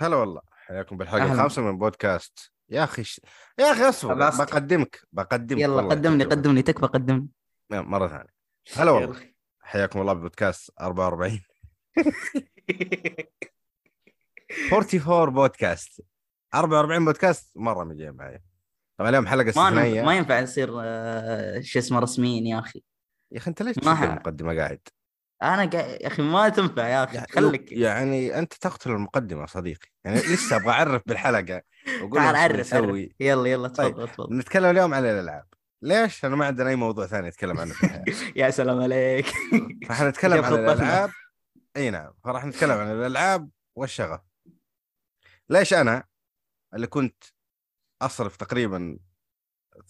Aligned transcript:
هلا 0.00 0.16
والله. 0.16 0.40
حياكم 0.66 0.96
بالحلقة. 0.96 1.32
الخامسة 1.32 1.62
من 1.62 1.78
بودكاست. 1.78 2.52
يا 2.68 2.84
أخي 2.84 3.04
ش... 3.04 3.20
يا 3.58 3.72
أخي 3.72 3.88
أصبر. 3.88 4.14
بقدمك 4.14 5.00
بقدمك 5.12 5.60
يلا 5.60 5.74
والله 5.74 5.90
قدمني. 5.90 6.24
قدمني 6.24 6.62
تكفى 6.62 6.86
قدمني 6.86 7.28
مرة 7.70 8.08
ثانية. 8.08 8.34
هلا 8.76 8.90
والله. 8.90 9.20
حياكم 9.60 10.00
الله 10.00 10.12
ببودكاست 10.12 10.70
44 10.80 11.40
44 14.72 15.30
بودكاست. 15.34 16.00
44 16.54 17.04
بودكاست؟ 17.04 17.52
مرة 17.56 17.84
مجي 17.84 18.10
معي. 18.10 18.42
طبعا 18.98 19.10
اليوم 19.10 19.26
حلقة 19.26 19.48
استثنائيه 19.48 20.02
ما 20.02 20.16
ينفع 20.16 20.40
نصير 20.40 20.70
آه، 20.82 21.60
شو 21.60 21.78
اسمه 21.78 21.98
رسميين 21.98 22.46
يا 22.46 22.58
أخي. 22.58 22.82
يا 23.32 23.38
أخي 23.38 23.50
أنت 23.50 23.62
ليش 23.62 23.76
ما 23.84 23.94
ح- 23.94 24.02
المقدمة 24.02 24.56
قاعد؟ 24.56 24.80
أنا 25.42 25.64
قا... 25.70 25.78
يا 25.78 26.06
أخي 26.06 26.22
ما 26.22 26.48
تنفع 26.48 26.88
يا 26.88 27.04
أخي 27.04 27.14
يعني 27.14 27.26
خليك. 27.28 27.72
يعني 27.72 28.38
أنت 28.38 28.52
تقتل 28.54 28.90
المقدمة 28.90 29.46
صديقي. 29.46 29.88
يعني 30.04 30.16
لسه 30.16 30.56
أبغى 30.56 30.70
أعرف 30.70 31.02
بالحلقة 31.06 31.62
واقول 32.02 32.14
تعال 32.20 32.36
عرف 32.36 32.74
عرف 32.74 33.08
يلا 33.20 33.48
يلا 33.48 33.68
طيب. 33.68 33.92
تفضل 33.94 34.08
تفضل. 34.08 34.36
نتكلم 34.36 34.64
اليوم 34.70 34.94
عن 34.94 35.04
الألعاب. 35.04 35.46
ليش؟ 35.82 36.22
لأنه 36.24 36.36
ما 36.36 36.46
عندنا 36.46 36.70
أي 36.70 36.76
موضوع 36.76 37.06
ثاني 37.06 37.28
نتكلم 37.28 37.60
عنه 37.60 37.74
يا 38.36 38.50
سلام 38.50 38.80
عليك. 38.80 39.26
راح 39.88 40.02
نتكلم 40.02 40.44
عن. 40.44 40.52
الألعاب. 40.54 41.10
إي 41.76 41.90
نعم 41.90 42.12
فراح 42.24 42.44
نتكلم 42.44 42.78
عن 42.78 42.90
الألعاب 42.92 43.50
والشغف. 43.76 44.20
ليش 45.50 45.74
أنا 45.74 46.04
اللي 46.74 46.86
كنت 46.86 47.24
أصرف 48.02 48.36
تقريبا 48.36 48.98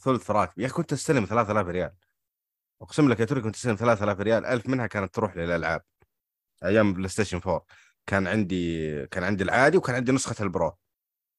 ثلث 0.04 0.30
راتبي؟ 0.30 0.62
يا 0.62 0.66
أخي 0.66 0.74
كنت 0.74 0.92
أستلم 0.92 1.24
3000 1.24 1.66
ريال. 1.66 1.92
أقسم 2.82 3.08
لك 3.08 3.20
يا 3.20 3.24
ترى 3.24 3.40
كنت 3.40 3.54
استلم 3.56 3.76
3000 3.76 4.20
ريال 4.20 4.46
1000 4.46 4.66
منها 4.68 4.86
كانت 4.86 5.14
تروح 5.14 5.36
للألعاب. 5.36 5.82
أيام 6.64 6.92
PlayStation 6.92 7.36
4 7.46 7.64
كان 8.06 8.26
عندي 8.26 9.06
كان 9.06 9.24
عندي 9.24 9.44
العادي 9.44 9.76
وكان 9.76 9.96
عندي 9.96 10.12
نسخة 10.12 10.42
ال 10.44 10.51
Pro. 10.51 10.76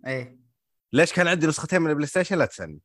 إيه. 0.08 0.40
ليش 0.94 1.14
كان 1.14 1.28
عندي 1.28 1.48
نسختين 1.48 1.82
من 1.82 1.90
ال 1.90 2.08
PlayStation 2.08 2.38
لا 2.38 2.46
تسألني. 2.46 2.82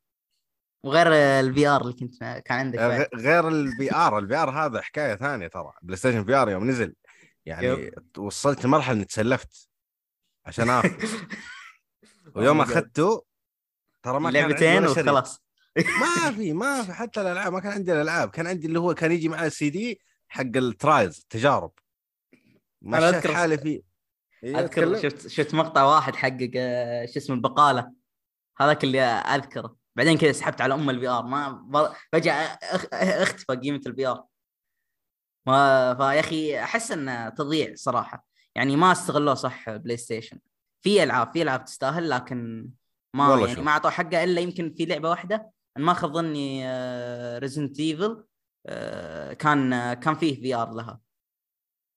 وغير 0.84 1.06
ال 1.12 1.66
VR 1.66 1.82
اللي 1.82 1.92
كنت 1.92 2.18
كان 2.18 2.58
عندك 2.58 2.78
بعد. 2.78 3.00
غ- 3.00 3.16
غير 3.16 3.48
ال 3.48 3.94
VR 3.94 4.18
ال 4.18 4.34
VR 4.36 4.50
هذا 4.50 4.80
حكاية 4.80 5.14
ثانية 5.14 5.46
ترى. 5.46 5.72
PlayStation 5.82 6.24
VR 6.24 6.50
يوم 6.50 6.70
نزل 6.70 6.94
يعني. 7.46 7.90
وصلت 8.18 8.64
لمرحلة 8.64 8.96
إني 8.96 9.04
تسلفت 9.04 9.68
عشان 10.46 10.70
آخذ. 10.70 10.90
ويوم. 12.34 12.60
أخذته 12.60 13.24
ترى 14.02 14.20
ما 14.20 14.30
كان 14.32 14.42
عندي 14.42 14.64
لعبتين. 14.64 14.86
وخلاص. 14.86 15.45
ما 15.76 16.30
في 16.36 16.52
ما 16.52 16.82
في. 16.82 16.92
حتى 16.92 17.20
الألعاب 17.20 17.52
ما 17.52 17.60
كان 17.60 17.72
عندي 17.72 17.92
الألعاب. 17.92 18.30
كان 18.30 18.46
عندي 18.46 18.66
اللي 18.66 18.78
هو 18.78 18.94
كان 18.94 19.12
يجي 19.12 19.28
معاه 19.28 19.46
السي 19.46 19.70
دي 19.70 20.00
حق 20.28 20.42
ال 20.56 20.65
trials 20.65 21.18
التجارب 21.18 21.72
أنا 22.86 23.10
مشيت 23.10 23.26
أذكر- 23.26 23.30
حالي 23.30 23.58
فيه 23.58 23.82
أذكر؟ 24.44 25.02
شفت 25.02 25.26
شفت 25.28 25.54
مقطع 25.54 25.82
واحد 25.84 26.16
حق 26.16 26.36
آه، 26.56 27.06
شو 27.06 27.12
اسمه 27.16 27.36
البقالة. 27.36 27.92
هذاك 28.58 28.84
اللي 28.84 29.00
أذكره. 29.02 29.76
بعدين 29.96 30.18
كذا 30.18 30.32
سحبت 30.32 30.60
على 30.60 30.74
أم 30.74 30.90
ال 30.90 31.08
VR 31.08 31.22
ما 31.26 31.94
فجأة 32.12 32.32
أختفى 32.92 33.56
قيمة 33.56 33.80
ال 33.86 34.06
VR 34.06 34.24
ما 35.46 35.94
فيا 35.94 36.20
أخي 36.20 36.58
أحس 36.62 36.92
إنه 36.92 37.28
تضييع 37.28 37.72
صراحة. 37.74 38.26
يعني 38.54 38.76
ما 38.76 38.92
استغلوه 38.92 39.34
صح 39.34 39.70
PlayStation 39.70 40.38
في 40.82 41.02
ألعاب 41.02 41.32
في 41.32 41.42
ألعاب 41.42 41.64
تستاهل 41.64 42.10
لكن 42.10 42.68
ما 43.14 43.30
يعني 43.40 43.54
شوف. 43.54 43.64
ما 43.64 43.70
أعطوه 43.70 43.90
حقه 43.90 44.24
إلا 44.24 44.40
يمكن 44.40 44.74
في 44.74 44.84
لعبة 44.84 45.10
واحدة. 45.10 45.50
أنا 45.76 45.84
ما 45.84 45.94
خاب 45.94 46.12
ظني 46.12 46.64
Resident 47.38 47.80
Evil 47.80 48.24
كان 49.38 49.92
كان 49.94 50.14
فيه 50.14 50.40
VR 50.40 50.70
لها. 50.70 51.00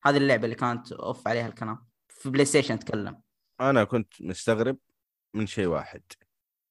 هذه 0.06 0.18
اللعبة 0.18 0.44
اللي 0.46 0.56
كانت 0.56 0.92
أوف 0.92 1.28
عليها 1.28 1.48
الكلام. 1.48 1.88
في 2.10 2.30
PlayStation 2.30 2.74
أتكلم. 2.74 3.22
أنا 3.62 3.84
كنت 3.84 4.14
مستغرب 4.22 4.78
من 5.34 5.48
شيء 5.48 5.68
واحد 5.68 6.02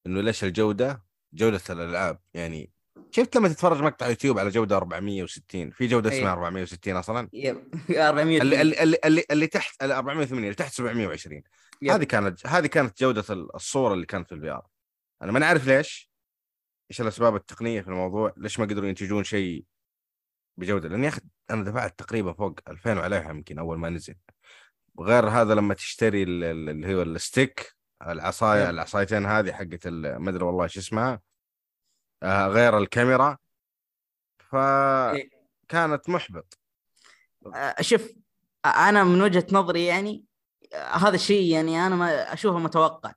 إنه 0.06 0.20
ليش 0.20 0.44
الجودة 0.44 1.04
جودة 1.32 1.60
الألعاب. 1.70 2.20
يعني 2.34 2.72
شفت 3.10 3.36
لما 3.36 3.48
تتفرج 3.48 3.82
مقطع 3.82 4.08
يوتيوب 4.08 4.38
على 4.38 4.50
جودة 4.50 4.76
460 4.76 5.70
في 5.70 5.86
جودة. 5.86 6.10
اسمها 6.10 6.32
460 6.32 6.96
أصلا؟ 6.96 7.28
yep. 7.32 7.74
400 7.90 8.40
اللي 8.42 8.62
اللي 8.62 8.98
اللي, 9.04 9.24
اللي, 9.30 9.46
تحت 9.46 9.82
ال 9.82 9.92
480 9.92 10.44
اللي 10.44 10.54
تحت 10.54 10.72
720 10.72 11.42
yep. 11.82 11.90
هذه 11.90 12.04
كانت 12.04 12.46
هذه 12.46 12.66
كانت 12.66 13.00
جودة 13.02 13.24
ال- 13.30 13.54
الصورة 13.54 13.94
اللي 13.94 14.06
كانت 14.06 14.28
في 14.28 14.34
ال 14.34 14.50
VR. 14.50 14.66
أنا 15.22 15.32
ما 15.32 15.38
نعرف 15.38 15.66
ليش. 15.66 16.07
إيش 16.90 17.00
الأسباب 17.00 17.36
التقنية 17.36 17.80
في 17.80 17.88
الموضوع؟ 17.88 18.32
ليش 18.36 18.58
ما 18.60 18.64
قدروا 18.66 18.88
ينتجون 18.88 19.24
شيء 19.24 19.64
بجودة؟ 20.56 20.88
لأن 20.88 21.04
يا 21.04 21.08
أخي 21.08 21.20
أنا 21.50 21.64
دفعت 21.64 21.98
تقريبا 21.98 22.32
فوق 22.32 22.60
2000 22.68 22.98
وعليها 22.98 23.30
يمكن 23.30 23.58
أول 23.58 23.78
ما 23.78 23.88
نزل. 23.90 24.14
وغير 24.94 25.28
هذا 25.28 25.54
لما 25.54 25.74
تشتري 25.74 26.22
ال- 26.22 26.44
ال- 26.44 26.68
اللي 26.68 26.94
هو 26.94 27.02
ال 27.02 27.14
stick 27.14 27.74
العصاية 28.06 28.62
yep. 28.64 28.70
العصايتين 28.70 29.26
هذه 29.26 29.52
حقت 29.52 29.86
ما 29.88 30.30
أدري 30.30 30.44
والله 30.44 30.64
إيش 30.64 30.78
اسمها 30.78 31.20
آه، 32.22 32.46
غير 32.46 32.78
الكاميرا. 32.78 33.38
إيه. 34.54 35.30
فكانت 35.68 36.08
محبط. 36.08 36.58
آه، 37.54 37.74
شوف 37.80 38.12
أنا 38.66 39.04
من 39.04 39.22
وجهة 39.22 39.46
نظري 39.52 39.86
يعني 39.86 40.24
آه، 40.74 40.96
هذا 40.96 41.14
الشيء 41.14 41.52
يعني 41.52 41.86
أنا 41.86 41.96
ما 41.96 42.32
أشوفه 42.32 42.58
متوقع. 42.58 43.12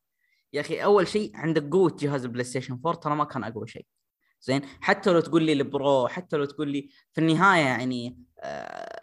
يا 0.54 0.62
أخي 0.62 0.84
أول 0.84 1.08
شيء 1.08 1.32
عندك 1.36 1.70
قوة 1.70 1.98
جهاز 2.00 2.26
ال 2.26 2.44
PlayStation 2.44 2.74
4 2.86 2.94
ترى 3.02 3.16
ما 3.16 3.24
كان 3.24 3.44
أقوى 3.44 3.68
شيء. 3.68 3.86
زين؟ 4.42 4.62
حتى 4.82 5.12
لو 5.12 5.20
تقول 5.20 5.44
لي 5.44 5.54
ال 5.54 5.67
Pro 5.67 6.08
حتى 6.08 6.38
لو 6.38 6.46
تقول 6.46 6.70
لي 6.70 6.90
في 7.14 7.22
النهاية 7.22 7.62
يعني 7.66 8.18
آه، 8.40 9.00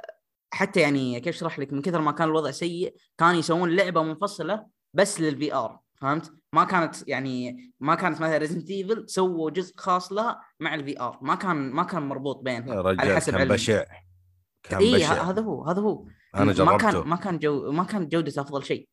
حتى 0.51 0.81
يعني 0.81 1.21
كيف 1.21 1.37
أشرح 1.37 1.59
لك؟ 1.59 1.73
من 1.73 1.83
كثر 1.83 2.01
ما 2.01 2.13
كان 2.13 2.29
الوضع 2.29 2.51
سيء 2.51 2.95
كانوا 3.19 3.39
يسوون 3.39 3.77
لعبة 3.77 4.03
منفصلة 4.03 4.67
بس 4.95 5.21
لل 5.21 5.55
VR 5.55 5.81
فهمت؟ 6.01 6.33
ما 6.53 6.65
كانت 6.65 7.09
يعني 7.09 7.57
ما 7.81 7.95
كانت 7.95 8.21
مثلا 8.21 8.39
Resident 8.39 8.71
Evil 8.71 9.05
سووا 9.09 9.51
جزء 9.51 9.75
خاص 9.77 10.13
لها 10.13 10.41
مع 10.61 10.75
ال 10.75 11.01
VR 11.01 11.19
ما 11.23 11.35
كان 11.35 11.57
ما 11.71 11.83
كان 11.83 12.03
مربوط 12.03 12.37
بينها 12.37 12.75
يا 12.75 12.97
على 13.01 13.17
حسب 13.17 13.37
كان. 13.37 13.49
بشع 13.49 13.85
كان 14.63 14.81
اي 14.81 14.95
بشع. 14.95 15.23
هذا 15.23 15.43
هو 15.43 15.65
هذا 15.65 15.81
هو. 15.81 16.07
أنا 16.35 16.45
ما 16.45 16.53
جربته. 16.53 16.77
كان 16.77 17.09
ما 17.09 17.17
كان 17.17 17.39
جو 17.39 17.73
ما 17.73 17.85
كان 17.85 18.09
جودته 18.09 18.41
أفضل 18.43 18.65
شيء. 18.65 18.89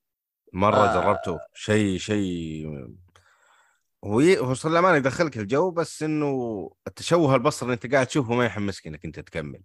مرة 0.56 0.76
آه. 0.78 0.94
جربته. 0.94 1.40
شيء 1.54 1.98
شيء. 1.98 2.68
هو 4.06 4.20
ي... 4.20 4.38
هو 4.40 4.54
صار 4.54 4.72
الامانه 4.72 4.96
يدخلك 4.98 5.38
الجو 5.38 5.72
بس 5.72 6.04
إنه 6.04 6.70
التشوه 6.88 7.36
البصري 7.36 7.66
اللي 7.66 7.74
انت 7.74 7.94
قاعد 7.94 8.08
تشوفه 8.08 8.34
ما 8.34 8.46
يحمسك 8.46 8.88
إنك 8.88 9.06
أنت 9.06 9.20
تكمل. 9.20 9.62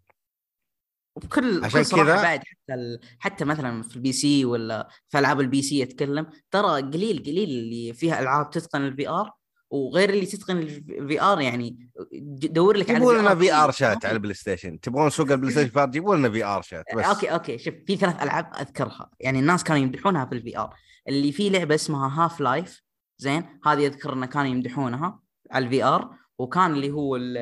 وبكل 1.16 1.64
عشان 1.64 1.82
كذا- 1.82 2.22
بعد 2.22 2.38
حتى 2.38 2.74
ال... 2.74 3.00
حتى 3.18 3.44
مثلا 3.44 3.82
في 3.82 3.96
ال 3.96 4.12
PC 4.12 4.44
ولا 4.44 4.88
في 5.08 5.18
ألعاب 5.18 5.40
ال 5.40 5.62
PC 5.62 5.82
أتكلم 5.82 6.26
ترى 6.50 6.82
قليل 6.82 7.22
قليل 7.22 7.48
اللي 7.50 7.92
فيها 7.92 8.20
ألعاب 8.20 8.50
تتقن 8.50 8.80
ال 8.86 9.08
VR 9.08 9.32
وغير 9.70 10.10
اللي 10.10 10.26
تتقن 10.26 10.58
ال 10.58 11.22
VR 11.22 11.40
يعني 11.40 11.90
دور 12.28 12.76
لك 12.76 12.90
على 12.90 12.98
جيبوا 12.98 13.14
لنا 13.14 13.34
VR. 13.34 13.70
Chat. 13.70 14.04
على 14.04 14.14
ال 14.14 14.34
PlayStation. 14.34 14.80
تبغون 14.80 15.10
سوق 15.10 15.30
ال 15.30 15.52
PlayStation 15.52 15.70
VR 15.70 15.88
جيبوا 15.88 16.16
لنا 16.16 16.30
VRChat 16.30 16.84
بس. 16.96 17.04
okay 17.04 17.32
okay. 17.32 17.58
شوف 17.58 17.74
في 17.86 17.96
ثلاث 17.96 18.22
ألعاب 18.22 18.52
أذكرها. 18.60 19.10
يعني 19.20 19.38
الناس 19.38 19.64
كانوا 19.64 19.82
يمدحونها 19.82 20.24
في 20.24 20.32
ال 20.32 20.58
VR 20.58 20.74
اللي 21.08 21.32
في 21.32 21.50
لعبة 21.50 21.74
اسمها 21.74 22.24
Half-Life 22.24 22.82
زين؟ 23.18 23.60
هذه 23.66 23.86
أذكر 23.86 24.12
انه 24.12 24.26
كانوا 24.26 24.50
يمدحونها 24.50 25.20
على 25.50 25.64
ال 25.64 25.84
VR 25.84 26.10
وكان 26.38 26.72
اللي 26.72 26.90
هو 26.90 27.16
ال- 27.16 27.36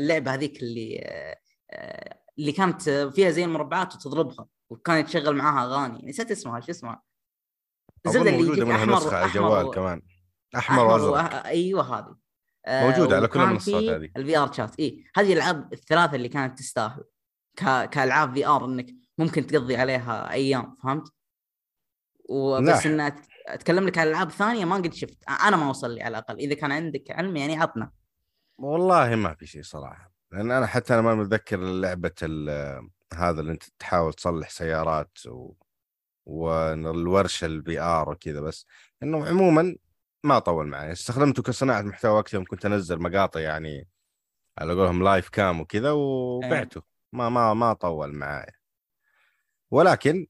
اللعبة 0.00 0.34
هذيك 0.34 0.62
اللي 0.62 1.00
آه، 1.70 2.18
اللي 2.38 2.52
كانت 2.52 2.90
فيها 2.90 3.30
زي 3.30 3.44
المربعات 3.44 3.94
وتضربها 3.94 4.46
وكان 4.70 4.98
يتشغل 5.00 5.36
معاها 5.36 5.66
أغاني. 5.66 6.08
نسيت 6.08 6.30
اسمها 6.30 6.60
شو 6.60 6.70
اسمها؟ 6.70 7.02
الزبده 8.06 8.30
اللي 8.30 8.42
موجودة 8.42 8.52
يجيك 8.62 8.64
منها 8.68 8.76
أحمر 8.84 8.96
نسخة 8.96 9.16
على 9.16 9.26
الجوال 9.26 9.70
كمان. 9.70 10.02
أحمر 10.56 10.84
وأزرق. 10.84 11.30
وأ- 11.30 11.46
أيوه 11.46 11.98
هذه. 11.98 12.16
آه، 12.66 12.90
موجودة 12.90 13.16
على 13.16 13.28
كل 13.28 13.40
المنصات 13.40 13.82
هذه. 13.82 14.10
ال 14.16 14.38
VRChat 14.38 14.80
اي 14.80 15.04
هذه 15.16 15.32
الألعاب 15.32 15.72
الثلاثة 15.72 16.16
اللي 16.16 16.28
كانت 16.28 16.58
تستاهل. 16.58 17.04
ك... 17.56 17.88
كألعاب 17.90 18.34
VR 18.34 18.64
إنك 18.64 18.86
ممكن 19.18 19.46
تقضي 19.46 19.76
عليها 19.76 20.30
أيام 20.30 20.76
فهمت؟ 20.82 21.12
وبس. 22.28 22.86
إن 22.86 23.12
أتكلم 23.46 23.86
لك 23.86 23.98
عن 23.98 24.06
ألعاب 24.06 24.30
ثانية 24.30 24.64
ما 24.64 24.76
قد 24.76 24.92
شفت. 24.94 25.18
أنا 25.28 25.56
ما 25.56 25.68
وصل 25.68 25.90
لي 25.90 26.02
على 26.02 26.18
الأقل. 26.18 26.36
إذا 26.38 26.54
كان 26.54 26.72
عندك 26.72 27.10
علم 27.10 27.36
يعني 27.36 27.56
عطنا. 27.56 27.90
والله 28.58 29.14
ما 29.14 29.34
في 29.34 29.46
شيء 29.46 29.62
صراحة. 29.62 30.14
لأن 30.32 30.50
أنا 30.50 30.66
حتى 30.66 30.94
أنا 30.94 31.02
ما 31.02 31.14
متذكر 31.14 31.56
لعبة 31.60 32.14
هذا 33.14 33.40
اللي 33.40 33.52
أنت 33.52 33.62
تحاول 33.78 34.14
تصلح 34.14 34.50
سيارات 34.50 35.18
و... 35.26 35.52
والورشه 36.26 37.44
ال 37.44 37.80
VR 37.80 38.10
وكذا 38.10 38.40
بس. 38.40 38.66
إنه 39.02 39.26
عموما 39.26 39.76
ما 40.24 40.38
طول 40.38 40.66
معي. 40.66 40.92
استخدمته 40.92 41.42
كصناعة 41.42 41.82
محتوى 41.82 42.12
وقت 42.12 42.34
يوم 42.34 42.44
كنت 42.44 42.66
أنزل 42.66 42.98
مقاطع 42.98 43.40
يعني 43.40 43.88
على 44.58 44.72
قولهم 44.72 45.02
live 45.02 45.28
cam 45.28 45.60
وكذا 45.60 45.90
وبعته. 45.90 46.82
ما 47.12 47.28
ما 47.28 47.54
ما 47.54 47.72
طول 47.72 48.12
معي. 48.12 48.52
ولكن 49.70 50.26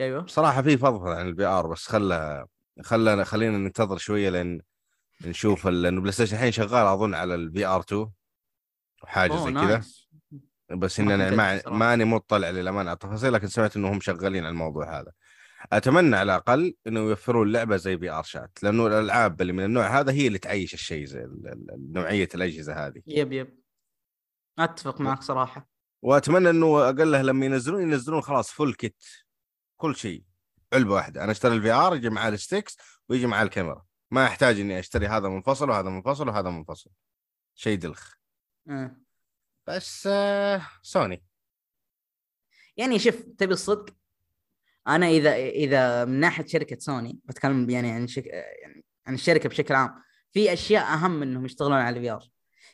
أيوه. 0.00 0.22
بصراحه 0.22 0.62
في 0.62 0.76
فضفضه 0.76 1.14
عن 1.14 1.28
ال 1.28 1.44
VR 1.44 1.66
بس 1.66 1.86
خلى 1.86 2.46
خلى 2.82 3.24
خلينا 3.24 3.58
ننتظر 3.58 3.96
شوية 3.96 4.30
لين 4.30 4.62
نشوف 5.24 5.66
لأنه 5.66 6.00
PlayStation 6.00 6.36
الحين 6.36 6.52
شغال 6.52 6.86
أظن 6.86 7.14
على 7.14 7.34
ال 7.34 7.66
VR 7.66 7.80
2 7.80 8.10
وحاجة 9.02 9.36
زي 9.36 9.52
كذا. 9.52 9.82
بس 10.70 11.00
ان 11.00 11.10
أنا 11.10 11.30
ما. 11.30 11.62
ماني 11.66 12.04
مطلع 12.04 12.50
للأمانة 12.50 12.90
على 12.90 12.94
التفاصيل 12.94 13.32
لكن 13.32 13.46
سمعت 13.46 13.76
إنه 13.76 13.92
هم 13.92 14.00
شغالين 14.00 14.44
على 14.44 14.52
الموضوع 14.52 15.00
هذا. 15.00 15.12
أتمنى 15.72 16.16
على 16.16 16.34
الأقل 16.34 16.74
إنه 16.86 17.00
يوفرون 17.00 17.52
لعبة 17.52 17.76
زي 17.76 17.96
VRChat 17.96 18.62
لأنه 18.62 18.86
الألعاب 18.86 19.40
اللي 19.40 19.52
من 19.52 19.64
النوع 19.64 20.00
هذا 20.00 20.12
هي 20.12 20.26
اللي 20.26 20.38
تعيش 20.38 20.74
الشيء 20.74 21.04
زي 21.04 21.26
نوعية 21.76 22.28
الأجهزة 22.34 22.86
هذه. 22.86 23.02
yep 23.06 23.32
yep. 23.32 23.60
أتفق 24.58 25.00
معك 25.00 25.22
صراحة. 25.22 25.68
وأتمنى 26.02 26.50
إنه 26.50 26.88
اقله 26.88 27.22
لما 27.22 27.46
ينزلون 27.46 27.82
ينزلون 27.82 28.20
خلاص 28.20 28.50
full 28.50 28.74
kit 28.74 29.04
كل 29.76 29.96
شيء. 29.96 30.24
علبة 30.72 30.94
واحدة 30.94 31.24
أنا 31.24 31.32
أشتري 31.32 31.54
ال 31.54 31.70
VR 31.70 31.96
يجي 31.96 32.10
معاه 32.10 32.28
ال 32.28 32.35
sticks 32.35 32.76
ويجي 33.08 33.26
معاه 33.26 33.42
الكاميرا. 33.42 33.86
ما 34.10 34.24
أحتاج 34.24 34.60
إني 34.60 34.78
أشتري 34.78 35.06
هذا 35.06 35.28
منفصل 35.28 35.70
وهذا 35.70 35.90
منفصل 35.90 36.28
وهذا 36.28 36.50
منفصل 36.50 36.90
شيء 37.54 37.78
دلخ. 37.78 38.14
أه. 38.68 38.96
بس 39.66 40.06
آه 40.06 40.62
سوني. 40.82 41.24
يعني 42.76 42.98
شوف 42.98 43.16
تبي 43.38 43.52
الصدق؟ 43.52 43.96
أنا 44.88 45.06
إذا 45.08 45.36
إذا 45.36 46.04
من 46.04 46.20
ناحية 46.20 46.46
شركة 46.46 46.76
سوني 46.80 47.18
بتكلم 47.24 47.70
يعني 47.70 47.90
عن 47.90 48.06
شك... 48.06 48.26
يعني 48.26 48.84
عن 49.06 49.14
الشركة 49.14 49.48
بشكل 49.48 49.74
عام 49.74 49.94
في 50.32 50.52
أشياء 50.52 50.84
أهم 50.94 51.22
إنهم 51.22 51.44
يشتغلون 51.44 51.78
على 51.78 51.96
ال 51.98 52.10
VR 52.10 52.24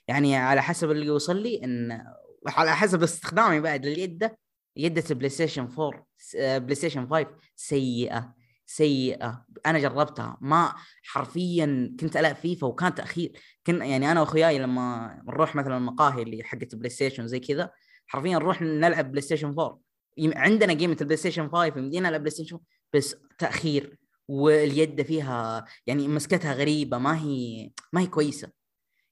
يعني 0.09 0.37
على 0.37 0.63
حسب 0.63 0.91
اللي 0.91 1.07
يوصل 1.07 1.37
لي 1.43 1.65
إن 1.65 2.05
على 2.47 2.77
حسب 2.77 3.03
استخدامي 3.03 3.61
بعد 3.61 3.87
لليده 3.87 4.39
يده 4.77 5.05
البلاي 5.11 5.29
ستيشن 5.29 5.69
4 5.79 6.07
س- 6.19 6.37
آه، 6.37 6.59
بلاي 6.59 6.75
ستيشن 6.75 7.09
5 7.11 7.27
سيئة 7.57 8.35
سيئة. 8.67 9.45
أنا 9.67 9.79
جربتها 9.79 10.39
ما 10.41 10.75
حرفيا 11.03 11.97
كنت 12.01 12.17
ألعب 12.17 12.37
فيفا 12.37 12.67
وكان 12.67 12.95
تأخير. 12.95 13.33
كن 13.67 13.83
يعني 13.83 14.13
أنا 14.13 14.21
وأخوياي 14.21 14.59
لما 14.59 15.15
نروح 15.27 15.55
مثلا 15.57 15.77
المقاهي 15.77 16.23
اللي 16.23 16.43
حقت 16.45 16.73
البلاي 16.75 16.91
ستيشن 16.91 17.29
زي 17.29 17.41
كذا 17.41 17.71
حرفيا 18.07 18.35
نروح 18.39 18.63
نلعب 18.63 19.11
بلاي 19.11 19.23
ستيشن 19.23 19.49
4 19.49 19.65
يم- 19.67 19.83
عندنا 20.19 20.73
قيمه 20.73 20.97
البلاي 21.01 21.17
ستيشن 21.17 21.51
5 21.51 21.67
يمدينا 21.67 22.09
نلعب 22.09 22.21
بلاي 22.21 22.31
ستيشن 22.31 22.59
بس 22.93 23.17
تأخير 23.39 23.99
واليد 24.29 25.03
فيها 25.03 25.65
يعني 25.87 26.09
مسكتها 26.09 26.53
غريبة 26.53 26.99
ما 26.99 27.21
هي 27.21 27.71
ما 27.93 28.01
هي 28.01 28.07
كويسة. 28.07 28.51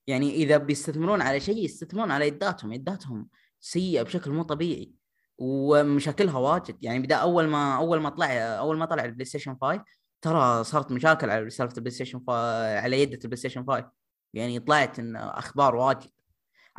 يعني 0.07 0.35
إذا 0.35 0.57
بيستثمرون 0.57 1.21
على 1.21 1.39
شيء 1.39 1.65
يستثمرون 1.65 2.11
على 2.11 2.27
يداتهم 2.27 2.73
يداتهم 2.73 3.27
سيئة 3.59 4.01
بشكل 4.03 4.31
مو 4.31 4.43
طبيعي 4.43 4.91
ومشاكلها 5.37 6.37
واجد. 6.37 6.77
يعني 6.81 6.99
بدا 6.99 7.15
أول 7.15 7.47
ما 7.47 7.75
أول 7.77 8.01
ما 8.01 8.09
طلع 8.09 8.33
أول 8.41 8.77
ما 8.77 8.85
طلع 8.85 9.05
البلاي 9.05 9.25
ستيشن 9.25 9.57
5 9.61 9.83
ترى 10.21 10.63
صارت 10.63 10.91
مشاكل 10.91 11.29
على 11.29 11.49
سالفه 11.49 11.77
البلاي 11.77 11.91
ستيشن 11.91 12.19
5 12.19 12.33
على 12.79 13.01
يده 13.01 13.19
البلاي 13.23 13.37
ستيشن 13.37 13.65
5 13.67 13.91
يعني 14.33 14.59
طلعت 14.59 14.99
إن 14.99 15.15
أخبار 15.15 15.75
واجد. 15.75 16.09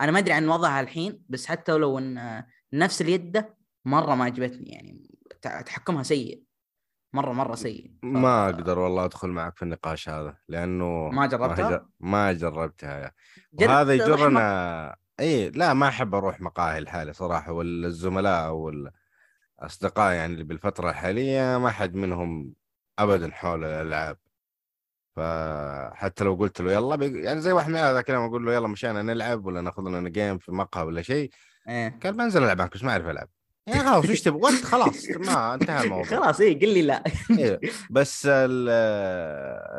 أنا 0.01 0.13
ما 0.13 0.19
أدري 0.19 0.33
عن 0.33 0.49
وضعها 0.49 0.81
الحين 0.81 1.23
بس 1.29 1.47
حتى 1.47 1.73
لو 1.73 1.99
إن 1.99 2.45
نفس 2.73 3.03
اليده 3.03 3.62
مرة 3.85 4.15
ما 4.15 4.25
عجبتني 4.25 4.71
يعني 4.71 5.11
تحكمها 5.43 6.03
سيء 6.03 6.43
مرة 7.13 7.33
مرة 7.33 7.55
سيء 7.55 7.91
ف- 8.03 8.05
ما 8.05 8.45
أقدر 8.45 8.79
والله 8.79 9.05
أدخل 9.05 9.29
معك 9.29 9.57
في 9.57 9.63
النقاش 9.63 10.09
هذا 10.09 10.37
لأنه 10.49 11.09
ما 11.09 11.27
جربتها؟ 11.27 11.63
ما, 11.65 11.71
جر... 11.71 11.87
ما 12.01 12.33
جربتها 12.33 12.99
يا. 12.99 13.13
جربت 13.55 13.71
وهذا 13.71 13.95
يجرنا 13.95 14.97
إي 15.21 15.51
لا 15.51 15.75
ما 15.75 15.89
أحب 15.89 16.15
أروح 16.15 16.41
مقاهي 16.41 16.81
لحالي 16.81 17.13
صراحة 17.13 17.53
والزملاء 17.53 18.53
والأصدقاء 18.53 20.13
يعني 20.15 20.33
اللي 20.33 20.45
بالفترة 20.45 20.91
الحالية 20.91 21.59
ما 21.59 21.71
حد 21.71 21.95
منهم 21.95 22.55
ابدا 22.99 23.31
حول 23.31 23.65
الألعاب 23.65 24.19
فحتى 25.17 26.25
لو 26.25 26.35
قلت 26.35 26.61
له 26.61 26.73
يلا 26.73 26.97
بيق... 26.97 27.25
يعني 27.25 27.41
زي 27.41 27.53
واحد 27.53 27.69
من 27.69 27.77
هذا 27.77 28.01
كلام 28.01 28.23
أقول 28.23 28.47
له 28.47 28.55
يلا 28.55 28.69
مشينا 28.69 29.03
نلعب 29.03 29.47
ولا 29.47 29.61
ناخذ 29.61 29.83
لنا 29.83 30.09
جيم 30.09 30.39
في 30.39 30.53
مقهى 30.53 30.83
ولا 30.85 31.03
شيء 31.03 31.31
إيه. 31.69 31.99
قال 32.03 32.13
بنزل 32.13 32.43
ألعب 32.45 32.59
معك 32.59 32.75
بس 32.75 32.85
ما 32.85 32.93
أعرف 32.93 33.07
ألعب 33.07 33.29
يا 33.69 33.75
خلاص 33.79 34.11
وش 34.11 34.21
تبغى؟ 34.21 34.41
وقت 34.41 34.65
خلاص 34.65 35.09
ما 35.27 35.55
انتهى 35.55 35.85
الموضوع. 35.85 36.05
خلاص 36.05 36.41
اي 36.41 36.55
قل 36.55 36.75
لي 36.75 36.83
لا. 36.83 37.05
إيه، 37.39 37.61
بس 37.91 38.27
ال 38.27 38.69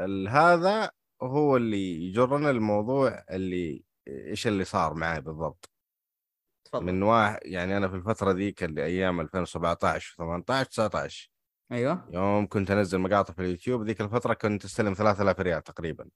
ال 0.03 0.29
هذا 0.29 0.91
هو 1.21 1.57
اللي 1.57 2.07
يجرنا 2.07 2.49
الموضوع 2.49 3.23
اللي 3.31 3.83
إيش 4.07 4.47
اللي 4.47 4.63
صار 4.63 4.93
معي 4.93 5.21
بالضبط. 5.21 5.69
تفضل. 6.65 6.85
من 6.85 7.03
واحد 7.03 7.39
يعني 7.43 7.77
أنا 7.77 7.87
في 7.87 7.95
الفترة 7.95 8.31
ذيك 8.31 8.63
اللي 8.63 8.85
أيام 8.85 9.21
2017 9.21 10.15
و18 10.19 10.67
19 10.67 11.29
أيوه. 11.71 12.09
يوم 12.11 12.47
كنت 12.47 12.71
أنزل 12.71 12.97
مقاطع 12.99 13.33
في 13.33 13.41
اليوتيوب 13.41 13.83
ذيك 13.83 14.01
الفترة 14.01 14.33
كنت 14.33 14.65
أستلم 14.65 14.93
3000 14.93 15.39
ريال 15.39 15.63
تقريبا. 15.63 16.09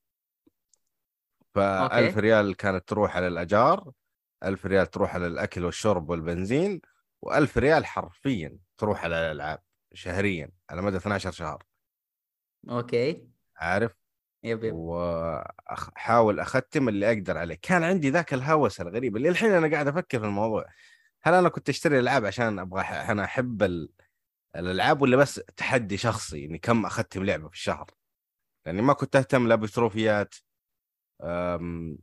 ف 1.55 1.59
okay. 1.59 1.99
1000 1.99 2.17
ريال 2.17 2.55
كانت 2.55 2.87
تروح 2.87 3.15
على 3.15 3.27
الأجار 3.27 3.91
1000 4.43 4.65
ريال 4.65 4.87
تروح 4.87 5.15
على 5.15 5.27
الأكل 5.27 5.65
والشرب 5.65 6.09
والبنزين 6.09 6.81
و1000 7.25 7.57
ريال 7.57 7.85
حرفيا 7.85 8.57
تروح 8.77 9.03
على 9.03 9.15
الألعاب 9.15 9.59
شهريا 9.93 10.51
على 10.69 10.81
مدى 10.81 10.97
12 10.97 11.31
شهر. 11.31 11.63
okay. 12.69 13.27
عارف؟ 13.55 13.91
yep 14.43 14.63
yep. 14.63 14.73
واحاول 14.73 16.39
أختم 16.39 16.89
اللي 16.89 17.07
أقدر 17.07 17.37
عليه. 17.37 17.59
كان 17.61 17.83
عندي 17.83 18.09
ذاك 18.09 18.33
الهوس 18.33 18.81
الغريب 18.81 19.17
اللي 19.17 19.29
الحين 19.29 19.51
أنا 19.51 19.71
قاعد 19.71 19.87
أفكر 19.87 20.19
في 20.19 20.25
الموضوع. 20.25 20.65
هل 21.23 21.33
أنا 21.33 21.49
كنت 21.49 21.69
أشتري 21.69 21.99
ألعاب 21.99 22.25
عشان 22.25 22.59
أبغى 22.59 22.81
أنا 22.81 23.23
أحب 23.23 23.63
ال... 23.63 23.89
الألعاب 24.55 25.01
ولا 25.01 25.17
بس 25.17 25.35
تحدي 25.35 25.97
شخصي 25.97 26.45
إني 26.45 26.57
كم 26.57 26.85
أختم 26.85 27.23
لعبة 27.23 27.47
في 27.47 27.53
الشهر؟ 27.55 27.91
لأني 28.65 28.81
ما 28.81 28.93
كنت 28.93 29.15
أهتم 29.15 29.47
لا 29.47 29.55
بتروفيات 29.55 30.35
أم... 31.23 31.97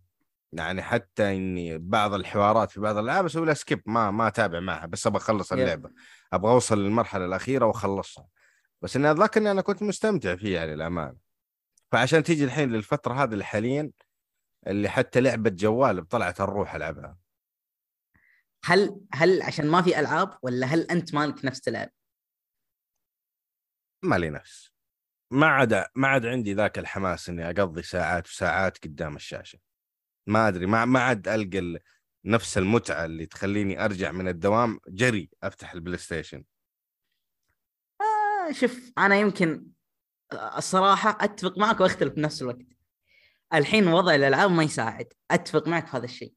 يعني 0.54 0.82
حتى 0.82 1.36
إني 1.36 1.78
بعض 1.78 2.14
الحوارات 2.14 2.70
في 2.70 2.80
بعض 2.80 2.96
الالعاب 2.96 3.24
أسوي 3.24 3.46
لها 3.46 3.54
سكيب 3.54 3.82
ما 3.86 4.10
ما 4.10 4.28
أتابع 4.28 4.60
معها 4.60 4.86
بس 4.86 5.06
أبغى 5.06 5.22
أخلص. 5.22 5.52
اللعبة. 5.52 5.90
أبغى 6.32 6.52
أوصل 6.52 6.78
للمرحلة 6.78 7.24
الأخيرة 7.24 7.66
وأخلصها. 7.66 8.26
بس 8.82 8.96
إني 8.96 9.10
أتذكر 9.10 9.40
إني 9.40 9.50
أنا 9.50 9.60
كنت 9.62 9.82
مستمتع 9.82 10.36
فيها 10.36 10.60
يعني 10.60 10.74
للأمانة. 10.74 11.16
فعشان 11.92 12.22
تيجي 12.22 12.44
الحين 12.44 12.72
للفترة 12.72 13.14
هذه 13.14 13.32
اللي 13.32 13.44
حاليا 13.44 13.90
اللي 14.66 14.88
حتى 14.88 15.20
لعبة 15.20 15.50
جوال 15.50 16.08
طلعت 16.08 16.40
الروح 16.40 16.74
ألعبها. 16.74 17.18
هل 18.64 19.00
هل 19.12 19.42
عشان 19.42 19.66
ما 19.66 19.82
في 19.82 20.00
ألعاب 20.00 20.38
ولا 20.42 20.66
هل 20.66 20.80
أنت 20.90 21.14
مالك 21.14 21.44
نفس 21.44 21.60
تلعب؟ 21.60 21.90
ما 24.02 24.16
لي 24.16 24.30
نفس. 24.30 24.74
ما 25.30 25.46
عاد 25.46 25.84
ما 25.94 26.08
عاد 26.08 26.26
عندي 26.26 26.54
ذاك 26.54 26.78
الحماس 26.78 27.28
إني 27.28 27.50
أقضي 27.50 27.82
ساعات 27.82 28.26
وساعات 28.26 28.84
قدام 28.84 29.16
الشاشة. 29.16 29.58
ما 30.26 30.48
أدري 30.48 30.66
ما 30.66 30.84
ما 30.84 31.00
عاد 31.00 31.28
ألقى 31.28 31.58
ال- 31.58 31.78
نفس 32.24 32.58
المتعة 32.58 33.04
اللي 33.04 33.26
تخليني 33.26 33.84
أرجع 33.84 34.12
من 34.12 34.28
الدوام 34.28 34.80
جري 34.88 35.30
أفتح 35.42 35.72
البلاي 35.72 35.98
ستيشن 35.98 36.44
آه 38.00 38.52
شوف 38.52 38.92
أنا 38.98 39.16
يمكن 39.16 39.66
آه، 40.32 40.58
الصراحة 40.58 41.18
أتفق 41.20 41.58
معك 41.58 41.80
وأختلف 41.80 42.12
بنفس 42.14 42.42
الوقت. 42.42 42.66
الحين 43.54 43.88
وضع 43.88 44.14
الألعاب 44.14 44.50
ما 44.50 44.62
يساعد، 44.62 45.12
أتفق 45.30 45.68
معك 45.68 45.86
في 45.86 45.96
هذا 45.96 46.04
الشيء. 46.04 46.32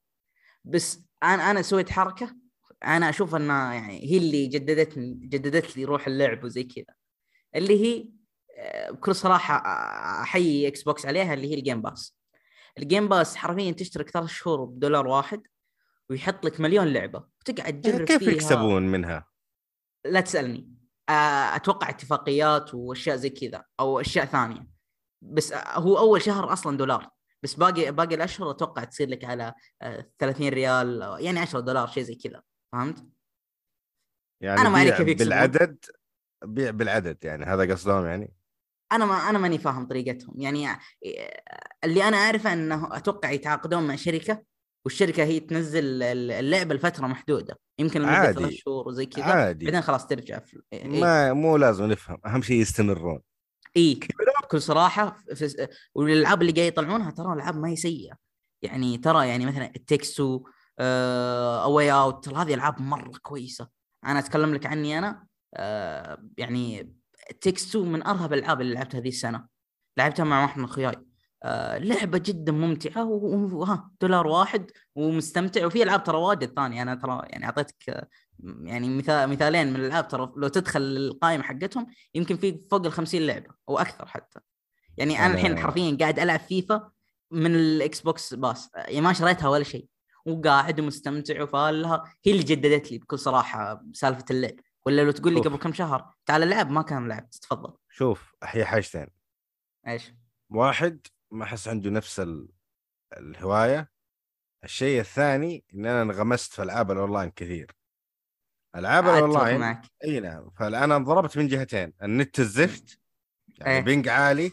بس 0.66 1.04
أنا 1.24 1.52
أنا 1.52 1.62
سويت 1.62 1.90
حركة 1.90 2.36
أنا 2.84 3.10
أشوف 3.10 3.36
إنها 3.36 3.74
يعني 3.74 4.12
هي 4.12 4.18
اللي 4.18 4.48
جددتني 4.48 5.14
جددت 5.14 5.78
لي 5.78 5.86
روح 5.86 6.08
اللعب 6.08 6.44
وزي 6.44 6.64
كذا. 6.64 6.96
اللي 7.56 7.84
هي 7.86 8.10
آه، 8.58 8.92
بكل 8.92 9.16
صراحة 9.16 9.56
آه، 9.56 10.22
أحيي 10.24 10.68
Xbox 10.68 11.06
عليها 11.06 11.34
اللي 11.34 11.50
هي 11.52 11.54
ال 11.56 11.61
Game 11.61 11.82
Pass. 11.82 12.17
ال 12.80 12.85
Game 12.85 13.08
Pass 13.08 13.36
حرفيا 13.36 13.72
تشترك 13.72 14.10
ثلاث 14.10 14.30
شهور 14.30 14.66
بدولار 14.66 15.08
واحد 15.08 15.44
ويحط 16.10 16.46
لك 16.46 16.60
مليون 16.60 16.88
لعبة. 16.88 17.28
وتقعد 17.42 17.82
تجرب 17.82 18.06
كيف 18.06 18.24
فيها. 18.24 18.32
يكسبون 18.32 18.88
منها؟ 18.88 19.28
لا 20.06 20.22
تسألني. 20.22 20.74
آه، 21.10 21.56
أتوقع 21.56 21.90
اتفاقيات 21.90 22.74
وأشياء 22.74 23.16
زي 23.16 23.30
كذا 23.30 23.64
أو 23.80 24.00
أشياء 24.00 24.26
ثانية. 24.26 24.68
بس 25.22 25.52
آه، 25.52 25.80
هو 25.80 25.98
أول 25.98 26.22
شهر 26.22 26.54
أصلا 26.54 26.78
دولار. 26.78 27.10
بس 27.44 27.54
باقي 27.54 27.92
باقي 27.92 28.16
الأشهر 28.16 28.52
أتوقع 28.52 28.84
تصير 28.84 29.10
لك 29.10 29.24
على 29.24 29.54
آه، 29.82 30.12
30 30.20 30.50
ريال 30.50 31.02
أو 31.02 31.18
يعني 31.18 31.40
10 31.40 31.60
دولار 31.60 31.88
شيء 31.88 32.04
زي 32.04 32.16
كذا. 32.16 32.42
فهمت؟ 32.72 33.06
يعني 34.42 34.62
أنا 34.62 34.70
ما 34.70 34.84
كيف 34.84 35.00
يكسبون. 35.00 35.16
بالعدد 35.16 35.86
بيع 36.46 36.72
بالعدد 36.72 37.18
يعني 37.24 37.46
هذا 37.46 37.74
قصدهم 37.74 38.06
يعني؟ 38.06 38.34
أنا 38.92 39.06
ما 39.06 39.30
أنا 39.30 39.40
ماني 39.40 39.58
فاهم 39.58 39.88
طريقتهم. 39.88 40.42
يعني 40.42 40.70
آه، 40.70 40.80
اللي 41.84 42.04
أنا 42.04 42.18
أعرفه 42.18 42.54
إنه 42.54 42.98
أتوقع 42.98 43.32
يتعاقدون 43.32 43.88
مع 43.88 43.96
شركة 43.96 44.44
والشركة 44.86 45.24
هي 45.24 45.40
تنزل 45.40 46.04
اللعبة 46.04 46.76
لفترة 46.76 47.08
محدودة. 47.08 47.60
يمكن 47.80 48.02
لمدة. 48.02 48.32
ثلاث 48.32 48.54
شهور 48.54 48.88
وزي 48.88 49.06
كذا. 49.06 49.24
عادي. 49.24 49.66
بعدين 49.66 49.82
خلاص 49.82 50.08
ترجع 50.08 50.40
في... 50.40 50.62
إيه. 50.74 51.02
ما 51.02 51.34
مو 51.34 51.58
لازم 51.58 51.86
نفهم. 51.86 52.18
أهم 52.26 52.42
شيء 52.42 52.62
يستمرون. 52.62 53.20
إي 53.78 54.00
بكل 54.44 54.62
صراحة 54.62 55.18
في 55.34 55.68
والألعاب 55.96 56.42
اللي 56.42 56.52
قاعد 56.52 56.68
يطلعونها 56.68 57.12
ترى 57.12 57.34
ألعاب 57.34 57.58
ما 57.58 57.70
هي 57.70 57.76
سيئة. 57.76 58.16
يعني 58.62 58.98
ترى 58.98 59.28
يعني 59.28 59.46
مثلا 59.46 59.72
It 59.76 59.95
Takes 59.95 60.44
Two 60.80 61.92
A 61.92 61.97
Way 61.97 62.11
Out 62.11 62.26
ترى 62.26 62.36
هذه 62.36 62.54
ألعاب 62.54 62.82
مرة 62.82 63.12
كويسة. 63.22 63.70
أنا 64.06 64.20
أتكلم 64.20 64.54
لك 64.54 64.66
عني 64.66 64.98
أنا 64.98 65.28
آه 65.54 66.24
يعني 66.38 66.94
Takes 67.42 67.69
Two 67.69 67.86
من 67.86 68.04
أرهب 68.04 68.34
الألعاب 68.34 68.62
اللي 68.62 68.74
لعبتها 68.74 69.00
هذه 69.00 69.08
السنة. 69.08 69.48
لعبتها 69.98 70.24
مع 70.24 70.42
واحد 70.42 70.60
من 70.60 70.66
أخوياي. 70.66 70.96
آه 71.44 71.78
لعبة 71.78 72.18
جدا 72.18 72.52
ممتعة 72.52 73.06
وها 73.06 73.92
دولار 74.02 74.28
واحد 74.28 74.72
ومستمتع 74.96 75.66
وفي 75.66 75.84
ألعاب 75.84 76.04
ترى 76.04 76.18
واجد 76.18 76.54
ثانية. 76.56 76.82
أنا 76.82 76.96
ترى 76.96 77.22
يعني 77.30 77.46
أعطيتك 77.46 78.10
يعني 78.64 78.90
مثال 78.90 79.30
مثالين 79.30 79.74
من 79.74 79.76
الألعاب 79.76 80.08
ترى 80.08 80.32
لو 80.38 80.48
تدخل 80.48 80.82
القائمة 80.82 81.44
حقتهم 81.44 81.88
يمكن 82.16 82.38
في 82.38 82.62
فوق 82.72 82.86
ال 82.86 82.92
50 82.92 83.22
لعبة 83.22 83.50
أو 83.70 83.80
أكثر 83.80 84.06
حتى. 84.08 84.40
يعني 84.98 85.26
أنا 85.26 85.34
الحين 85.34 85.60
حرفيا 85.60 85.98
قاعد 86.00 86.20
ألعب 86.20 86.40
فيفا 86.40 86.92
من 87.32 87.56
ال 87.56 88.02
Xbox 88.02 88.34
Pass. 88.34 88.70
يعني 88.76 89.02
ما 89.02 89.14
شريتها 89.14 89.50
ولا 89.50 89.64
شيء. 89.64 89.88
وقاعد 90.26 90.80
ومستمتع 90.80 91.44
وفالها. 91.44 92.04
هي 92.26 92.32
اللي 92.32 92.44
جددت 92.44 92.92
لي 92.92 92.98
بكل 92.98 93.20
صراحة 93.20 93.74
بسالفه 93.74 94.26
اللعب. 94.32 94.56
ولا 94.88 95.02
لو 95.02 95.12
تقول 95.12 95.34
لي. 95.34 95.40
قبل 95.40 95.58
كم 95.58 95.74
شهر 95.74 96.14
تعال 96.26 96.44
العب 96.44 96.70
ما 96.70 96.82
كان 96.82 97.08
لعبت 97.08 97.36
تفضل. 97.36 97.78
شوف 97.90 98.36
هي 98.44 98.66
حاجتين. 98.66 99.08
إيش؟ 99.88 100.14
واحد 100.50 101.08
ما 101.32 101.44
أحس 101.44 101.68
عنده 101.68 101.90
نفس 101.90 102.20
ال... 102.20 102.50
الهواية. 103.18 103.92
الشيء 104.64 105.00
الثاني 105.00 105.66
إن 105.74 105.86
أنا 105.86 106.02
انغمست 106.02 106.54
في 106.54 106.64
ألعاب 106.64 106.92
الأونلاين 106.92 107.30
كثير. 107.30 107.72
ألعاب 108.76 109.08
أتفق 109.08 109.18
الأونلاين 109.18 109.82
إي 110.04 110.20
نعم. 110.20 110.50
فانا 110.50 110.96
انضربت 110.96 111.38
من 111.38 111.48
جهتين 111.48 111.94
النت 112.04 112.40
الزفت 112.40 113.00
يعني 113.50 113.74
إيه. 113.74 113.82
ping 113.82 114.08
عالي. 114.08 114.52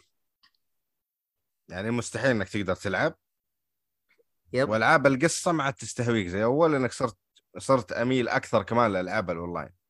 يعني 1.69 1.91
مستحيل 1.91 2.31
إنك 2.31 2.49
تقدر 2.49 2.75
تلعب. 2.75 3.15
yep. 4.53 4.69
وألعاب 4.69 5.07
القصة 5.07 5.53
ما 5.53 5.65
عاد 5.65 5.75
تستهويك 5.75 6.27
زي 6.27 6.45
أول 6.45 6.75
إنك 6.75 6.93
صرت 6.93 7.19
صرت 7.59 7.93
أميل 7.93 8.29
أكثر 8.29 8.63
كمان 8.63 8.91
للالعاب 8.91 9.31
الأونلاين. 9.31 9.84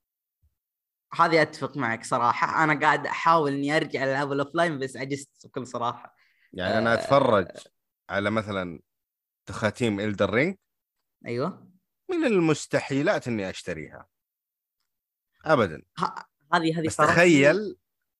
هذه 1.16 1.42
أتفق 1.42 1.76
معك 1.76 2.04
صراحة. 2.04 2.64
أنا 2.64 2.80
قاعد 2.80 3.06
أحاول 3.06 3.52
إني 3.52 3.76
أرجع 3.76 4.04
العاب 4.04 4.33
ال 4.33 4.38
offline 4.38 4.78
بس 4.78 4.97
عجزت 4.97 5.47
بكل 5.47 5.66
صراحة. 5.66 6.16
يعني 6.52 6.78
أنا 6.78 6.92
آه. 6.92 6.94
أتفرج 6.94 7.49
على 8.11 8.30
مثلا 8.30 8.80
تخاتيم 9.47 10.00
Elden 10.00 10.31
Ring 10.31 10.57
أيوه. 11.26 11.68
من 12.11 12.25
المستحيلات 12.25 13.28
إني 13.28 13.50
أشتريها. 13.50 14.06
ابدا. 15.44 15.83
هذه 16.52 16.78
هذه 16.80 16.87
بس 16.87 17.00
لي- 17.00 17.06
تخيل 17.06 17.76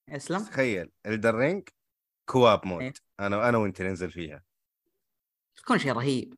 أسلم. 0.09 0.39
تخيل 0.45 0.91
Elden 1.07 1.35
Ring 1.35 1.69
co-op 2.29 2.67
mode. 2.67 2.83
إيه. 2.83 2.93
أنا 3.21 3.49
أنا 3.49 3.59
وأنت 3.59 3.83
ننزل 3.83 4.11
فيها. 4.11 4.43
تكون 5.57 5.79
شيء 5.79 5.93
رهيب. 5.93 6.35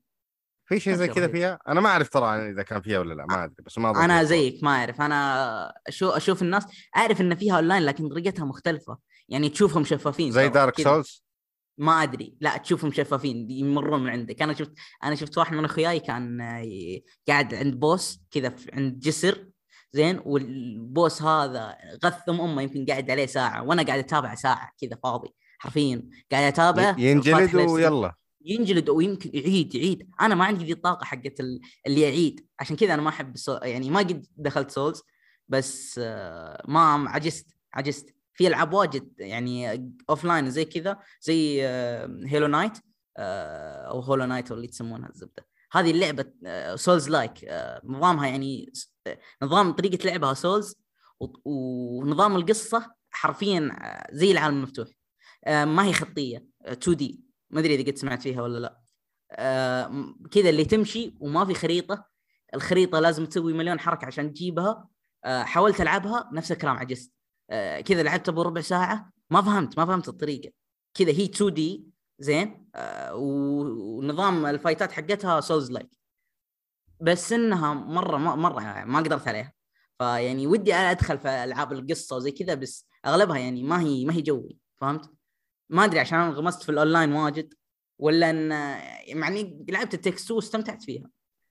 في 0.66 0.80
شيء 0.80 0.94
زي 0.94 1.08
كذا. 1.08 1.28
فيها؟ 1.28 1.58
أنا 1.68 1.80
ما 1.80 1.88
أعرف 1.88 2.08
ترى 2.08 2.50
إذا 2.50 2.62
كان 2.62 2.82
فيها 2.82 2.98
ولا 2.98 3.14
لا 3.14 3.26
ما 3.26 3.44
أدري 3.44 3.56
بس 3.66 3.78
ما 3.78 3.90
أظن 3.90 4.02
أنا 4.02 4.24
زيك 4.24 4.64
ما 4.64 4.70
أعرف. 4.70 5.00
أنا 5.00 5.72
أشوف 5.86 6.14
أشوف 6.14 6.42
الناس 6.42 6.64
أعرف 6.96 7.20
إن 7.20 7.34
فيها 7.34 7.56
اونلاين 7.56 7.82
لكن 7.82 8.08
طريقتها 8.08 8.44
مختلفة. 8.44 8.98
يعني 9.28 9.48
تشوفهم 9.48 9.84
شفافين 9.84 10.32
زي 10.32 10.48
Dark. 10.48 10.80
Souls 10.80 11.26
ما 11.78 12.02
أدري. 12.02 12.36
لا 12.40 12.56
تشوفهم 12.56 12.92
شفافين 12.92 13.50
يمرون 13.50 14.04
من 14.04 14.10
عندك. 14.10 14.42
أنا 14.42 14.54
شفت 14.54 14.72
أنا 15.04 15.14
شفت 15.14 15.38
واحد 15.38 15.54
من 15.54 15.64
أخوياي 15.64 16.00
كان 16.00 16.40
آه، 16.40 17.00
قاعد 17.28 17.54
عند 17.54 17.74
boss 17.74 18.20
كذا 18.30 18.54
عند 18.72 18.98
جسر 18.98 19.46
زين 19.92 20.20
وال 20.24 20.57
boss 20.57 21.22
هذا 21.22 21.76
غثم 22.04 22.40
أمه 22.40 22.62
يمكن 22.62 22.86
قاعد 22.86 23.10
عليه 23.10 23.26
ساعة 23.26 23.62
وأنا 23.62 23.82
قاعد 23.82 23.98
أتابع 23.98 24.34
ساعة 24.34 24.70
كذا 24.80 24.98
فاضي 25.02 25.28
حرفيا. 25.58 26.08
قاعد 26.32 26.44
اتابعه 26.44 27.00
ينجلد. 27.00 27.54
ويلا. 27.54 28.14
ينجلد 28.46 28.88
ويمكن 28.88 29.30
يعيد 29.34 29.74
يعيد. 29.74 30.10
أنا 30.20 30.34
ما 30.34 30.44
عندي 30.44 30.64
ذي 30.64 30.72
الطاقة 30.72 31.04
حقت 31.04 31.40
ال- 31.40 31.60
اللي 31.86 32.00
يعيد. 32.00 32.46
عشان 32.60 32.76
كذا 32.76 32.94
أنا 32.94 33.02
ما 33.02 33.08
أحب 33.08 33.34
ال 33.34 33.38
Sou... 33.38 33.58
يعني 33.62 33.90
ما 33.90 33.98
قد 33.98 34.26
دخلت 34.36 34.70
Souls 34.70 35.02
بس 35.48 36.00
آه، 36.04 36.62
ما 36.68 37.10
عجزت 37.10 37.46
عجزت. 37.74 38.14
في 38.34 38.46
ألعاب 38.46 38.72
واجد 38.72 39.12
يعني 39.18 39.90
offline 40.10 40.50
زي 40.50 40.64
كذا 40.64 40.98
زي 41.20 41.66
آه، 41.66 42.20
Hollow 42.26 42.46
Knight 42.46 42.72
آه، 43.16 43.82
أو 43.88 44.00
Hollow 44.00 44.24
Knight 44.24 44.50
أو 44.50 44.56
اللي 44.56 44.66
تسمونها 44.68 45.08
الزبدة. 45.08 45.46
هذه 45.72 45.90
اللعبة 45.90 46.24
souls-like 46.76 47.32
نظامها 47.84 48.26
يعني 48.28 48.72
آه، 49.06 49.18
نظام 49.42 49.72
طريقة 49.72 50.06
لعبها 50.06 50.34
souls 50.34 50.76
ونظام 51.44 52.36
القصة 52.36 52.94
حرفيا 53.10 53.70
آه، 53.80 54.08
زي 54.14 54.30
العالم 54.32 54.56
المفتوح. 54.56 54.88
آه، 55.44 55.64
ما 55.64 55.84
هي 55.84 55.92
خطية 55.92 56.46
2D 56.66 57.20
ما 57.50 57.60
أدري 57.60 57.74
إذا 57.74 57.90
قد 57.90 57.96
سمعت 57.96 58.22
فيها 58.22 58.42
ولا 58.42 58.58
لا. 58.58 58.80
آه، 59.32 60.14
كذا 60.30 60.48
اللي 60.50 60.64
تمشي 60.64 61.14
وما 61.20 61.44
في 61.44 61.54
خريطة 61.54 62.06
الخريطة 62.54 63.00
لازم 63.00 63.26
تسوي 63.26 63.52
مليون 63.52 63.80
حركة 63.80 64.06
عشان 64.06 64.32
تجيبها. 64.32 64.88
آه، 65.24 65.42
حاولت 65.42 65.80
ألعبها 65.80 66.30
نفس 66.32 66.52
الكلام 66.52 66.76
عجزت. 66.76 67.12
آه، 67.50 67.80
كذا 67.80 68.02
لعبت 68.02 68.28
أبو 68.28 68.42
ربع 68.42 68.60
ساعة 68.60 69.10
ما 69.30 69.42
فهمت 69.42 69.78
ما 69.78 69.86
فهمت 69.86 70.08
الطريقة. 70.08 70.50
كذا 70.94 71.10
هي 71.10 71.24
2 71.24 71.54
D 71.54 71.86
زين. 72.18 72.68
آه، 72.74 73.14
ونظام 73.14 74.46
الفايتات 74.46 74.92
حقتها 74.92 75.40
souls 75.40 75.70
like 75.70 75.90
بس 77.00 77.32
إنها 77.32 77.74
مرة 77.74 78.16
مرة 78.16 78.84
ما 78.84 78.98
قدرت 78.98 79.28
عليها. 79.28 79.52
فيعني 79.98 80.46
ودي 80.46 80.74
أدخل 80.74 81.18
في 81.18 81.28
ألعاب 81.44 81.72
القصة 81.72 82.16
وزي 82.16 82.30
كذا 82.30 82.54
بس 82.54 82.86
أغلبها 83.06 83.38
يعني 83.38 83.62
ما 83.62 83.80
هي 83.80 84.04
ما 84.04 84.14
هي 84.14 84.22
جوي 84.22 84.58
فهمت؟ 84.76 85.15
ما 85.70 85.84
أدري 85.84 86.00
عشان 86.00 86.18
أنا 86.18 86.28
انغمست 86.28 86.62
في 86.62 86.68
الأونلاين 86.68 87.12
واجد 87.12 87.54
ولا 87.98 88.30
إن 88.30 88.48
مع 89.18 89.28
اني 89.28 89.66
لعبت 89.68 89.94
ال 89.94 90.01
text 90.01 90.30
واستمتعت 90.30 90.82
فيها. 90.82 91.10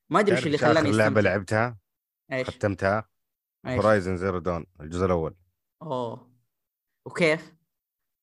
ما 0.10 0.20
أدري 0.20 0.36
وش 0.36 0.46
اللي 0.46 0.58
خلاني 0.58 0.92
لعبه 0.92 1.20
أستمتع. 1.20 1.22
لعبتها؟ 1.22 1.78
إيش؟ 2.32 2.50
ختمتها؟ 2.50 3.10
Horizon 3.66 4.18
Zero 4.18 4.40
Dawn 4.40 4.66
الجزء 4.82 5.06
الأول. 5.06 5.36
أوه. 5.82 6.32
وكيف؟ 7.06 7.54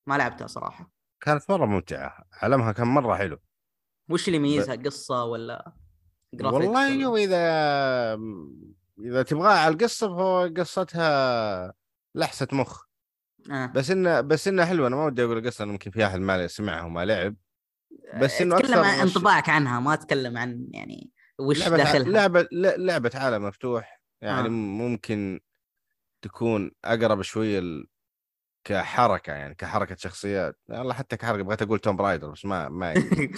ما 0.07 0.19
لعبتها 0.19 0.47
صراحة. 0.47 0.93
كانت 1.21 1.51
مرة 1.51 1.67
ممتعة. 1.67 2.25
عالمها 2.33 2.73
كان 2.73 2.87
مرة 2.87 3.15
حلو. 3.17 3.39
وش 4.11 4.29
اللي 4.29 4.39
يميزها؟ 4.39 4.75
قصة 4.77 5.25
ولا 5.25 5.73
graphics 6.37 6.45
والله 6.45 7.07
ولا- 7.07 7.25
إذا 7.25 8.15
إذا 9.01 9.23
تبغاها 9.23 9.59
على 9.59 9.75
القصة 9.75 10.09
فهو 10.09 10.51
قصتها 10.57 11.75
لحسة 12.15 12.49
مخ. 12.53 12.87
آه. 13.51 13.67
بس 13.67 13.91
إنه 13.91 14.21
بس 14.21 14.49
انها 14.49 14.65
حلوة 14.65 14.87
أنا 14.87 14.97
ما 14.97 15.05
ودي 15.05 15.25
أقول 15.25 15.39
القصة 15.39 15.65
ممكن 15.65 15.91
في 15.91 16.07
أحد 16.07 16.21
ما 16.21 16.47
سمعها 16.47 16.83
وما 16.83 17.05
لعب 17.05 17.37
بس 18.21 18.41
إنه 18.41 18.57
أتكلم 18.57 18.79
أكثر 18.79 18.85
عن 18.85 19.01
انطباعك 19.01 19.49
عنها 19.49 19.81
ما 19.81 19.95
أتكلم 19.95 20.39
عن 20.39 20.67
يعني 20.71 21.11
وش 21.39 21.61
لعبة 21.61 21.77
داخلها 21.77 22.13
لعبة 22.13 22.49
لعبة 22.77 23.11
عالم 23.15 23.45
مفتوح 23.45 24.03
يعني 24.21 24.47
آه. 24.47 24.51
ممكن 24.51 25.41
تكون 26.23 26.71
أقرب 26.85 27.23
شوية 27.23 27.59
ال... 27.59 27.87
كحركة 28.65 29.33
يعني 29.33 29.55
كحركة 29.55 29.97
شخصيات 29.97 30.59
والله 30.69 30.95
حتى 30.95 31.17
كحركة 31.17 31.43
بغيت 31.43 31.63
أقول 31.63 31.79
توم 31.79 32.01
رايدر 32.01 32.31
بس 32.31 32.45
ما 32.45 32.69
ما 32.69 32.93
يجي. 32.95 33.33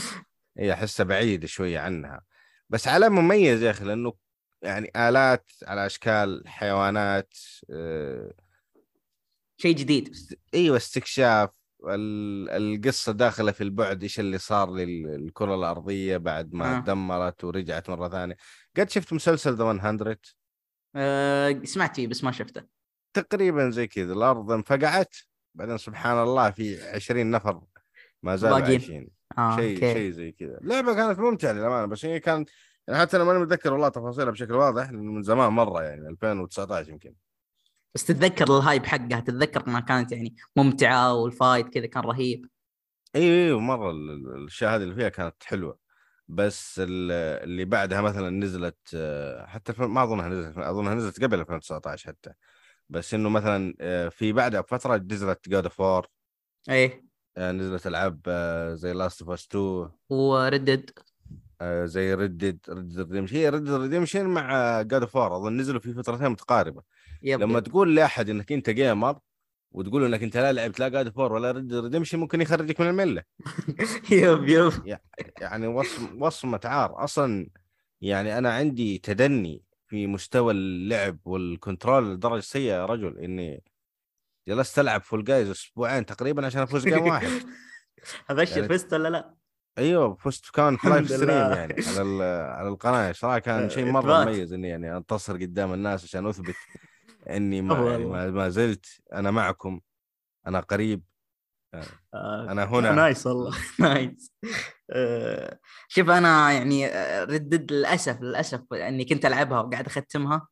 هي 0.58 0.73
احسها 0.73 1.04
بعيد 1.04 1.46
شوية 1.46 1.78
عنها 1.78 2.23
بس 2.70 2.88
عالم 2.88 3.14
مميز 3.14 3.62
يا 3.62 3.70
أخي 3.70 3.84
لأنه 3.84 4.12
يعني 4.62 4.90
آلات 4.96 5.50
على 5.66 5.87
أشكال 5.87 6.42
حيوانات 6.46 7.34
آه، 7.70 8.32
شيء 9.56 9.75
جديد. 9.76 10.14
إيوه 10.54 10.76
استكشاف 10.76 11.50
ال- 11.88 12.50
القصة 12.50 13.12
داخلة 13.12 13.52
في 13.52 13.61
البعد 13.64 14.02
إيش 14.02 14.20
اللي 14.20 14.38
صار 14.38 14.70
للكرة 14.75 15.54
الأرضية 15.54 16.16
بعد 16.16 16.54
ما 16.54 16.76
آه. 16.76 16.80
تدمرت 16.80 17.44
ورجعت 17.44 17.90
مرة 17.90 18.08
ثانية. 18.08 18.37
قد 18.76 18.90
شفت 18.90 19.12
مسلسل 19.12 19.54
ذا 19.54 19.64
100 19.64 20.16
آه، 20.96 21.61
سمعت 21.64 21.96
فيه 21.96 22.06
بس 22.06 22.25
ما 22.25 22.32
شفته. 22.32 22.62
تقريبا 23.14 23.70
زي 23.70 23.87
كذا 23.87 24.12
الأرض 24.12 24.50
انفقعت 24.52 25.14
بعدين 25.54 25.78
سبحان 25.78 26.23
الله 26.23 26.50
في 26.50 26.82
20 26.88 27.30
نفر 27.30 27.61
ما 28.23 28.37
زالوا. 28.37 28.58
عايشين. 28.58 29.08
آه 29.38 29.56
شيء 29.56 29.78
شيء 29.80 30.11
زي 30.11 30.32
كذا. 30.32 30.58
اللعبة 30.58 30.94
كانت 30.94 31.18
ممتعة 31.18 31.52
للأمانة 31.52 31.87
بس 31.87 32.04
هي 32.04 32.20
كانت 32.20 32.50
يعني 32.88 33.00
حتى 33.00 33.16
أنا 33.16 33.25
ماني 33.25 33.38
متذكر 33.38 33.73
والله 33.73 33.88
تفاصيلها 33.88 34.30
بشكل 34.30 34.52
واضح 34.52 34.90
من 34.90 35.23
زمان 35.23 35.52
مرة 35.52 35.82
يعني 35.82 36.08
2019 36.08 36.88
يمكن. 36.90 37.14
بس 37.94 38.04
تتذكر 38.04 38.44
ال 38.58 38.64
hype 38.64 38.87
حقها 38.86 39.20
تتذكر 39.20 39.66
إنها 39.68 39.80
كانت 39.80 40.12
يعني 40.12 40.36
ممتعة 40.56 41.14
وال 41.14 41.30
fight 41.30 41.68
كذا 41.68 41.86
كان 41.86 42.02
رهيب. 42.02 42.46
أيوه 43.16 43.34
أيوه 43.46 43.60
مرة 43.60 43.90
ال- 43.90 44.10
ال- 44.10 44.36
الأشياء 44.36 44.76
هذه 44.76 44.82
اللي 44.82 44.94
فيها 44.94 45.08
كانت 45.08 45.34
حلوة. 45.44 45.78
بس 46.28 46.78
ال- 46.78 47.12
اللي 47.44 47.64
بعدها 47.64 48.00
مثلا 48.00 48.30
نزلت 48.30 48.76
آه، 48.94 49.46
حتى 49.46 49.72
ما 49.78 50.02
أظنها 50.02 50.28
نزلت 50.28 50.58
أظنها 50.58 50.94
نزلت 50.94 51.24
قبل 51.24 51.40
2019 51.40 52.06
حتى. 52.08 52.32
بس 52.88 53.14
إنه 53.14 53.28
مثلا 53.28 53.74
آه، 53.80 54.08
في 54.08 54.32
بعدها 54.32 54.60
بفترة 54.60 54.96
نزلت 54.96 55.48
God 55.49 55.64
of 55.64 55.80
War 55.80 56.06
إيه. 56.68 57.04
نزلت 57.38 57.86
ألعاب 57.86 58.20
آه، 58.26 58.74
زي 58.74 58.92
Last 58.92 59.23
of 59.23 59.30
Us 59.30 59.46
2 59.46 59.90
و 60.08 60.19
Red 60.19 60.50
Dead 60.50 60.90
آه، 61.60 61.84
زي 61.84 62.14
Red 62.14 62.33
Dead 62.33 62.58
Red 62.68 62.81
Dead 62.81 62.99
Redemption 62.99 63.37
هي 63.36 63.48
Red 63.49 63.58
Dead 63.58 63.70
Redemption 63.70 64.26
مع 64.26 64.82
God 64.82 65.02
of 65.02 65.16
War 65.16 65.37
أظن 65.36 65.56
نزلوا 65.56 65.80
في 65.80 65.92
فترتين 65.94 66.28
متقاربة. 66.28 66.82
yep 67.25 67.40
لما. 67.40 67.61
تقول 67.61 67.97
لأحد 67.97 68.31
إنك 68.31 68.52
أنت 68.52 68.71
gamer 68.70 69.18
وتقول 69.73 70.04
إنك 70.04 70.23
أنت 70.23 70.37
لا 70.37 70.52
لعبت 70.52 70.81
لا 70.81 70.88
God 70.88 71.06
of 71.06 71.18
War 71.18 71.32
ولا 71.33 71.50
Red 71.50 71.61
Dead 71.61 71.75
Redemption 71.75 72.18
ممكن 72.19 72.40
يخرجك 72.40 72.81
من 72.81 72.88
الملة 72.88 73.23
yep 74.11 74.49
yep 74.49 74.99
يعني 75.40 75.66
وصم 75.66 76.23
وصمة 76.23 76.61
عار 76.64 77.04
أصلا 77.04 77.49
يعني 78.00 78.38
أنا 78.38 78.52
عندي 78.54 78.99
تدني 78.99 79.62
في 79.87 80.07
مستوى 80.07 80.52
اللعب 80.52 81.19
وال 81.25 81.44
control 81.44 82.14
لدرجة 82.14 82.40
سيئة 82.40 82.73
يا 82.75 82.87
رجل 82.87 83.19
إني 83.19 83.62
جلست 84.49 84.78
ألعب 84.78 85.02
Fall 85.02 85.25
Guys 85.25 85.50
أسبوعين 85.50 86.07
تقريبا 86.07 86.47
عشان 86.47 86.62
أفوز 86.62 86.85
game 86.88 87.06
واحد 87.07 87.28
ابشر 88.31 88.57
يعني- 88.57 88.69
فزت 88.69 88.93
ولا 88.93 89.09
لا؟ 89.09 89.35
أيوه 89.78 90.14
فزت 90.14 90.50
كان 90.50 90.76
في 90.76 90.88
live 90.88 91.08
stream. 91.11 91.28
يعني 91.31 91.75
على 91.99 92.25
على 92.57 92.69
القناة 92.69 93.12
صراحة 93.12 93.38
كان 93.38 93.71
شيء 93.75 93.85
مرة. 93.85 94.25
مميز 94.25 94.52
إني 94.52 94.69
يعني 94.69 94.97
أنتصر 94.97 95.37
قدام 95.37 95.73
الناس 95.75 96.04
عشان 96.04 96.26
أثبت 96.26 96.54
إني 97.31 97.62
ما, 97.62 97.90
يعني. 97.90 98.04
ما, 98.31 98.49
زلت 98.49 98.87
أنا 99.12 99.31
معكم 99.31 99.81
أنا 100.47 100.61
قريب. 100.61 101.02
آه، 102.14 102.50
أنا 102.50 102.64
هنا. 102.64 102.93
nice 103.02 103.26
والله. 103.26 103.57
nice. 103.80 104.32
آه، 104.90 105.59
شوف 105.88 106.11
أنا 106.11 106.52
يعني 106.52 106.87
آه، 106.87 107.25
Red 107.25 107.45
Dead 107.45 107.73
للأسف 107.73 108.21
للأسف 108.23 108.61
إني 108.73 109.04
كنت 109.04 109.26
ألعبها 109.26 109.61
وقاعد 109.61 109.87
أختمها 109.87 110.49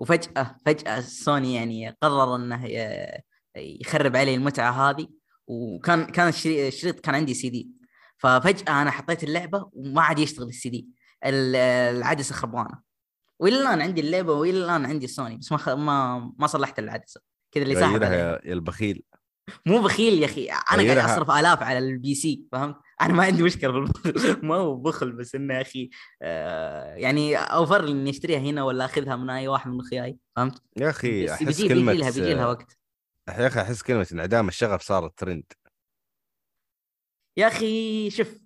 وفجأة 0.00 0.56
فجأة 0.66 1.00
سوني 1.00 1.54
يعني 1.54 1.96
قرر 2.02 2.36
إنه 2.36 2.66
يخرب 3.56 4.16
علي 4.16 4.34
المتعة 4.34 4.90
هذه 4.90 5.08
وكان 5.46 6.04
كان 6.04 6.28
الشري- 6.28 6.68
الشريط 6.68 7.00
كان 7.00 7.14
عندي 7.14 7.34
سي 7.34 7.48
دي. 7.50 7.70
ففجأة 8.18 8.82
أنا 8.82 8.90
حطيت 8.90 9.24
اللعبة 9.24 9.70
وما 9.72 10.02
عاد 10.02 10.18
يشتغل 10.18 10.48
السي 10.48 10.68
دي. 10.68 10.88
ال- 11.24 11.56
العدسة 11.96 12.34
خربانة. 12.34 12.91
والى 13.42 13.60
الآن 13.60 13.80
عندي 13.82 14.00
اللعبة 14.00 14.32
والى 14.32 14.64
الآن 14.64 14.86
عندي 14.86 15.06
سوني 15.06 15.36
بس 15.36 15.52
ما 15.52 15.58
خ... 15.58 15.68
ما 15.68 16.18
ما 16.38 16.46
صلحت 16.46 16.78
العدسه 16.78 17.20
كذا 17.54 17.62
اللي 17.64 17.74
ساحب 17.74 18.02
يا 18.02 18.08
يا 18.08 18.52
البخيل. 18.52 19.02
مو 19.66 19.82
بخيل 19.82 20.18
يا 20.22 20.24
أخي 20.24 20.48
أنا 20.50 20.94
قاعد. 20.94 21.10
أصرف 21.10 21.30
آلاف 21.30 21.62
على 21.62 21.78
ال 21.78 22.14
PC 22.14 22.44
فهمت؟ 22.52 22.76
أنا 23.00 23.12
ما 23.12 23.24
عندي 23.24 23.42
مشكلة 23.42 23.72
بالبخل. 23.72 24.40
ما 24.46 24.54
هو 24.54 24.76
بخل 24.76 25.12
بس 25.12 25.34
إنه 25.34 25.54
يا 25.54 25.60
أخي 25.62 25.90
آه 26.22 26.94
يعني 26.94 27.36
أوفر 27.36 27.84
لي 27.84 27.92
إني 27.92 28.10
أشتريها 28.10 28.38
هنا 28.38 28.64
ولا 28.64 28.84
أخذها 28.84 29.16
من 29.16 29.30
أي 29.30 29.48
واحد 29.48 29.70
من 29.70 29.80
اخوياي 29.80 30.18
فهمت؟ 30.36 30.62
يا 30.76 30.90
أخي 30.90 31.30
أحس 31.32 31.42
بيجي 31.42 31.68
كلمة 31.68 31.92
بيجي 31.92 32.02
لها 32.02 32.10
بيجي 32.10 32.34
لها 32.34 32.46
وقت. 32.46 32.78
يا 33.28 33.46
أخي 33.46 33.60
أحس 33.60 33.82
كلمة 33.82 34.06
انعدام 34.12 34.48
الشغف 34.48 34.82
صارت 34.82 35.18
ترند 35.18 35.52
يا 37.38 37.46
أخي 37.46 38.10
شوف. 38.10 38.38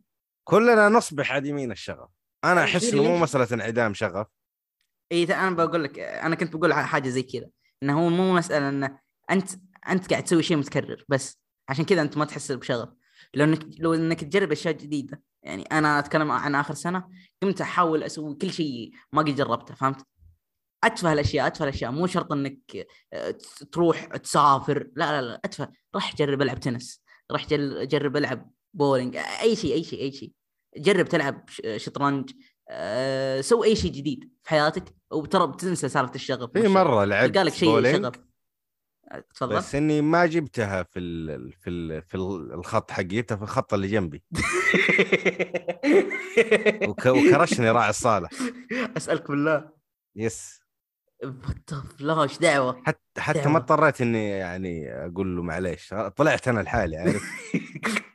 كلنا 0.44 0.88
نصبح 0.88 1.32
عديمين 1.32 1.72
الشغف. 1.72 2.08
أنا 2.44 2.64
أحس 2.64 2.92
إنه 2.92 3.02
مو؟ 3.02 3.18
مسألة 3.18 3.48
انعدام 3.52 3.94
شغف. 3.94 4.26
اي 5.12 5.24
أنا 5.24 5.50
بقول 5.50 5.84
لك 5.84 5.98
أنا 5.98 6.34
كنت 6.36 6.56
بقول 6.56 6.74
حاجة 6.74 7.08
زي 7.08 7.22
كذا 7.22 7.48
إنه 7.82 7.98
هو 8.06 8.08
مو 8.08 8.34
مسألة 8.34 8.68
إنه 8.68 8.98
أنت 9.30 9.50
أنت 9.88 10.10
قاعد 10.10 10.24
تسوي 10.24 10.42
شيء 10.42 10.56
متكرر 10.56 11.04
بس 11.08 11.40
عشان 11.68 11.84
كذا 11.84 12.02
أنت 12.02 12.16
ما 12.16 12.24
تحس 12.24 12.52
بشغف. 12.52 12.88
لو 13.34 13.44
إنك 13.44 13.66
لو 13.78 13.94
إنك 13.94 14.20
تجرب 14.24 14.52
أشياء 14.52 14.74
جديدة 14.74 15.22
يعني 15.42 15.62
أنا 15.62 15.98
أتكلم 15.98 16.30
عن 16.30 16.54
آخر 16.54 16.74
سنة 16.74 17.08
قمت 17.42 17.60
أحاول 17.60 18.02
أسوي 18.02 18.34
كل 18.34 18.50
شيء 18.52 18.90
ما 19.12 19.22
قد 19.22 19.34
جربته 19.36 19.74
فهمت؟ 19.74 20.02
أتفه 20.84 21.12
الاشياء 21.12 21.46
أتفه 21.46 21.64
الاشياء 21.64 21.90
مو 21.90 22.06
شرط 22.06 22.32
إنك 22.32 22.86
آه، 23.12 23.30
تروح 23.72 24.04
تسافر 24.06 24.90
لا 24.96 25.20
لا 25.20 25.26
لا 25.26 25.40
أتفه. 25.44 25.68
روح 25.94 26.16
جرب 26.16 26.42
ألعب 26.42 26.60
تنس 26.60 27.02
جل- 27.48 27.88
جرب 27.88 28.16
ألعب 28.16 28.50
بولينج 28.74 29.16
أي 29.16 29.56
شيء 29.56 29.74
أي 29.74 29.84
شيء 29.84 30.00
أي 30.00 30.12
شيء. 30.12 30.32
جرب 30.76 31.08
تلعب 31.08 31.44
شطرنج 31.76 32.30
أه 32.68 33.40
سوي 33.40 33.66
أي 33.66 33.76
شيء 33.76 33.92
جديد 33.92 34.30
في 34.42 34.50
حياتك 34.50 34.94
وترى 35.10 35.46
بتنسى 35.46 35.88
سالفة 35.88 36.14
الشغف 36.14 36.50
في 36.52 36.58
والشغف. 36.58 36.74
مرة 36.76 37.04
لعبت 37.04 37.36
لك 37.38 37.52
شيء 37.52 37.92
شغف. 37.92 38.14
أه، 39.12 39.24
تفضل. 39.34 39.56
بس 39.56 39.74
إني 39.74 40.00
ما 40.02 40.26
جبتها 40.26 40.82
في 40.82 40.98
ال 40.98 41.52
في 41.52 41.70
ال 41.70 42.02
في 42.02 42.14
ال- 42.14 42.52
الخط 42.52 42.90
حقي 42.90 43.04
جبتها 43.04 43.36
في 43.36 43.42
الخط 43.42 43.74
اللي 43.74 43.88
جنبي. 43.88 44.22
وك 46.88 47.06
وكرشني 47.06 47.70
راعي 47.70 47.90
الصالة 47.90 48.30
أسألك 48.96 49.30
بالله. 49.30 49.70
yes. 50.16 50.60
فلاش 51.98 52.38
دعوة. 52.38 52.82
حتى 52.86 53.20
حتى. 53.20 53.48
ما 53.48 53.58
اضطريت 53.58 54.00
إني 54.00 54.28
يعني 54.30 54.92
أقول 54.92 55.36
له 55.36 55.42
معليش 55.42 55.94
طلعت 56.16 56.48
أنا 56.48 56.60
لحالي 56.60 56.96
عارف؟ 56.96 57.22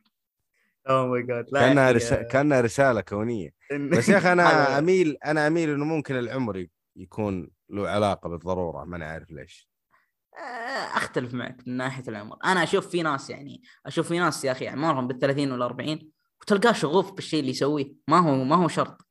oh 0.89 1.07
my 1.07 1.21
God 1.23 1.45
كأنها 1.53 1.91
رسالة 1.91 2.23
كأنها 2.23 2.61
رسالة 2.61 3.01
كونية. 3.01 3.49
بس 3.91 4.09
يا 4.09 4.17
أخي 4.17 4.31
أنا 4.31 4.43
أميل 4.79 5.17
أنا 5.25 5.47
أميل 5.47 5.69
إنه 5.69 5.85
ممكن 5.85 6.15
العمر 6.19 6.67
يكون 6.95 7.49
له 7.69 7.89
علاقة 7.89 8.29
بالضرورة 8.29 8.83
ما 8.85 8.95
أنا 8.97 9.05
عارف 9.05 9.31
ليش. 9.31 9.69
آه، 10.37 10.97
أختلف 10.97 11.33
معك 11.33 11.57
من 11.67 11.77
ناحية 11.77 12.03
العمر. 12.07 12.37
أنا 12.45 12.63
أشوف 12.63 12.87
في 12.89 13.01
ناس 13.03 13.29
يعني 13.29 13.61
أشوف 13.85 14.07
في 14.07 14.19
ناس 14.19 14.45
يا 14.45 14.51
أخي 14.51 14.67
اعمارهم 14.67 15.07
بال 15.07 15.19
30 15.19 15.51
ولا 15.51 15.65
40 15.65 16.11
وتلقاه 16.41 16.71
شغوف 16.71 17.11
بالشيء 17.11 17.39
اللي 17.39 17.51
يسويه. 17.51 17.93
ما 18.07 18.19
هو 18.19 18.43
ما 18.43 18.55
هو 18.55 18.67
شرط. 18.67 19.07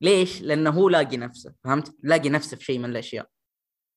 ليش؟ 0.00 0.42
لأنه 0.42 0.70
هو 0.70 0.88
لاقي 0.88 1.16
نفسه 1.16 1.54
فهمت؟ 1.64 1.94
لاقي 2.02 2.28
نفسه 2.28 2.56
في 2.56 2.64
شيء 2.64 2.78
من 2.78 2.84
الأشياء. 2.90 3.26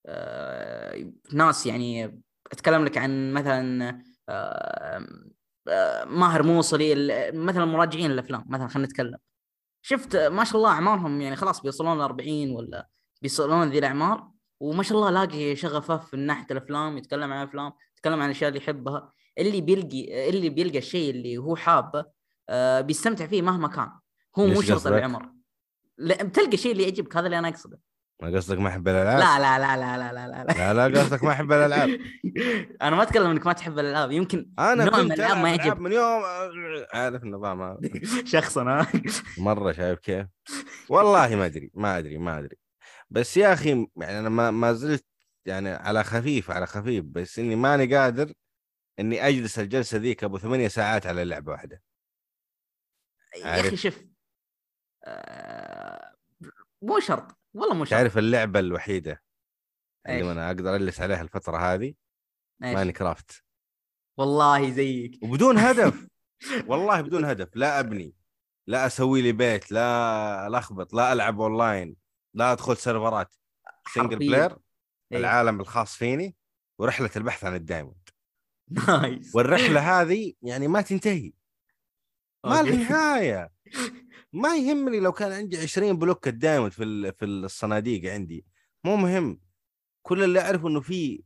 آه، 0.06 1.12
ناس 1.34 1.66
يعني 1.66 2.22
أتكلم 2.52 2.86
لك 2.86 2.98
عن 2.98 3.34
مثلا 3.34 4.02
آه، 4.30 5.06
ماهر 6.06 6.44
موصلي 6.44 6.96
مثلا 7.34 7.66
مراجعين 7.66 8.12
الأفلام 8.12 8.46
مثلا 8.48 8.68
خلينا 8.68 8.88
نتكلم. 8.88 9.18
شفت 9.82 10.16
ما 10.16 10.44
شاء 10.44 10.58
الله 10.58 10.70
أعمارهم 10.70 11.22
يعني 11.22 11.36
خلاص 11.36 11.62
بيوصلون 11.62 11.98
ل 11.98 12.02
40 12.02 12.52
ولا 12.52 12.88
بيوصلون 13.22 13.70
ذي 13.70 13.80
الأعمار 13.80 14.32
وما 14.60 14.84
شاء 14.84 14.98
الله 14.98 15.10
لاقي 15.10 15.56
شغفه 15.56 15.98
في 15.98 16.18
ناحية 16.18 16.48
الأفلام 16.52 16.98
يتكلم 16.98 17.34
عن 17.34 17.44
الافلام 17.44 17.72
يتكلم 17.98 18.20
عن 18.20 18.26
الاشياء 18.26 18.50
اللي 18.50 18.62
يحبها. 18.62 19.12
اللي 19.38 19.62
بيلقي 19.62 20.30
اللي 20.30 20.50
بيلقى 20.50 20.78
الشيء 20.78 21.12
اللي 21.12 21.38
هو 21.38 21.56
حابه 21.56 22.06
آه 22.50 22.82
بيستمتع 22.82 23.28
فيه 23.28 23.42
مهما 23.42 23.68
كان. 23.68 23.92
هو 24.40 24.46
مو 24.46 24.62
شرط؟ 24.62 24.88
العمر 24.88 25.30
لا 25.98 26.24
بتلقى 26.24 26.54
الشيء 26.54 26.72
اللي 26.72 26.84
يعجبك 26.84 27.18
هذا 27.18 27.26
اللي 27.26 27.40
أنا 27.40 27.48
أقصده. 27.48 27.80
ما 28.22 28.38
قصدك 28.38 28.58
ما 28.58 28.70
أحب 28.70 28.88
الألعاب؟ 28.88 29.20
لا 29.20 29.40
لا 29.40 29.60
لا 29.60 29.78
لا 29.78 29.98
لا 29.98 30.14
لا 30.14 30.44
لا, 30.44 30.74
لا. 30.74 30.88
لا 30.88 31.00
قصدك 31.00 31.24
ما 31.24 31.32
أحب 31.32 31.52
الألعاب. 31.52 31.90
أنا 32.82 32.96
ما 32.96 33.04
أتكلم 33.04 33.30
إنك 33.30 33.46
ما 33.46 33.54
تحب 33.54 33.80
الألعاب. 33.80 34.12
يمكن 34.12 34.52
أنا 34.60 34.86
نوع 34.86 35.02
من 35.02 35.12
العب 35.12 35.38
ما 35.38 35.50
يعجب. 35.50 35.80
من 35.80 35.92
يوم 35.92 36.24
عارف 36.94 37.24
النظام 37.24 37.62
هذا. 37.62 37.80
شخصا 38.26 38.64
ها 38.64 38.88
مرة 39.38 39.72
شايف 39.72 40.00
كيف؟ 40.00 40.28
والله 40.90 41.36
ما 41.36 41.46
أدري 41.46 41.72
ما 41.74 41.98
أدري 41.98 42.18
ما 42.18 42.40
أدري. 42.40 42.58
بس 43.10 43.38
يا 43.38 43.54
أخي 43.54 43.88
يعني 43.98 44.20
أنا 44.20 44.30
ما, 44.30 44.52
ما 44.52 44.74
زلت 44.74 45.06
يعني 45.46 45.70
على 45.70 46.04
خفيف 46.04 46.52
على 46.52 46.66
خفيف. 46.66 47.06
بس 47.06 47.40
إني 47.40 47.56
ماني 47.56 47.96
قادر 47.96 48.34
إني 49.00 49.28
أجلس 49.28 49.60
الجلسة 49.60 49.98
ذيك 49.98 50.24
أبو 50.24 50.38
ثمانية 50.38 50.68
ساعات 50.68 51.06
على 51.06 51.26
لعبة 51.26 51.52
واحدة. 51.52 51.82
يا. 53.38 53.60
أخي 53.60 53.78
شوف 53.78 54.04
آه، 55.06 56.16
مو 56.82 57.00
شرط. 57.00 57.41
والله 57.54 57.76
مو 57.76 57.86
تعرف 57.86 58.18
اللعبة 58.18 58.60
الوحيدة؟ 58.60 59.24
اللي 60.08 60.32
أنا 60.32 60.48
أقدر 60.48 60.76
اجلس 60.76 61.02
عليها 61.02 61.22
الفترة 61.22 61.58
هذه؟ 61.58 61.94
ماين 62.60 62.92
كرافت 62.92 63.44
والله 64.18 64.70
زيك. 64.70 65.20
وبدون 65.24 65.58
هدف. 65.58 66.08
والله 66.70 67.02
بدون 67.02 67.26
هدف. 67.26 67.56
لا 67.56 67.80
أبني. 67.80 68.14
لا 68.68 68.86
أسوي 68.86 69.22
لي 69.22 69.32
بيت. 69.32 69.72
لا 69.72 70.48
الخبط 70.48 70.94
لا 70.94 71.14
ألعب 71.14 71.42
أونلاين. 71.42 71.96
لا 72.34 72.52
أدخل 72.52 72.78
سيرفرات. 72.78 73.36
single. 73.94 74.20
player 74.20 74.58
إيه. 75.12 75.18
العالم 75.18 75.60
الخاص 75.60 75.96
فيني. 75.96 76.36
ورحلة 76.80 77.10
البحث 77.16 77.44
عن 77.44 77.56
ال 77.56 77.62
diamond. 77.62 78.10
nice 78.88 79.36
والرحلة 79.36 80.02
هذه 80.02 80.34
يعني 80.42 80.68
ما 80.68 80.82
تنتهي. 80.82 81.34
ما 82.46 82.64
لها. 82.64 82.90
نهاية. 82.90 83.52
ما 84.34 84.56
يهمني 84.58 85.00
لو 85.00 85.12
كان 85.12 85.32
عندي 85.32 85.58
20 85.58 85.98
block 85.98 86.28
ال 86.28 86.33
diamond 86.33 86.72
في 86.72 87.12
في 87.12 87.26
الصناديق 87.26 88.14
عندي. 88.14 88.46
مو 88.84 88.96
مهم. 88.96 89.40
كل 90.02 90.24
اللي 90.24 90.40
أعرفه 90.42 90.68
إنه 90.68 90.80
في 90.82 91.24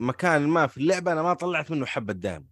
مكان 0.00 0.48
ما 0.48 0.66
في 0.66 0.76
اللعبة 0.78 1.12
أنا 1.12 1.22
ما 1.22 1.34
طلعت 1.34 1.70
منه 1.70 1.86
حبه 1.86 2.12
diamond 2.12 2.48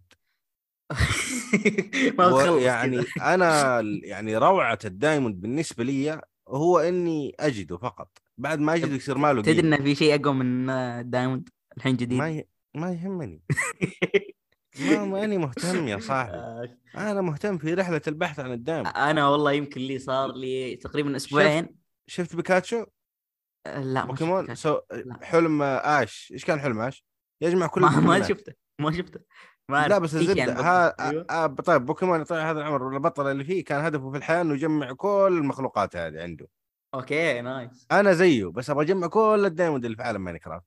ما 2.17 2.29
تخلص 2.29 2.61
يعني. 2.61 2.99
أنا 3.33 3.79
يعني 4.03 4.37
روعة 4.37 4.79
ال 4.85 4.92
diamond 4.92 5.41
بالنسبة 5.41 5.83
لي 5.83 6.21
هو 6.47 6.79
إني 6.79 7.35
أجده 7.39 7.77
فقط. 7.77 8.17
بعد 8.37 8.59
ما 8.59 8.73
أجده 8.75 8.95
يصير 8.95 9.17
ماله 9.17 9.41
تدري. 9.41 9.59
إنه 9.59 9.77
في 9.77 9.95
شيء 9.95 10.15
أقوى 10.15 10.33
من 10.33 10.69
آه، 10.69 11.01
diamond؟ 11.01 11.49
الحين 11.77 11.95
جديد. 11.95 12.17
ما 12.19 12.29
ي... 12.29 12.47
ما 12.75 12.91
يهمني. 12.91 13.41
ما 14.79 15.05
ماني 15.05 15.37
مهتم 15.37 15.87
يا 15.87 15.99
صاحبي 15.99 16.37
أنا 16.97 17.21
مهتم 17.21 17.57
في 17.57 17.73
رحلة 17.73 18.01
البحث 18.07 18.39
عن 18.39 18.51
ال 18.51 18.57
diamond 18.57 18.95
أنا 18.95 19.27
والله 19.27 19.51
يمكن 19.51 19.81
لي 19.81 19.99
صار 19.99 20.31
لي 20.31 20.75
تقريبا 20.75 21.15
أسبوعين 21.15 21.75
شفت 22.07 22.35
بيكاتشو 22.35 22.85
آه، 23.65 23.79
لا 23.79 24.01
ما 24.01 24.07
بوكيمون. 24.07 24.55
سو... 24.55 24.79
لا. 24.91 25.19
حلم 25.21 25.61
Ash 25.61 26.29
إيش 26.33 26.45
كان 26.45 26.59
حلم 26.59 26.79
Ash 26.79 27.05
يجمع 27.41 27.67
كل 27.67 27.81
ما, 27.81 27.99
ما. 27.99 28.21
شفته 28.21 28.53
ما 28.79 28.91
شفته 28.91 29.19
ما. 29.69 29.87
لا 29.87 29.97
بس 29.97 30.15
الزبده 30.15 30.39
يعني 30.39 30.51
ها؟ 30.51 31.09
أيوة. 31.09 31.25
آه 31.29 31.47
طيب 31.47 31.85
بوكيمون 31.85 32.21
يطلع 32.21 32.51
هذا 32.51 32.59
العمر 32.59 32.95
البطل 32.95 33.31
اللي 33.31 33.43
فيه 33.43 33.63
كان 33.63 33.85
هدفه 33.85 34.11
في 34.11 34.17
الحياة 34.17 34.41
إنه 34.41 34.53
يجمع 34.53 34.93
كل 34.93 35.37
المخلوقات 35.41 35.95
هذه 35.95 36.21
عنده 36.21 36.47
okay 36.93 37.41
nice 37.41 37.87
أنا 37.91 38.13
زيه 38.13 38.45
بس 38.45 38.69
أبغى 38.69 38.85
أجمع 38.85 39.07
كل 39.07 39.43
ال 39.45 39.50
diamond 39.50 39.85
اللي 39.85 39.97
في 39.97 40.03
عالم 40.03 40.23
Minecraft 40.23 40.65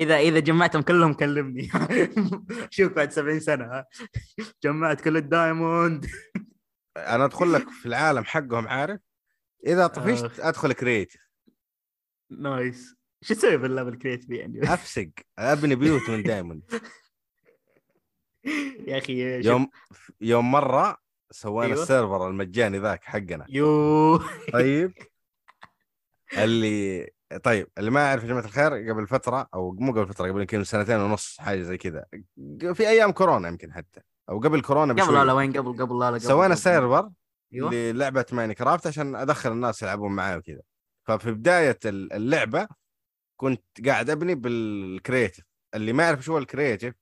اذا 0.00 0.18
إذا 0.18 0.38
جمعتهم 0.38 0.82
كلهم 0.82 1.14
كلمني. 1.14 1.70
شوف 2.70 2.92
بعد 2.92 3.12
70 3.12 3.40
سنة. 3.40 3.64
ها 3.64 3.86
جمعت 4.62 5.00
كل 5.00 5.16
ال 5.16 5.26
diamond. 5.26 6.06
أنا 6.96 7.24
أدخل 7.24 7.52
لك 7.52 7.70
في 7.70 7.86
العالم 7.86 8.24
حقهم 8.24 8.68
عارف؟ 8.68 9.00
إذا 9.66 9.86
طفشت 9.86 10.24
آخ. 10.24 10.40
أدخل 10.40 10.72
creative 10.72 11.20
nice. 12.30 12.96
شو 13.22 13.34
تسوي 13.34 13.56
باللعبه 13.56 13.88
ال 13.88 13.93
creative 13.93 14.30
يعني 14.30 14.74
أفسق. 14.74 15.10
أبني 15.38 15.74
بيوت 15.74 16.10
من 16.10 16.22
diamond. 16.22 16.62
يا 18.88 18.98
أخي 18.98 19.46
يوم 19.46 19.70
يوم 20.20 20.50
مرة 20.50 20.96
سوينا 21.30 21.72
أيوة. 21.72 21.82
ال 21.82 21.89
server 21.89 22.28
المجاني 22.28 22.78
ذاك 22.78 23.04
حقنا. 23.04 23.46
يو 23.48 24.16
طيب. 24.52 24.92
اللي 26.38 27.10
طيب 27.38 27.68
اللي 27.78 27.90
ما 27.90 28.00
يعرف 28.00 28.22
يا 28.22 28.28
جماعة 28.28 28.44
الخير 28.44 28.90
قبل 28.90 29.06
فترة 29.06 29.48
أو 29.54 29.72
مو 29.72 29.92
قبل 29.92 30.06
فترة 30.08 30.28
قبل 30.28 30.40
يمكن 30.40 30.64
سنتين 30.64 31.00
ونص 31.00 31.36
حاجة 31.40 31.62
زي 31.62 31.76
كذا. 31.76 32.04
في 32.74 32.88
أيام 32.88 33.12
كورونا 33.12 33.48
يمكن 33.48 33.72
حتى 33.72 34.00
أو 34.28 34.40
قبل 34.40 34.60
كورونا 34.60 34.92
قبل 34.92 35.02
بشوي. 35.02 35.14
لا 35.14 35.24
لا 35.24 35.32
وين؟ 35.32 35.52
قبل 35.52 35.82
قبل 35.82 35.98
لا 35.98 36.04
لا 36.04 36.16
قبل 36.16 36.20
سوينا 36.20 36.54
قبل. 36.54 36.58
server 36.58 37.10
أيوه. 37.54 37.70
للعبة 37.70 38.26
ماين 38.32 38.52
كرافت 38.52 38.86
عشان 38.86 39.14
أدخل 39.16 39.52
الناس 39.52 39.82
يلعبون 39.82 40.12
معي 40.12 40.36
وكذا. 40.36 40.60
ففي 41.04 41.32
بداية 41.32 41.78
ال- 41.84 42.12
اللعبة 42.12 42.68
كنت 43.36 43.64
قاعد 43.86 44.10
أبني 44.10 44.34
بال 44.34 44.56
creative 44.56 45.44
اللي 45.74 45.92
ما 45.92 46.02
يعرف 46.02 46.20
شو 46.24 46.32
هو 46.32 46.38
ال 46.38 46.44
creative 46.44 46.94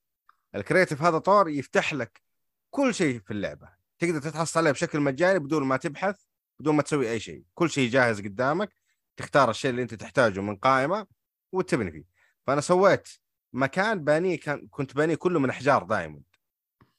ال 0.54 0.60
creative 0.60 1.02
هذا 1.02 1.18
طور 1.18 1.48
يفتح 1.48 1.94
لك 1.94 2.22
كل 2.70 2.94
شيء 2.94 3.20
في 3.20 3.30
اللعبة. 3.30 3.68
تقدر 3.98 4.20
تتحصل 4.20 4.60
عليه 4.60 4.70
بشكل 4.70 5.00
مجاني 5.00 5.38
بدون 5.38 5.62
ما 5.64 5.76
تبحث 5.76 6.16
بدون 6.60 6.74
ما 6.76 6.82
تسوي 6.82 7.10
أي 7.10 7.20
شيء. 7.20 7.42
كل 7.54 7.70
شيء 7.70 7.90
جاهز 7.90 8.20
قدامك. 8.20 8.72
تختار 9.18 9.50
الشيء 9.50 9.70
اللي 9.70 9.82
انت 9.82 9.94
تحتاجه 9.94 10.40
من 10.40 10.56
قائمة 10.56 11.06
وتبني 11.52 11.90
فيه. 11.92 12.04
فأنا 12.46 12.60
سويت 12.60 13.08
مكان 13.52 14.04
بانيه 14.04 14.40
كان 14.40 14.68
كنت 14.70 14.94
بانيه 14.94 15.14
كله 15.14 15.40
من 15.40 15.50
أحجار 15.50 15.82
diamond 15.82 16.24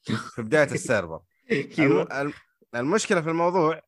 في 0.34 0.42
بداية 0.42 0.72
ال 0.72 0.78
server. 0.78 1.20
الم- 2.20 2.32
المشكلة 2.74 3.20
في 3.20 3.28
الموضوع 3.30 3.80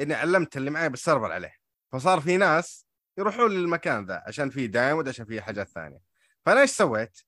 إني 0.00 0.14
علمت 0.14 0.56
اللي 0.56 0.70
معي 0.70 0.88
بال 0.88 0.99
server 0.99 1.32
عليه. 1.32 1.54
فصار 1.92 2.20
في 2.20 2.36
ناس 2.36 2.86
يروحون 3.18 3.50
للمكان 3.50 4.06
ذا 4.06 4.22
عشان 4.26 4.50
فيه 4.50 4.66
diamond 4.66 5.08
عشان 5.08 5.24
فيه 5.26 5.40
حاجات 5.40 5.68
ثانية. 5.68 6.00
فأنا 6.46 6.60
إيش 6.60 6.70
سويت؟ 6.70 7.18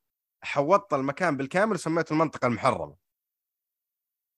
حوطت 0.42 0.92
المكان 0.94 1.36
بالكامل 1.36 1.74
وسميته 1.74 2.12
المنطقة 2.12 2.46
المحرمة. 2.46 2.96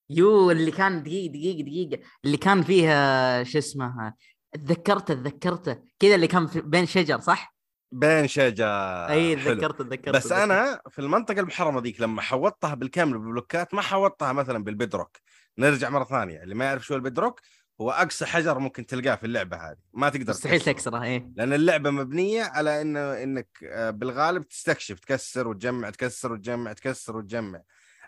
you 0.09 0.51
اللي 0.51 0.71
كان 0.71 1.03
دقيقة 1.03 1.31
دقيقة 1.31 1.63
دقيقة 1.63 2.03
اللي 2.25 2.37
كان 2.37 2.63
فيها 2.63 3.43
شو 3.43 3.57
اسمه 3.57 4.13
تذكرته 4.53 5.13
تذكرته. 5.13 5.77
كذا 5.99 6.15
اللي 6.15 6.27
كان 6.27 6.47
في 6.47 6.61
بين 6.61 6.85
شجر 6.85 7.19
صح؟ 7.19 7.55
بين 7.91 8.27
شجر. 8.27 8.65
إي. 9.09 9.35
تذكرته 9.35 9.83
تذكرته 9.83 10.11
بس 10.11 10.31
أنا 10.31 10.81
في 10.89 10.99
المنطقة 10.99 11.39
المحرمه 11.39 11.81
ذيك 11.81 12.01
لما 12.01 12.21
حوطتها 12.21 12.73
بالكامل 12.73 13.13
بالبلوكات 13.13 13.73
ما 13.73 13.81
حوطتها 13.81 14.33
مثلا 14.33 14.63
بالبدروك 14.63 15.17
نرجع 15.57 15.89
مرة 15.89 16.03
ثانية. 16.03 16.43
اللي 16.43 16.55
ما 16.55 16.65
يعرف 16.65 16.85
شو 16.85 16.95
البدروك 16.95 17.41
هو 17.81 17.91
أقصى 17.91 18.25
حجر 18.25 18.59
ممكن 18.59 18.85
تلقاه 18.85 19.15
في 19.15 19.25
اللعبة 19.25 19.57
هذه. 19.57 19.77
ما 19.93 20.09
تقدر 20.09 20.29
مستحيل 20.29 20.61
تكسره. 20.61 21.03
إيه 21.03 21.31
لأن 21.35 21.53
اللعبة 21.53 21.89
مبنية 21.89 22.43
على 22.43 22.81
إنه 22.81 23.23
إنك 23.23 23.47
آه، 23.63 23.89
بالغالب 23.89 24.47
تستكشف 24.47 24.99
تكسر 24.99 25.47
وتجمع 25.47 25.89
تكسر 25.89 26.33
وتجمع 26.33 26.73
تكسر 26.73 27.17
وتجمع. 27.17 27.61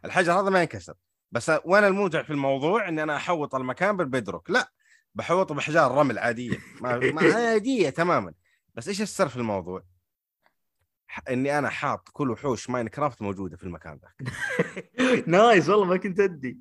الحجر 0.05 0.33
هذا 0.33 0.49
ما 0.49 0.61
ينكسر. 0.61 0.93
بس 1.31 1.51
وين 1.65 1.83
الممتع 1.83 2.23
في 2.23 2.29
الموضوع؟ 2.29 2.89
إني 2.89 3.03
أنا 3.03 3.15
أحوط 3.15 3.55
المكان 3.55 3.97
بالبدروك 3.97 4.49
لا. 4.49 4.71
بحوطه 5.15 5.55
باحجار 5.55 5.91
رمل 5.91 6.19
عادية. 6.19 6.57
ما, 6.81 6.97
ما 6.97 7.33
عادية 7.33 7.89
تماما. 7.89 8.33
بس 8.75 8.87
إيش 8.87 9.01
السر 9.01 9.29
في 9.29 9.37
الموضوع؟ 9.37 9.83
إني 11.29 11.59
أنا 11.59 11.69
حاط 11.69 12.09
كل 12.13 12.31
وحوش 12.31 12.69
ماين 12.69 12.87
كرافت 12.87 13.21
موجودة 13.21 13.57
في 13.57 13.63
المكان 13.63 13.99
ذاك. 14.01 14.35
nice 15.27 15.69
والله 15.69 15.85
ما 15.85 15.97
كنت 15.97 16.19
أدري. 16.19 16.57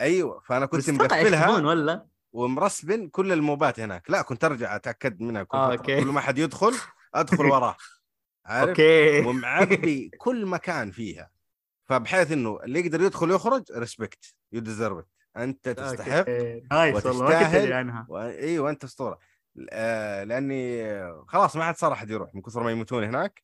أيوه 0.00 0.40
فأنا 0.40 0.66
كنت 0.66 0.90
مقفلها 0.90 1.50
ولا؟ 1.50 2.06
ومرسبن 2.32 3.08
كل 3.08 3.32
الموبات 3.32 3.80
هناك. 3.80 4.10
لا 4.10 4.22
كنت 4.22 4.44
أرجع 4.44 4.76
أتأكد 4.76 5.20
منها. 5.20 5.42
كل, 5.42 5.58
آه،. 5.58 5.72
okay. 5.72 6.00
كل 6.00 6.06
ما 6.06 6.20
حد 6.20 6.38
يدخل 6.38 6.74
أدخل 7.14 7.46
وراه. 7.46 7.76
عارف؟ 8.46 8.68
okay. 8.68 9.20
ومعبي 9.20 10.10
كل 10.18 10.46
مكان 10.46 10.90
فيها. 10.90 11.30
فبحيث 11.84 12.32
إنه 12.32 12.60
اللي 12.64 12.80
يقدر 12.80 13.00
يدخل 13.02 13.30
يخرج 13.30 13.62
respect 13.72 14.34
you 14.52 14.60
deserve 14.60 15.04
أنت 15.36 15.68
تستحق. 15.68 16.28
nice 16.72 17.06
والله 17.06 17.24
وتستاهل. 17.24 17.56
أدري 17.56 17.74
عنها 17.74 18.06
و... 18.08 18.18
أيوه 18.18 18.70
انت 18.70 18.84
أسطورة 18.84 19.18
آه 19.70 20.24
لأني 20.24 20.84
خلاص 21.28 21.56
ما 21.56 21.64
عاد 21.64 21.76
صار 21.76 21.92
أحد 21.92 22.10
يروح 22.10 22.34
من 22.34 22.42
كثر 22.42 22.62
ما 22.62 22.70
يموتون 22.70 23.04
هناك 23.04 23.42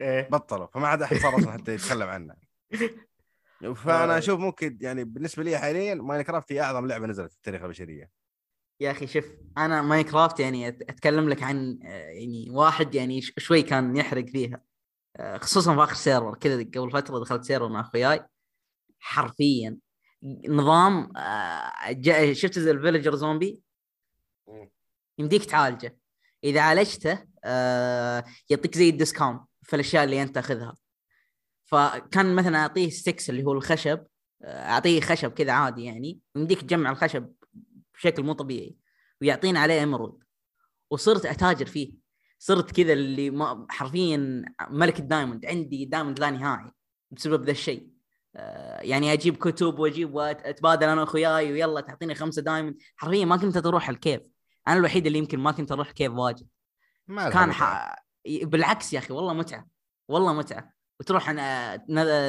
إيه. 0.00 0.28
بطلوا 0.28 0.66
فما 0.66 0.88
عاد 0.88 1.02
أحد 1.02 1.16
صار 1.16 1.36
أصلا 1.36 1.52
حتى 1.52 1.74
يتكلم 1.74 2.08
عنها 2.08 2.36
فأنا 3.84 4.14
آه. 4.14 4.18
أشوف 4.18 4.40
ممكن 4.40 4.78
يعني 4.80 5.04
بالنسبة 5.04 5.42
لي 5.42 5.58
حاليا 5.58 5.94
ماين 5.94 6.22
كرافت 6.22 6.52
هي 6.52 6.60
أعظم 6.60 6.86
لعبة 6.86 7.06
نزلت 7.06 7.32
في 7.32 7.38
تاريخ 7.42 7.62
البشرية 7.62 8.10
يا 8.80 8.90
أخي 8.90 9.06
شوف 9.06 9.24
أنا 9.58 9.82
ماينكرافت 9.82 10.40
يعني 10.40 10.72
أت- 10.72 10.74
أتكلم 10.88 11.28
لك 11.28 11.42
عن 11.42 11.78
آه، 11.84 11.88
يعني 11.88 12.50
واحد 12.50 12.94
يعني 12.94 13.20
ش- 13.22 13.32
شوي 13.38 13.62
كان 13.62 13.96
يحرق 13.96 14.26
فيها 14.26 14.62
آه، 15.16 15.38
خصوصا 15.38 15.74
في 15.76 15.82
آخر 15.82 15.94
server 15.94 16.34
كذا 16.34 16.62
قبل 16.62 16.90
فترة 16.90 17.18
دخلت 17.18 17.44
server 17.44 17.68
مع 17.68 17.80
أخوياي 17.80 18.24
حرفيا 18.98 19.76
نظام 20.48 21.16
آه، 21.16 22.32
شفت 22.32 22.58
زي 22.58 22.70
ال 22.70 22.75
villager 22.75 23.14
zombie. 23.14 23.60
يمديك 25.18 25.44
تعالجه. 25.44 25.98
إذا 26.44 26.60
عالجته 26.60 27.24
آه، 27.44 28.24
يعطيك 28.50 28.76
زي 28.76 28.88
ال 28.88 28.94
discount 28.94 29.42
في 29.62 29.76
الأشياء 29.76 30.04
اللي 30.04 30.22
أنت 30.22 30.34
تاخذها. 30.34 30.74
فكان 31.64 32.34
مثلا 32.34 32.58
أعطيه 32.58 32.90
sticks 32.90 33.30
اللي 33.30 33.44
هو 33.44 33.52
الخشب 33.52 34.06
آه، 34.42 34.70
أعطيه 34.70 35.00
خشب 35.00 35.30
كذا 35.30 35.52
عادي 35.52 35.84
يعني. 35.84 36.20
يمديك 36.36 36.60
تجمع 36.60 36.90
الخشب 36.90 37.32
بشكل 37.94 38.22
مو 38.22 38.32
طبيعي 38.32 38.76
ويعطينا 39.20 39.60
عليه 39.60 39.82
emerald 39.82 40.22
وصرت 40.90 41.26
أتاجر 41.26 41.66
فيه. 41.66 41.92
صرت 42.38 42.70
كذا 42.70 42.92
اللي 42.92 43.30
ما 43.30 43.66
حرفيا 43.70 44.44
ملك 44.70 44.98
ال 44.98 45.03
diamond. 45.03 45.46
عندي 45.46 45.84
diamond 45.84 46.20
لا 46.20 46.30
نهائي 46.30 46.72
بسبب 47.10 47.44
ذا 47.44 47.50
الشيء. 47.50 47.99
يعني 48.80 49.12
أجيب 49.12 49.36
كتب 49.36 49.78
وأجيب 49.78 50.14
واتبادل 50.14 50.88
أنا 50.88 51.00
واخوياي 51.00 51.52
ويلا 51.52 51.80
تعطيني 51.80 52.14
خمسة 52.14 52.42
diamond. 52.42 52.76
حرفيا 52.96 53.24
ما 53.24 53.36
كنت 53.36 53.66
أروح 53.66 53.88
ال 53.88 53.93
cave. 53.93 54.20
أنا 54.68 54.76
الوحيد 54.76 55.06
اللي 55.06 55.18
يمكن 55.18 55.38
ما 55.38 55.52
كنت 55.52 55.72
أروح 55.72 55.90
cave 55.90 56.12
واجد. 56.12 56.46
ما 57.08 57.30
كان. 57.30 57.52
ح... 57.52 57.94
بالعكس 58.42 58.92
يا 58.92 58.98
أخي 58.98 59.14
والله 59.14 59.32
متعة. 59.32 59.66
والله 60.08 60.32
متعة. 60.32 60.72
وتروح 61.00 61.30
أنا 61.30 61.74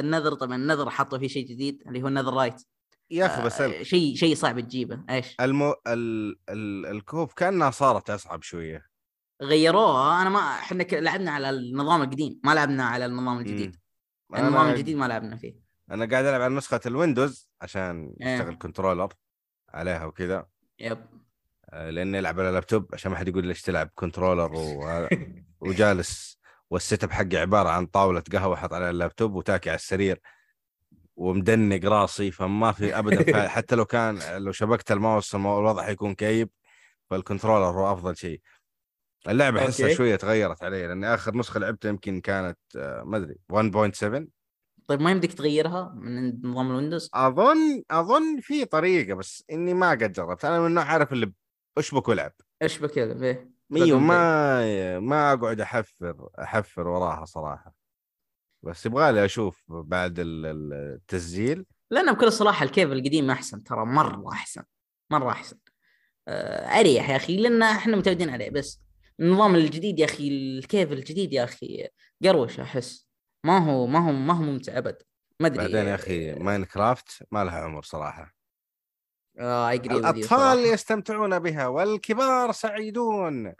ال 0.00 0.05
Nether 0.05 0.34
طبعا 0.34 0.56
ال 0.56 0.61
Nether 0.61 0.90
حطوا 0.90 1.18
فيه 1.18 1.28
شيء 1.28 1.46
جديد 1.46 1.82
اللي 1.86 2.02
هو 2.02 2.08
ال 2.08 2.34
netherite. 2.34 2.62
يا 3.10 3.26
أخي 3.26 3.42
بس 3.42 3.60
آه، 3.60 3.82
شيء 3.82 4.14
شيء 4.14 4.34
صعب 4.34 4.60
تجيبه. 4.60 5.04
إيش؟ 5.10 5.36
المو... 5.40 5.74
ال... 5.86 6.36
ال... 6.48 6.86
الكوب 6.86 7.32
كأنها 7.32 7.70
صارت 7.70 8.10
أصعب 8.10 8.42
شوية. 8.42 8.86
غيروها 9.42 10.22
أنا 10.22 10.30
ما 10.30 10.40
إحنا 10.40 10.82
لعبنا 10.82 11.30
على 11.30 11.50
النظام 11.50 12.02
القديم. 12.02 12.40
ما 12.44 12.54
لعبنا 12.54 12.84
على 12.84 13.06
النظام 13.06 13.38
الجديد. 13.38 13.76
النظام 14.34 14.56
أنا 14.56 14.72
الجديد 14.72 14.96
ما 14.96 15.08
لعبنا 15.08 15.36
فيه. 15.36 15.61
أنا 15.92 16.06
قاعد 16.06 16.24
ألعب 16.24 16.40
على 16.40 16.54
نسخة 16.54 16.80
الويندوز 16.86 17.50
عشان 17.60 18.14
إيه. 18.20 18.34
يشتغل 18.34 18.56
controller 18.58 19.12
عليها 19.68 20.04
وكذا. 20.04 20.46
yep. 20.78 20.98
آه، 21.70 21.90
لأني 21.90 22.18
ألعب 22.18 22.40
على 22.40 22.50
لابتوب 22.50 22.90
عشان 22.92 23.10
ما 23.10 23.16
حد 23.16 23.28
يقول 23.28 23.46
ليش 23.46 23.62
تلعب 23.62 23.90
controller 23.94 24.52
و... 24.54 24.84
وجالس 25.60 26.38
وال 26.70 27.04
setup 27.04 27.10
حقي 27.10 27.36
عبارة 27.36 27.68
عن 27.68 27.86
طاولة 27.86 28.22
قهوة 28.32 28.56
حط 28.56 28.72
عليها 28.72 28.90
اللابتوب 28.90 29.34
وتاكي 29.34 29.70
على 29.70 29.76
السرير 29.76 30.20
ومدنق 31.16 31.84
راسي 31.84 32.30
فما 32.30 32.72
في 32.72 32.98
ابدا. 32.98 33.48
حتى 33.56 33.76
لو 33.76 33.84
كان 33.84 34.18
لو 34.36 34.52
شبكت 34.52 34.92
الماوس 34.92 35.34
الوضع 35.34 35.82
حيكون 35.82 36.14
كئيب 36.14 36.50
فال 37.10 37.22
controller 37.22 37.80
هو 37.80 37.92
أفضل 37.92 38.16
شيء. 38.16 38.40
اللعبة 39.28 39.60
احسها. 39.60 39.94
شوية 39.94 40.16
تغيرت 40.16 40.62
علي 40.62 40.86
لأني 40.86 41.14
آخر 41.14 41.36
نسخة 41.36 41.60
لعبتها 41.60 41.88
يمكن 41.88 42.20
كانت 42.20 42.58
آه، 42.76 43.02
ما 43.02 43.16
أدري 43.16 43.36
1.7 43.52 44.26
طيب 44.92 45.00
ما 45.00 45.10
يمديك 45.10 45.32
تغيرها 45.34 45.94
من 45.96 46.46
نظام 46.50 46.70
الويندوز؟ 46.70 47.10
أظن 47.14 47.82
أظن 47.90 48.40
في 48.40 48.64
طريقة 48.64 49.14
بس 49.14 49.44
إني 49.52 49.74
ما 49.74 49.90
قد 49.90 50.12
جربت 50.12 50.44
أنا 50.44 50.60
من 50.60 50.66
النوع 50.66 50.84
عارف 50.84 51.12
اللي 51.12 51.32
أشبك 51.78 52.08
وألعب. 52.08 52.32
إيش 52.62 52.78
بك 52.78 52.96
يا 52.96 53.14
فيه 53.14 53.50
أيوه 53.76 53.98
ما 53.98 54.98
ما 54.98 55.32
أقعد 55.32 55.60
أحفر 55.60 56.28
أحفر 56.42 56.88
وراها 56.88 57.24
صراحة. 57.24 57.74
بس 58.62 58.86
يبغالي 58.86 59.24
أشوف 59.24 59.64
بعد 59.68 60.18
ال- 60.18 60.46
ال- 60.46 60.72
التسجيل. 60.72 61.66
لأن 61.90 62.12
بكل 62.12 62.32
صراحة 62.32 62.64
ال 62.64 62.70
cave 62.70 62.92
القديم 62.92 63.30
أحسن 63.30 63.62
ترى 63.64 63.84
مرة 63.86 64.32
أحسن 64.32 64.62
مرة 65.10 65.30
أحسن. 65.30 65.58
آه، 66.28 66.80
أريح 66.80 67.10
يا 67.10 67.16
أخي 67.16 67.36
لأن 67.36 67.62
إحنا 67.62 67.96
متعودين 67.96 68.30
عليه 68.30 68.50
بس. 68.50 68.80
النظام 69.20 69.54
الجديد 69.54 69.98
يا 69.98 70.04
أخي 70.04 70.28
ال 70.28 70.41
cave 70.41 70.92
الجديد 70.92 71.32
يا 71.32 71.44
أخي 71.44 71.88
قروش 72.24 72.60
أحس. 72.60 73.11
ما 73.44 73.58
هو 73.58 73.86
ما 73.86 73.98
هو 73.98 74.12
ما 74.12 74.34
هو 74.34 74.42
ممتع 74.42 74.78
أبد. 74.78 75.02
ما 75.40 75.46
أدري. 75.46 75.58
بعدين 75.58 75.86
يا 75.86 75.94
أخي 75.94 76.34
ماين 76.34 76.64
كرافت 76.64 77.26
ما 77.30 77.44
لها 77.44 77.58
عمر 77.60 77.82
صراحة. 77.82 78.34
with 79.38 79.40
you 79.40 79.92
الأطفال. 79.92 80.58
يستمتعون 80.58 81.38
بها 81.38 81.66
والكبار 81.66 82.52
سعيدون. 82.52 83.54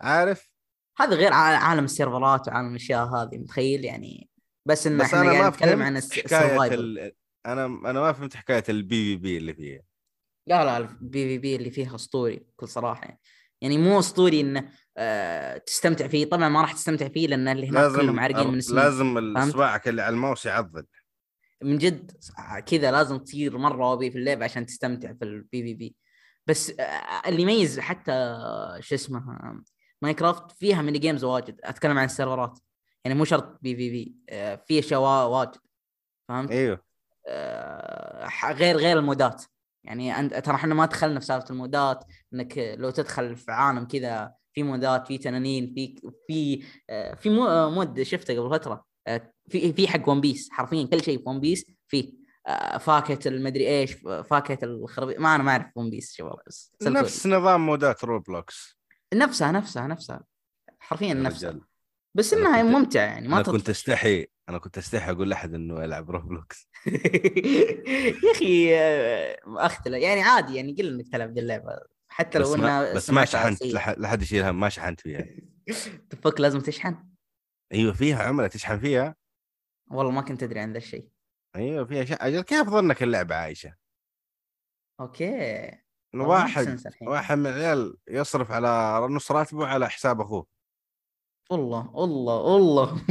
عارف؟ 0.00 0.50
هذا 0.98 1.14
غير 1.14 1.32
عالم 1.32 1.84
السيرفرات 1.84 2.48
وعالم 2.48 2.70
الأشياء 2.70 3.06
هذه 3.06 3.38
متخيل 3.38 3.84
يعني؟ 3.84 4.30
بس 4.66 4.86
ان 4.86 4.98
بس 4.98 5.14
إحنا 5.14 5.30
قاعد 5.30 5.42
ما 5.42 5.48
نتكلم 5.48 5.82
عن 5.82 5.96
ال 5.96 6.05
survival 6.05 6.74
ال... 6.74 7.12
أنا 7.46 7.64
أنا 7.64 8.00
ما 8.00 8.12
فهمت 8.12 8.36
حكاية 8.36 8.64
ال 8.68 9.16
PvP 9.16 9.36
اللي 9.36 9.54
فيه 9.54 9.84
لا 10.48 10.64
لا 10.64 10.76
ال 10.76 11.28
PvP 11.28 11.56
اللي 11.56 11.70
فيها 11.70 11.94
أسطوري 11.94 12.36
بكل 12.36 12.68
صراحة. 12.68 13.04
يعني, 13.04 13.20
يعني 13.60 13.78
مو 13.78 13.98
أسطوري 13.98 14.40
انه 14.40 14.68
آه 14.96 15.56
تستمتع 15.56 16.08
فيه. 16.08 16.24
طبعا 16.24 16.48
ما 16.48 16.60
راح 16.60 16.72
تستمتع 16.72 17.08
فيه 17.08 17.26
لأن 17.26 17.48
اللي 17.48 17.68
هناك 17.68 17.92
كلهم 17.92 18.20
عارقين 18.20 18.48
من 18.48 18.58
السنين 18.58 18.82
لازم 18.82 19.36
اصبعك 19.36 19.88
اللي 19.88 20.02
على 20.02 20.14
الماوس 20.14 20.46
يعضل. 20.46 20.86
من 21.62 21.78
جد 21.78 22.12
كذا 22.66 22.90
لازم 22.90 23.18
تصير 23.18 23.58
مرة 23.58 23.84
OP 23.84 24.10
في 24.10 24.18
اللعبة 24.18 24.44
عشان 24.44 24.66
تستمتع 24.66 25.12
في 25.12 25.24
ال 25.24 25.62
PvP 25.62 25.96
بس 26.46 26.72
آه، 26.80 26.82
اللي 27.28 27.42
يميز 27.42 27.80
حتى 27.80 28.36
شو 28.80 28.94
اسمه 28.94 29.22
ماينكرافت 30.02 30.52
فيها 30.52 30.82
mini 30.82 30.98
games 30.98 31.24
واجد. 31.24 31.60
أتكلم 31.64 31.98
عن 31.98 32.04
السيرفرات. 32.04 32.58
يعني 33.04 33.18
مو 33.18 33.24
شرط 33.24 33.58
PvP 33.62 33.90
في 34.26 34.58
في 34.66 34.78
اشياء 34.78 35.28
واجد. 35.28 35.56
فهمت؟ 36.28 36.50
إيوه. 36.50 36.82
آه، 37.28 38.52
غير 38.52 38.76
غير 38.76 38.98
المودات. 38.98 39.44
يعني 39.88 40.18
انت 40.18 40.34
ترى 40.34 40.54
إحنا 40.54 40.74
ما 40.74 40.86
دخلنا 40.86 41.20
في 41.20 41.26
سالفة 41.26 41.50
المودات 41.50 42.04
إنك 42.34 42.58
لو 42.78 42.90
تدخل 42.90 43.36
في 43.36 43.52
عالم 43.52 43.84
كذا 43.84 44.32
في 44.52 44.62
مودات 44.62 45.06
في 45.06 45.18
تنانين 45.18 45.74
في 45.74 46.00
في 46.28 46.64
آه، 46.90 47.14
في 47.14 47.30
mo- 47.30 47.70
mod 47.70 48.02
شفته 48.02 48.40
قبل 48.40 48.50
فترة. 48.50 48.84
آه، 49.06 49.32
في 49.50 49.72
في 49.72 49.88
حق 49.88 50.08
ون 50.08 50.20
بيس 50.20 50.48
حرفيا 50.52 50.86
كل 50.86 51.02
شيء 51.02 51.18
في 51.18 51.24
ون 51.28 51.40
بيس 51.40 51.66
فيه. 51.88 52.12
آه، 52.46 52.78
فاكهة 52.78 53.18
المدري 53.26 53.68
إيش 53.68 53.92
فاكهة 54.30 54.58
الخربي 54.62 55.14
ما 55.18 55.34
أنا 55.34 55.42
ما 55.42 55.50
أعرف 55.52 55.66
ون 55.76 55.90
بيس 55.90 56.12
شباب 56.12 56.36
بس 56.46 56.72
نفس 56.82 57.26
نظام 57.26 57.66
مودات 57.66 58.04
روبلوكس. 58.04 58.78
نفسها 59.14 59.52
نفسا 59.52 59.86
نفسا 59.86 60.20
حرفيا 60.78 61.06
يا 61.08 61.14
نفسها. 61.14 61.60
بس 62.14 62.32
إنها 62.34 62.62
كنت- 62.62 62.70
ممتعة 62.74 63.02
يعني 63.02 63.28
ما 63.28 63.34
أنا 63.34 63.42
تطفش. 63.42 63.56
كنت 63.58 63.68
أستحي 63.70 64.26
أنا 64.48 64.58
كنت 64.58 64.78
أستحي 64.78 65.10
أقول 65.10 65.30
لأحد 65.30 65.54
إنه 65.54 65.82
يلعب 65.82 66.10
روبلوكس 66.10 66.68
يا 68.24 68.32
أخي 68.34 68.76
آه، 68.78 69.36
اختلف 69.46 69.94
يعني 70.02 70.22
عادي 70.22 70.54
يعني 70.56 70.72
قل 70.78 70.88
إنك 70.94 71.08
تلعب 71.12 71.32
ذي 71.32 71.40
اللعبه 71.40 71.72
حتى 72.08 72.38
لو 72.38 72.54
إنها 72.54 72.94
بس 72.94 73.10
ما 73.10 73.24
شحنت 73.24 73.58
سيئة. 73.58 73.78
لح- 73.78 73.98
لا 73.98 74.08
حد 74.08 74.22
يشيل 74.22 74.42
هم 74.44 74.60
ما 74.60 74.68
شحنت 74.68 75.00
فيها 75.00 75.26
تفك 76.10 76.40
لازم 76.40 76.60
تشحن 76.60 77.04
أيوه 77.72 77.92
فيها 77.92 78.22
عمله 78.22 78.46
تشحن 78.46 78.78
فيها 78.78 79.16
والله 79.90 80.10
ما 80.12 80.20
كنت 80.22 80.42
أدري 80.42 80.60
عن 80.60 80.72
ذا 80.72 80.78
الشيء 80.78 81.08
أيوه 81.56 81.84
فيها 81.84 82.04
شيء 82.04 82.16
أجل 82.20 82.40
كيف 82.40 82.68
ظنك 82.68 83.02
اللعبة 83.02 83.34
عايشة؟ 83.34 83.74
okay 85.00 85.70
واحد. 86.14 86.80
واحد 87.02 87.38
من 87.38 87.46
العيال 87.46 87.96
يصرف 88.08 88.50
على 88.50 88.98
نص 89.14 89.32
راتبه 89.32 89.66
على 89.66 89.90
حساب 89.90 90.20
أخوه 90.20 90.46
والله 91.50 91.90
والله 91.94 92.34
والله. 92.36 93.04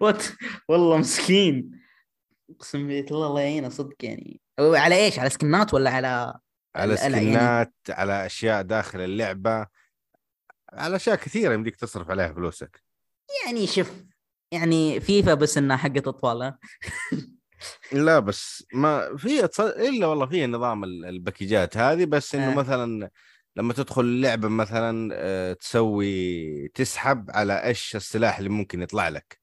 what 0.00 0.22
والله 0.68 0.96
مسكين. 0.96 1.80
اقسم 2.50 2.86
بالله 2.88 3.26
الله 3.26 3.40
يعينه 3.40 3.68
صدق 3.68 3.96
يعني. 4.04 4.40
على 4.58 4.94
إيش؟ 5.04 5.18
على 5.18 5.30
سكنات 5.30 5.74
ولا 5.74 5.90
على 5.90 6.38
على 6.76 6.94
يعني- 6.94 7.14
سكنات 7.16 7.74
على 7.88 8.26
أشياء 8.26 8.62
داخل 8.62 9.00
اللعبة 9.00 9.66
على 10.72 10.96
أشياء 10.96 11.16
كثيرة 11.16 11.54
يمديك 11.54 11.76
تصرف 11.76 12.10
عليها 12.10 12.32
فلوسك. 12.32 12.82
يعني 13.46 13.66
شوف 13.66 13.92
يعني 14.52 15.00
فيفا 15.00 15.34
بس 15.34 15.58
إنها 15.58 15.76
حقت 15.76 16.08
أطفال 16.08 16.54
لا 17.92 18.18
بس 18.18 18.64
ما 18.74 19.16
في 19.16 19.44
إلا 19.60 20.06
والله 20.06 20.26
في 20.26 20.46
نظام 20.46 20.84
ال- 20.84 21.04
الباكيجات 21.04 21.76
هذه 21.76 22.04
بس 22.04 22.34
إنه 22.34 22.52
آه. 22.52 22.54
مثلا 22.54 23.10
لما 23.56 23.72
تدخل 23.72 24.02
اللعبة 24.02 24.48
مثلا 24.48 25.10
آه، 25.14 25.52
تسوي 25.52 26.68
تسحب 26.68 27.30
على 27.30 27.64
إيش 27.64 27.96
السلاح 27.96 28.38
اللي 28.38 28.50
ممكن 28.50 28.82
يطلع 28.82 29.08
لك. 29.08 29.40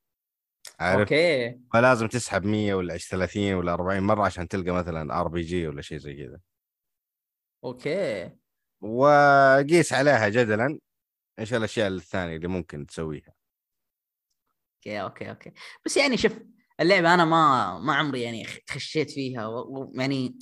عارف؟ 0.79 0.99
okay. 0.99 1.59
فلازم 1.73 2.07
تسحب 2.07 2.45
100 2.45 2.73
ولا 2.73 2.97
30 2.97 3.53
ولا 3.53 3.73
40 3.73 4.03
مرة 4.03 4.25
عشان 4.25 4.47
تلقى 4.47 4.71
مثلا 4.71 5.19
RPG 5.19 5.67
ولا 5.67 5.81
شيء 5.81 5.97
زي 5.97 6.13
كذا. 6.13 6.39
أوكي. 7.63 8.31
وقيس 8.81 9.93
عليها 9.93 10.29
جدلا 10.29 10.79
إيش 11.39 11.53
الأشياء 11.53 11.87
الثانية 11.87 12.35
اللي 12.35 12.47
ممكن 12.47 12.85
تسويها. 12.85 13.33
okay 14.77 15.01
okay 15.01 15.29
okay. 15.29 15.51
بس 15.85 15.97
يعني 15.97 16.17
شوف 16.17 16.39
اللعبة 16.79 17.13
أنا 17.13 17.25
ما 17.25 17.79
ما 17.79 17.95
عمري 17.95 18.21
يعني 18.21 18.45
خشيت 18.69 19.11
فيها 19.11 19.47
و- 19.47 19.91
يعني 19.95 20.37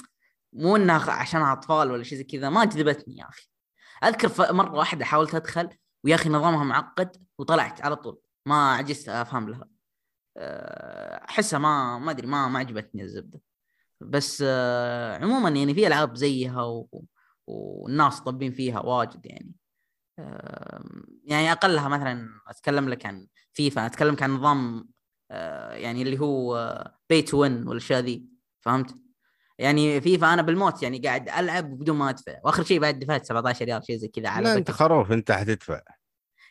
مو 0.54 0.76
إنها 0.76 1.12
عشان 1.12 1.42
أطفال 1.42 1.92
ولا 1.92 2.04
شيء 2.04 2.18
زي 2.18 2.24
كذا 2.24 2.50
ما 2.50 2.66
جذبتني 2.66 3.18
يا 3.18 3.30
أخي. 3.30 3.51
أذكر 4.04 4.54
مرة 4.54 4.74
واحدة 4.74 5.06
حاولت 5.06 5.36
أدخل 5.36 5.70
ويا 6.04 6.16
أخي 6.16 6.30
نظامها 6.30 6.64
معقد 6.64 7.18
وطلعت 7.38 7.82
على 7.82 7.96
طول. 7.96 8.20
ما 8.46 8.74
عجزت 8.74 9.10
أفهم 9.10 9.50
لها. 9.50 9.70
أه، 10.38 11.26
أحسها 11.30 11.60
ما 11.60 12.00
ما 12.00 12.12
أدري 12.12 12.28
ما 12.28 12.48
ما 12.48 12.60
عجبتني 12.60 13.04
الزبدة. 13.04 13.42
بس 14.02 14.44
أه، 14.48 15.18
عموما 15.18 15.50
يعني 15.50 15.74
في 15.74 15.88
ألعاب 15.88 16.16
زيها 16.16 16.64
و... 16.64 17.06
والناس 17.48 18.20
طبين 18.22 18.52
فيها 18.52 18.80
واجد 18.80 19.26
يعني. 19.26 19.54
يعني 21.24 21.52
أقلها 21.52 21.88
مثلا 21.88 22.30
أتكلم 22.48 22.90
لك 22.90 23.06
عن 23.06 23.28
فيفا 23.54 23.86
أتكلم 23.86 24.18
عن 24.22 24.32
نظام 24.32 24.90
آه، 25.32 25.74
يعني 25.74 26.02
اللي 26.02 26.20
هو 26.20 26.92
pay 27.10 27.22
to 27.22 27.41
win 27.41 27.67
والأشياء 27.68 28.00
ذي. 28.02 28.26
فهمت؟ 28.62 28.96
يعني 29.62 30.02
فيفا 30.02 30.34
أنا 30.34 30.41
بالموت 30.41 30.84
يعني 30.84 31.00
قاعد 31.00 31.30
ألعب 31.30 31.80
بدون 31.80 31.97
ما 31.97 32.10
أدفع. 32.10 32.36
وآخر 32.43 32.63
شيء 32.63 32.80
بعد 32.80 33.00
دفعت 33.00 33.26
17 33.26 33.65
ريال 33.65 33.86
شيء 33.86 33.97
زي 33.97 34.08
كذا 34.08 34.30
على 34.30 34.43
لا 34.43 34.54
أنت. 34.54 34.71
خروف 34.71 35.12
أنت 35.12 35.32
حتدفع. 35.32 35.82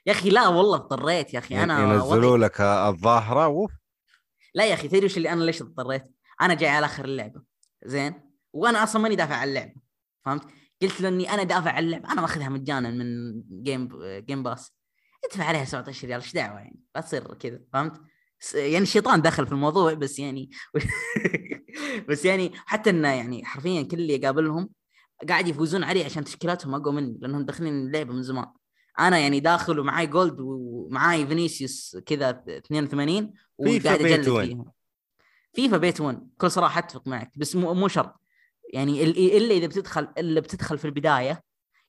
يا 0.07 0.13
أخي 0.13 0.31
لا 0.31 0.49
والله 0.49 0.77
اضطريت 0.77 1.35
يا 1.35 1.39
أخي. 1.39 1.63
أنا 1.63 1.95
ينزلوا 1.95 2.39
لك 2.39 2.61
الظاهرة 2.61 3.45
اوف 3.45 3.73
لا 4.55 4.67
يا 4.67 4.75
أخي 4.75 4.89
تدري 4.89 5.07
وش 5.07 5.17
اللي 5.17 5.33
أنا 5.33 5.45
ليش 5.45 5.63
اضطريت؟ 5.63 6.07
أنا 6.41 6.55
جاي 6.55 6.69
على 6.69 6.87
آخر 6.87 7.05
اللعبة. 7.05 7.43
زين؟ 7.85 8.15
وأنا 8.53 8.83
أصلا 8.83 9.03
ماني 9.03 9.17
دافع 9.17 9.35
عن 9.35 9.49
اللعبة. 9.49 9.75
فهمت؟ 10.25 10.45
قلت 10.83 11.01
له 11.01 11.09
إني 11.09 11.35
أنا 11.35 11.43
دافع 11.43 11.71
عن 11.71 11.85
اللعبة. 11.85 12.13
أنا 12.13 12.21
ماخذها 12.21 12.49
مجانا 12.49 12.91
من 12.91 13.05
game 13.63 13.89
Game 14.03 14.43
Pass 14.43 14.73
ادفع 15.25 15.45
عليها 15.45 15.65
17 15.65 16.09
ريال 16.09 16.21
إيش 16.21 16.33
دعوة 16.33 16.59
يعني؟ 16.59 16.81
لا 16.95 17.01
تصير 17.01 17.35
كذا. 17.35 17.61
فهمت؟ 17.73 18.01
يعني 18.55 18.83
الشيطان 18.83 19.23
دخل 19.23 19.47
في 19.47 19.53
الموضوع 19.53 19.93
بس 19.95 20.19
يعني 20.19 20.51
بس 22.09 22.25
يعني 22.25 22.53
حتى 22.55 22.91
انه 22.91 23.09
يعني 23.09 23.45
حرفيا 23.45 23.83
كل 23.83 23.97
اللي 23.99 24.15
يقابلهم 24.15 24.71
قاعد 25.29 25.49
يفوزون 25.49 25.85
علي 25.85 26.05
عشان 26.05 26.25
تشكيلاتهم 26.25 26.75
أقوى 26.75 26.95
مني 26.95 27.19
لأنهم 27.21 27.45
داخلين 27.45 27.87
اللعبة 27.87 28.13
من 28.13 28.23
زمان. 28.23 28.47
أنا 29.01 29.19
يعني 29.19 29.41
داخل 29.41 29.79
ومعاي 29.79 30.07
gold 30.07 30.37
ومعاي 30.41 31.27
فينيسيوس 31.27 31.97
كذا 32.07 32.31
82 32.49 33.33
فيفا 33.65 33.91
وقاعد 33.91 34.01
أجلد. 34.07 34.47
فيهم. 34.47 34.65
فيفا 35.55 35.77
بيت 35.77 36.01
1 36.01 36.19
بكل 36.19 36.51
صراحة 36.51 36.79
أتفق 36.79 37.07
معك 37.09 37.33
بس 37.37 37.57
مو 37.57 37.75
مو 37.75 37.89
شرط. 37.89 38.15
يعني 38.73 39.05
ال- 39.05 39.37
إلا 39.37 39.55
إذا 39.55 39.67
بتدخل 39.67 40.09
إلا 40.19 40.41
بتدخل 40.41 40.79
في 40.79 40.85
البداية 40.85 41.43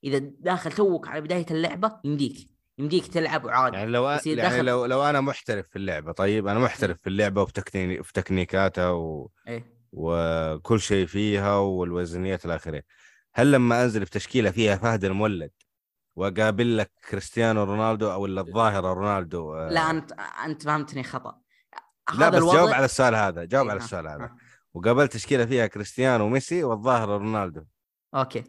إذا 0.04 0.18
داخل 0.18 0.72
توك 0.72 1.08
على 1.08 1.22
بداية 1.22 1.46
اللعبة 1.52 2.00
يمديك. 2.04 2.51
يمديك 2.78 3.08
تلعب 3.08 3.46
وعادي. 3.46 3.78
يعني 3.78 3.92
لو 3.92 4.10
يعني 4.10 4.36
دخل- 4.36 4.66
لو 4.66 4.86
لو 4.86 5.04
أنا 5.04 5.22
محترف 5.22 5.68
في 5.68 5.76
اللعبة 5.76 6.12
طيب 6.12 6.48
أنا 6.48 6.60
محترف 6.60 6.98
في 7.02 7.08
اللعبة 7.10 7.42
وبتكني 7.42 8.04
في 8.04 8.14
تكنيكاتها 8.14 8.90
و... 8.90 9.32
إيه. 9.48 9.82
وكل 9.92 10.80
شيء 10.82 11.06
فيها 11.06 11.56
والوزنيات 11.56 12.46
إلى 12.46 12.56
آخره. 12.56 12.84
هل 13.34 13.52
لما 13.52 13.84
أنزل 13.84 14.00
بتشكيلة 14.00 14.52
فيها 14.52 14.76
فهد 14.76 15.06
المولد 15.06 15.52
وأقابل 16.16 16.78
لك 16.78 16.92
كريستيانو 17.10 17.64
رونالدو 17.64 18.12
أو 18.12 18.26
الا 18.26 18.42
الظاهرة 18.42 18.94
رونالدو 18.94 19.54
آه، 19.56 19.70
لا 19.70 19.90
أنت 19.90 20.12
أنت 20.46 20.64
فهمتني 20.64 21.04
خطأ. 21.04 21.42
لا 22.18 22.30
بس 22.30 22.38
الوضع- 22.38 22.54
جاوب 22.54 22.70
على 22.70 22.86
السؤال 22.86 23.16
هذا 23.16 23.44
جاوب 23.46 23.66
إيه، 23.66 23.72
على 23.72 23.84
السؤال 23.84 24.08
هذا. 24.08 24.24
ها. 24.24 24.38
وقابلت 24.74 25.14
تشكيلة 25.14 25.46
فيها 25.46 25.68
كريستيانو 25.68 26.26
وميسي 26.26 26.64
والظاهرة 26.64 27.18
رونالدو. 27.18 27.64
okay. 28.16 28.44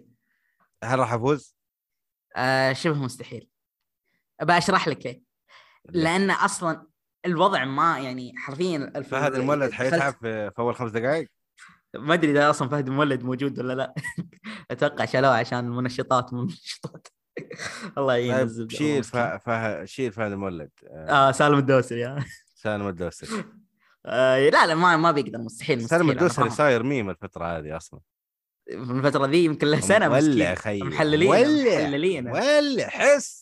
هل 0.84 0.98
راح 0.98 1.12
أفوز؟ 1.12 1.56
آه 2.36 2.72
شبه 2.72 2.94
مستحيل. 2.94 3.48
بشرح 4.42 4.88
لك 4.88 5.06
ليه. 5.06 5.22
لأن 5.84 6.30
أصلا 6.30 6.86
الوضع 7.26 7.64
ما 7.64 7.98
يعني 7.98 8.32
حرفيا 8.36 9.02
فهد 9.10 9.34
المولد 9.34 9.72
حيتعب 9.72 10.14
في, 10.20 10.50
أول 10.58 10.74
خمس 10.74 10.90
دقائق 10.90 11.28
ما 11.94 12.14
أدري 12.14 12.30
إذا 12.30 12.50
أصلا 12.50 12.68
فهد 12.68 12.88
المولد 12.88 13.22
موجود 13.22 13.58
ولا 13.58 13.72
لا. 13.72 13.94
أتوقع 14.70 15.04
شالوه 15.04 15.36
عشان 15.36 15.58
المنشطات 15.58 16.32
المنشطات. 16.32 17.08
الله 17.98 18.16
يعين 18.16 18.48
طيب 18.48 18.70
شيل 18.70 18.98
مسكين. 18.98 19.02
فه... 19.02 19.38
فه... 19.38 19.84
شيل 19.84 20.12
فهد 20.12 20.32
المولد. 20.32 20.70
آه. 20.86 21.28
آه 21.28 21.32
سالم 21.32 21.58
الدوسري 21.58 22.00
يا 22.00 22.24
سالم 22.54 22.88
الدوسري. 22.88 23.44
آه 24.06 24.48
لا 24.48 24.66
لا 24.66 24.74
ما 24.74 24.96
ما 24.96 25.10
بيقدر 25.10 25.38
مستحيل 25.38 25.78
مستحيل 25.78 25.98
سالم 25.98 26.10
الدوسري. 26.10 26.50
صاير 26.50 26.82
ميم 26.82 27.10
الفترة 27.10 27.58
هذه 27.58 27.76
أصلا. 27.76 28.00
في 28.66 28.76
الفترة 28.76 29.26
ذي 29.26 29.44
يمكن 29.44 29.66
له 29.66 29.80
سنة 29.80 30.08
ولع. 30.08 30.54
خيي 30.54 30.82
محللين 30.82 31.30
ولع 31.30 31.80
محللين. 31.80 32.28
ولع 32.28 32.88
حس. 32.88 33.41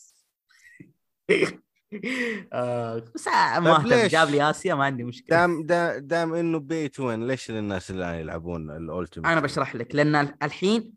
بس 3.15 3.27
آه، 3.27 3.59
ما 3.59 3.77
طيب 3.77 3.85
اهتم 3.85 3.87
ليش؟ 3.87 4.11
جاب 4.11 4.29
لي 4.29 4.49
آسيا 4.49 4.75
ما 4.75 4.85
عندي 4.85 5.03
مشكلة. 5.03 5.37
دام 5.37 5.65
دا 5.65 5.97
دام 5.99 6.33
إنه 6.33 6.59
بيت 6.59 6.99
وين 6.99 7.27
ليش 7.27 7.49
الناس 7.49 7.91
الآن 7.91 8.15
يلعبون 8.15 8.71
الألتيميت؟ 8.71 9.29
أنا 9.29 9.39
بشرح 9.39 9.75
لك 9.75 9.95
لأن 9.95 10.33
الحين 10.43 10.93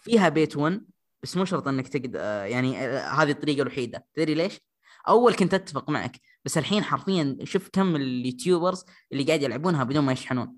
فيها 0.00 0.28
pay 0.28 0.45
to 0.45 0.56
win 0.56 0.84
بس 1.22 1.36
مو 1.36 1.44
شرط 1.44 1.68
إنك 1.68 1.88
تقدر 1.88 2.18
آه، 2.22 2.44
يعني 2.44 2.78
آه، 2.78 3.08
هذه 3.08 3.30
الطريقة 3.30 3.62
الوحيدة. 3.62 4.06
تدري 4.14 4.34
ليش؟ 4.34 4.60
أول 5.08 5.34
كنت 5.34 5.54
أتفق 5.54 5.90
معك 5.90 6.20
بس 6.44 6.58
الحين 6.58 6.82
حرفيا 6.84 7.36
شوف 7.44 7.68
كم 7.72 7.96
ال 7.96 8.05
YouTubers 8.05 8.84
اللي 9.12 9.24
قاعد 9.24 9.42
يلعبونها 9.42 9.84
بدون 9.84 10.04
ما 10.04 10.12
يشحنون. 10.12 10.56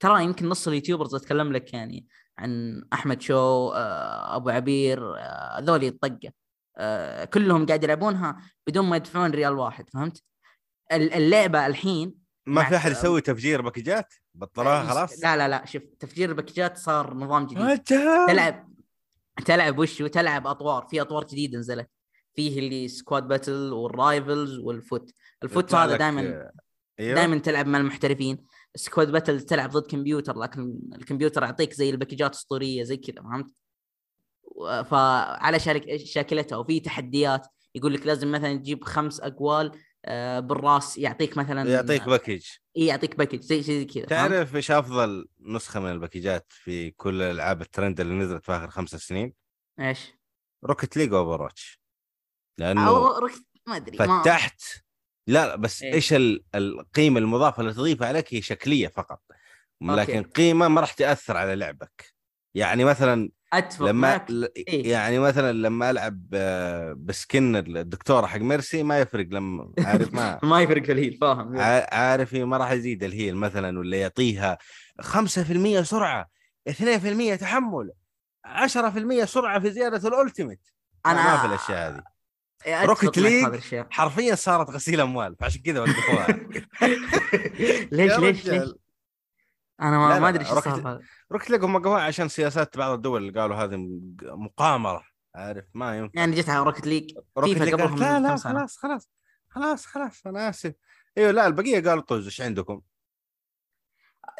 ترى 0.00 0.24
يمكن 0.24 0.48
نص 0.48 0.68
ال 0.68 0.73
YouTubers 0.73 1.14
أتكلم 1.14 1.52
لك 1.52 1.74
يعني 1.74 2.06
عن 2.38 2.82
أحمد 2.92 3.22
شو 3.22 3.68
آه، 3.68 4.36
أبو 4.36 4.48
عبير 4.48 5.18
آه، 5.18 5.60
ذولي 5.60 5.88
الطقة. 5.88 6.32
آه، 6.78 7.24
كلهم 7.24 7.66
قاعد 7.66 7.84
يلعبونها 7.84 8.36
بدون 8.66 8.84
ما 8.86 8.96
يدفعون 8.96 9.30
ريال 9.30 9.52
واحد 9.52 9.90
فهمت؟ 9.90 10.22
ال- 10.92 11.12
اللعبة 11.12 11.66
الحين 11.66 12.14
ما 12.46 12.64
في 12.64 12.76
أحد 12.76 12.90
يسوي 12.90 13.20
تفجير 13.20 13.62
باكجات؟ 13.62 14.14
بطلوها 14.34 14.82
بس- 14.84 14.90
خلاص؟ 14.90 15.22
لا 15.24 15.36
لا 15.36 15.48
لا 15.48 15.64
شوف 15.66 15.82
تفجير 16.00 16.28
الباكجات 16.28 16.78
صار 16.78 17.14
نظام 17.14 17.46
جديد. 17.46 17.78
تلعب 18.28 18.68
تلعب 19.46 19.78
وشو 19.78 20.06
تلعب 20.06 20.46
أطوار 20.46 20.86
في 20.90 21.00
أطوار 21.00 21.24
جديدة 21.24 21.58
نزلت. 21.58 21.90
فيه 22.34 22.58
اللي 22.58 22.88
Squad 22.88 23.28
Battle 23.28 23.72
وال 23.72 23.93
Rivals 23.93 24.58
وال 24.58 24.79
FUT 24.79 25.10
ال 25.42 25.50
FUT 25.50 25.74
هذا 25.74 25.96
دائما 25.96 26.20
آه، 26.20 26.52
أيوه. 27.00 27.14
دائما 27.14 27.38
تلعب 27.38 27.66
مع 27.66 27.78
المحترفين. 27.78 28.44
Squad 28.74 29.10
Battle 29.12 29.40
تلعب 29.40 29.70
ضد 29.70 29.86
كمبيوتر 29.90 30.38
لكن 30.38 30.78
الكمبيوتر 30.94 31.42
يعطيك 31.42 31.72
زي 31.72 31.90
الباكجات 31.90 32.34
اسطوريه 32.34 32.82
زي 32.82 32.96
كذا 32.96 33.22
فهمت؟ 33.22 33.50
فعلى 34.66 35.58
شارك 35.58 35.96
شاكلتها 35.96 36.56
وفي 36.56 36.80
تحديات 36.80 37.46
يقول 37.74 37.94
لك 37.94 38.06
لازم 38.06 38.32
مثلا 38.32 38.54
تجيب 38.54 38.84
خمس 38.84 39.20
أقوال 39.20 39.72
آه، 40.04 40.40
بالراس 40.40 40.98
يعطيك 40.98 41.36
مثلا 41.36 41.70
يعطيك 41.70 42.02
package 42.02 42.46
إي 42.76 42.86
يعطيك 42.86 43.16
package 43.16 43.40
زي 43.40 43.62
زي 43.62 43.84
كذا؟ 43.84 44.04
تعرف 44.04 44.56
إيش 44.56 44.70
أفضل 44.70 45.28
نسخة 45.40 45.80
من 45.80 45.90
الباكجات 45.90 46.46
في 46.48 46.90
كل 46.90 47.22
ألعاب 47.22 47.60
الترند 47.60 48.00
اللي 48.00 48.14
نزلت 48.14 48.44
في 48.44 48.52
آخر 48.52 48.70
خمس 48.70 48.90
سنين؟ 48.90 49.34
إيش؟ 49.80 50.12
Rocket 50.64 50.96
League 50.96 51.12
Overwatch 51.12 51.80
لأنه 52.58 52.88
أو 52.88 53.18
رك... 53.18 53.32
ما 53.66 53.76
أدري 53.76 53.98
فتحت 53.98 54.62
لا 55.26 55.46
لا 55.46 55.56
بس 55.56 55.82
إيه. 55.82 55.94
إيش 55.94 56.12
ال- 56.12 56.44
القيمة 56.54 57.20
المضافة 57.20 57.60
اللي 57.60 57.72
تضيفها 57.72 58.08
عليك 58.08 58.34
هي 58.34 58.42
شكلية 58.42 58.88
فقط 58.88 59.22
لكن 59.82 60.16
okay. 60.16 60.30
قيمة 60.30 60.68
ما 60.68 60.80
راح 60.80 60.92
تأثر 60.92 61.36
على 61.36 61.56
لعبك 61.56 62.14
يعني 62.54 62.84
مثلا 62.84 63.30
أتفق 63.52 63.86
لما 63.86 64.08
معك 64.08 64.30
إيه. 64.56 64.90
يعني 64.90 65.18
مثلا 65.18 65.52
لما 65.52 65.90
ألعب 65.90 66.28
ب 67.06 67.16
skin 67.16 67.56
الدكتوره 67.56 68.26
حق 68.26 68.38
Mercy 68.38 68.82
ما 68.82 68.98
يفرق 68.98 69.26
لما 69.30 69.72
عارف 69.78 70.14
ما 70.14 70.38
ما 70.42 70.62
يفرق 70.62 70.84
في 70.84 70.92
ال 70.92 70.97
heal 70.97 71.18
فاهم 71.20 71.56
عارف 71.92 72.34
ما 72.34 72.56
راح 72.56 72.70
يزيد 72.70 73.04
ال 73.04 73.10
heal 73.10 73.36
مثلا 73.36 73.78
ولا 73.78 73.96
يعطيها 73.96 74.58
5% 75.02 75.82
سرعة 75.82 76.30
2% 76.70 77.38
تحمل 77.40 77.90
10% 78.46 79.24
سرعة 79.24 79.60
في 79.60 79.70
زيادة 79.70 80.08
ال 80.08 80.14
ultimate 80.14 80.60
أنا 81.06 81.24
ما 81.24 81.36
في 81.36 81.46
الأشياء 81.46 81.90
هذه 81.90 82.02
Rocket 82.66 83.18
League 83.18 83.60
حرفيا 83.90 84.34
صارت 84.34 84.70
غسيل 84.70 85.00
أموال 85.00 85.36
فعشان 85.40 85.62
كذا 85.62 85.80
وقفوها 85.80 86.26
ليش 87.92 88.18
ليش. 88.18 88.46
ليش؟ 88.46 88.68
أنا 89.80 89.98
ما, 89.98 90.18
ما 90.18 90.28
أدري 90.28 90.44
إيش 90.44 90.52
السالفة 90.52 91.00
Rocket 91.32 91.50
League 91.50 91.64
هم 91.64 91.74
وقفوها 91.74 92.02
عشان 92.02 92.28
سياسات 92.28 92.76
بعض 92.76 92.92
الدول 92.92 93.22
اللي 93.22 93.40
قالوا 93.40 93.56
هذه 93.56 93.76
مقامرة 94.22 95.04
عارف؟ 95.34 95.64
ما 95.74 95.98
ينفع. 95.98 96.12
يعني 96.14 96.34
جيت 96.34 96.48
على 96.48 96.64
Rocket 96.64 96.86
League 96.86 97.10
فيفا 97.44 97.64
قبلهم 97.64 97.98
لا 97.98 98.20
لا. 98.20 98.36
خلاص 98.36 98.76
خلاص 98.76 99.08
خلاص 99.48 99.86
خلاص 99.86 100.26
أنا 100.26 100.48
آسف. 100.48 100.74
أيوه 101.18 101.30
لا 101.30 101.46
البقية 101.46 101.88
قالوا 101.88 102.02
طز 102.02 102.24
إيش 102.24 102.40
عندكم؟ 102.40 102.80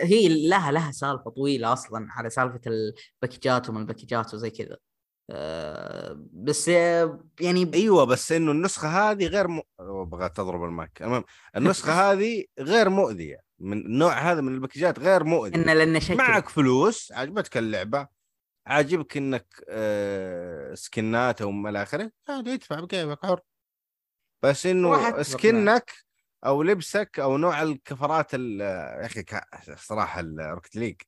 هي 0.00 0.48
لها 0.48 0.72
لها 0.72 0.92
سالفة 0.92 1.30
طويلة 1.30 1.72
أصلا 1.72 2.06
على 2.10 2.30
سالفة 2.30 2.60
الباكجات 2.66 3.68
وما 3.68 3.80
الباكجات 3.80 4.34
وزي 4.34 4.50
كذا. 4.50 4.76
أه 5.30 6.24
بس 6.32 6.68
آه، 6.68 7.24
يعني 7.40 7.70
أيوه 7.74 8.04
بس 8.04 8.32
إنه 8.32 8.52
النسخة 8.52 9.10
هذه 9.10 9.26
غير 9.26 9.48
م... 9.48 9.62
بغيت 10.04 10.36
تضرب 10.36 10.64
الماك 10.64 11.02
المهم 11.02 11.24
النسخة 11.56 11.92
هذه 12.12 12.44
غير 12.58 12.88
مؤذية. 12.88 13.47
من 13.60 13.78
النوع 13.78 14.12
هذا 14.18 14.40
من 14.40 14.54
الباكجات 14.54 14.98
غير 14.98 15.24
مؤذي. 15.24 15.54
إن 15.54 15.64
لأن 15.78 16.00
شكل 16.00 16.16
معك 16.16 16.48
فلوس 16.48 17.12
عجبتك 17.12 17.56
اللعبة 17.56 18.08
عاجبك 18.66 19.16
إنك 19.16 19.64
آه 19.68 20.74
سكنات 20.74 21.42
أو 21.42 21.50
ما 21.50 21.70
إلى 21.70 21.82
آخره 21.82 22.10
عادي 22.28 22.54
ادفع 22.54 22.80
بكيفك 22.80 23.26
حر. 23.26 23.40
بس 24.42 24.66
إنه 24.66 25.22
سكنك 25.22 25.92
أو 26.46 26.62
لبسك 26.62 27.20
أو 27.20 27.36
نوع 27.36 27.62
الكفرات 27.62 28.34
ال- 28.34 28.60
يا 28.60 29.06
أخي 29.06 29.24
صراحة 29.76 30.20
ال 30.20 30.28
Rocket 30.28 30.76
League. 30.76 31.00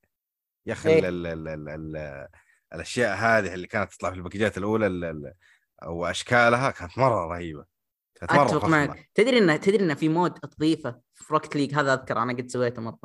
يا 0.66 0.72
أخي 0.72 0.88
إيه. 0.88 1.08
ال- 1.08 1.26
ال- 1.26 1.48
ال- 1.48 1.68
ال- 1.68 2.28
الأشياء 2.74 3.16
هذه 3.16 3.54
اللي 3.54 3.66
كانت 3.66 3.92
تطلع 3.92 4.10
في 4.10 4.16
الباكجات 4.16 4.58
الأولى 4.58 4.86
ال- 4.86 5.04
ال- 5.04 5.34
أو 5.82 6.06
أشكالها 6.06 6.70
كانت 6.70 6.98
مرة 6.98 7.26
رهيبة. 7.26 7.64
اتفق 8.22 8.64
معك 8.64 9.10
تدري 9.14 9.38
انه 9.38 9.56
تدري 9.56 9.84
انه 9.84 9.94
في 9.94 10.08
mod 10.08 10.32
تضيفه 10.32 11.00
في 11.14 11.34
Rocket 11.34 11.56
League 11.56 11.74
هذا 11.74 11.94
أذكر 11.94 12.22
أنا 12.22 12.32
قد 12.32 12.48
سويته 12.50 12.82
مرة. 12.82 12.98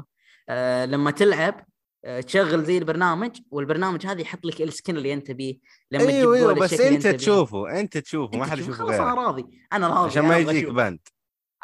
أه 0.49 0.85
لما 0.85 1.11
تلعب 1.11 1.65
آه، 2.05 2.21
تشغل 2.21 2.63
زي 2.63 2.77
البرنامج 2.77 3.39
والبرنامج 3.51 4.05
هذا 4.05 4.21
يحط 4.21 4.45
لك 4.45 4.61
ال 4.61 4.68
skin 4.68 4.97
اللي 4.97 5.13
أنت 5.13 5.31
تبيه. 5.31 5.57
لما 5.91 6.03
تجيب 6.03 6.15
أيوه 6.15 6.35
أيوه 6.35 6.53
بس 6.53 6.79
أنت. 6.81 7.07
تشوفه 7.07 7.79
أنت 7.79 7.97
تشوفه 7.97 8.37
ما 8.37 8.45
حد 8.45 8.57
يشوفه 8.59 8.77
خلاص 8.77 8.99
أنا 8.99 9.13
راضي. 9.13 9.45
أنا 9.73 9.87
راضي 9.87 10.09
عشان 10.09 10.25
ما 10.25 10.37
يجيك. 10.37 10.69
ban. 10.69 10.99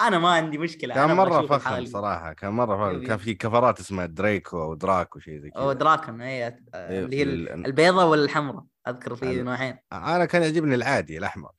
أنا 0.01 0.19
ما 0.19 0.29
عندي 0.29 0.57
مشكلة 0.57 0.93
كان 0.93 1.15
مرة 1.15 1.47
فخم. 1.47 1.85
صراحة 1.85 2.33
كان 2.33 2.53
مرة 2.53 2.77
فخم. 2.77 2.99
إيه. 2.99 3.07
كان 3.07 3.17
في 3.17 3.33
كفرات 3.33 3.79
اسمها 3.79 4.05
دريكو 4.05 4.61
أو 4.61 4.73
Draco 4.73 5.19
شيء 5.19 5.39
زي 5.39 5.49
أو 5.55 5.63
كذا. 5.65 5.73
دراكن 5.73 6.21
هي 6.21 6.47
إيه، 6.75 7.05
اللي 7.05 7.17
هي 7.17 7.23
ال- 7.23 7.65
البيضة 7.65 8.05
والحمراء 8.05 8.63
أذكر 8.87 9.15
في 9.15 9.41
نوعين. 9.41 9.77
أنا 9.93 10.25
كان 10.25 10.41
يعجبني 10.41 10.75
العادي 10.75 11.17
الأحمر. 11.17 11.51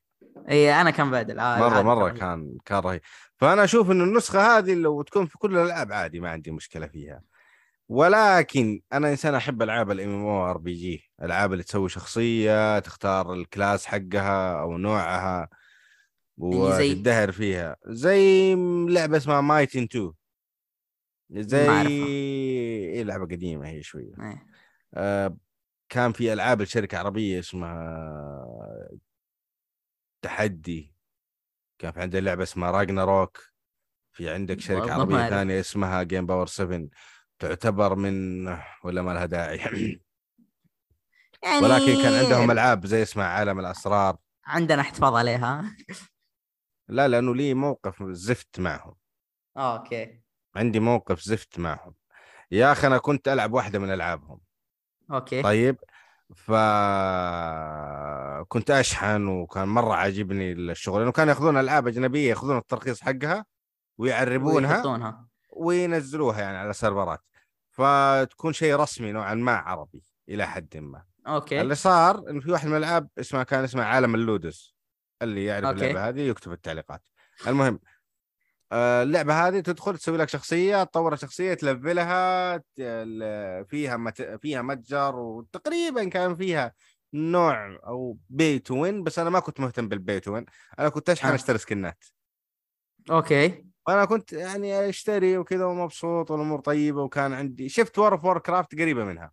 إي 0.51 0.81
أنا 0.81 0.91
كان 0.91 1.11
بعد 1.11 1.31
الع- 1.31 1.59
مرة 1.59 1.83
مرة 1.83 2.09
ترى. 2.09 2.19
كان 2.19 2.59
كان 2.65 2.79
رهيب 2.79 3.01
فأنا 3.37 3.65
أشوف 3.65 3.91
إنه 3.91 4.05
النسخة 4.05 4.59
هذه 4.59 4.75
لو 4.75 5.03
تكون 5.03 5.27
في 5.27 5.39
كل 5.39 5.57
الألعاب 5.57 5.93
عادي 5.93 6.21
ما 6.21 6.31
عندي 6.31 6.51
مشكلة 6.51 6.87
فيها 6.87 7.23
ولكن 7.89 8.81
أنا 8.93 9.11
إنسان 9.11 9.35
أحب 9.35 9.63
ألعاب 9.63 9.91
الام 9.91 10.09
ام 10.11 10.25
أو 10.27 10.51
ار 10.51 10.59
بي 10.59 10.73
جي 10.73 11.11
ألعاب 11.23 11.53
اللي 11.53 11.65
تسوي 11.65 11.89
شخصية 11.89 12.79
تختار 12.79 13.33
ال 13.33 13.42
class 13.42 13.87
حقها 13.87 14.61
أو 14.61 14.79
نوعها 14.79 15.49
يعني؟ 16.39 16.57
وتدهر 16.57 17.33
فيها 17.33 17.77
زي 17.87 18.55
لعبة 18.89 19.17
اسمها 19.17 19.41
Metin 19.41 19.83
2 19.83 20.13
زي. 21.31 21.87
إيه 21.87 23.03
لعبة 23.03 23.25
قديمة 23.25 23.69
هي 23.69 23.83
شوية 23.83 24.13
إيه. 24.21 24.47
آه 24.95 25.37
كان 25.89 26.13
في 26.13 26.33
ألعاب 26.33 26.63
لشركة 26.63 26.99
عربية 26.99 27.39
اسمها 27.39 28.09
تحدي. 30.23 30.95
كان 31.79 31.93
في 31.93 32.01
عندنا 32.01 32.21
لعبة 32.21 32.43
اسمها 32.43 32.71
Ragnarok 32.71 33.43
في 34.13 34.31
عندك 34.31 34.61
شركة 34.61 34.93
عربية. 34.93 35.29
ثانية 35.29 35.61
اسمها 35.61 36.03
Game 36.03 36.27
Power 36.27 36.47
7 36.47 36.89
تعتبر 37.39 37.95
من 37.95 38.47
ولا 38.85 39.03
ما 39.03 39.11
لها 39.11 39.27
داعي. 39.27 39.57
يعني 39.57 40.03
ولكن 41.63 42.03
كان 42.03 42.25
عندهم 42.25 42.51
ألعاب 42.51 42.87
زي 42.87 43.03
اسمها 43.03 43.27
عالم 43.27 43.61
الأسرار. 43.61 44.17
عندنا 44.47 44.81
احتفاظ 44.81 45.15
عليها. 45.15 45.77
لا 46.89 47.09
لأنه 47.09 47.35
لي 47.35 47.55
موقف 47.55 48.03
زفت 48.03 48.61
معهم. 48.61 48.95
أوكي. 49.57 50.23
عندي 50.57 50.81
موقف 50.81 51.21
زفت 51.21 51.59
معهم. 51.59 51.95
يا 52.51 52.73
أخي 52.73 52.87
أنا 52.87 52.99
كنت 52.99 53.29
ألعب 53.29 53.53
واحدة 53.53 53.79
من 53.79 53.93
ألعابهم. 53.93 54.41
okay. 55.11 55.43
طيب 55.43 55.77
ف 56.35 56.53
كنت 58.49 58.71
أشحن 58.71 59.27
وكان 59.27 59.68
مرة 59.68 59.95
عاجبني 59.95 60.53
الشغل 60.53 60.99
لأنه 61.01 61.12
كانوا 61.12 61.33
يأخذون 61.33 61.57
ألعاب 61.57 61.88
أجنبية 61.88 62.29
يأخذون 62.29 62.57
الترخيص 62.57 63.01
حقها 63.01 63.45
ويعربونها 63.99 64.77
ويحطونها. 64.77 65.27
وينزلوها 65.57 66.40
يعني 66.40 66.57
على 66.57 66.73
سيرفرات 66.73 67.21
فتكون 67.71 68.53
شيء 68.53 68.77
رسمي 68.77 69.12
نوعا 69.12 69.35
ما 69.35 69.53
عربي 69.53 70.03
إلى 70.29 70.47
حد 70.47 70.77
ما. 70.77 71.05
okay. 71.27 71.61
اللي 71.61 71.75
صار 71.75 72.31
إنه 72.31 72.40
في 72.40 72.51
واحد 72.51 72.68
من 72.68 72.77
الألعاب 72.77 73.09
اسمها 73.21 73.42
كان 73.42 73.64
اسمها 73.64 73.85
عالم 73.85 74.14
اللودس 74.14 74.75
اللي 75.23 75.45
يعرف 75.45 75.64
okay. 75.65 75.91
اللعبة 75.90 76.09
هذه 76.09 76.21
يكتب 76.21 76.53
التعليقات. 76.53 77.03
المهم 77.47 77.81
اللعبة 78.73 79.49
هذه 79.49 79.61
تدخل 79.61 79.99
تسوي 79.99 80.17
لك 80.19 80.29
شخصية 80.29 80.85
تطور 80.85 81.17
شخصية 81.17 81.55
تلفلها 81.55 82.59
فيها 83.65 83.97
مت... 83.97 84.23
فيها 84.23 84.63
متجر 84.63 85.17
وتقريبا 85.17 86.09
كان 86.09 86.37
فيها 86.37 86.73
نوع 87.15 87.79
pay 87.87 88.59
to 88.59 88.83
win 88.83 89.03
بس 89.03 89.19
أنا 89.19 89.31
ما 89.31 89.41
كنت 89.41 89.61
مهتم 89.61 89.89
بال 89.88 90.01
pay 90.01 90.21
to 90.21 90.35
win 90.35 90.47
أنا 90.79 90.89
كنت 90.89 91.11
أشحن 91.11 91.29
آه. 91.29 91.35
أشتري 91.35 91.59
سكنات. 91.59 92.05
okay. 93.11 93.65
وأنا 93.87 94.05
كنت 94.05 94.33
يعني 94.33 94.89
أشتري 94.89 95.39
وكذا 95.39 95.65
ومبسوط 95.65 96.31
والأمور 96.31 96.61
طيبة 96.61 97.03
وكان 97.03 97.33
عندي 97.33 97.69
شفت 97.69 97.99
World 97.99 98.12
of 98.12 98.38
Warcraft 98.38 98.75
قريبة 98.75 99.05
منها. 99.05 99.33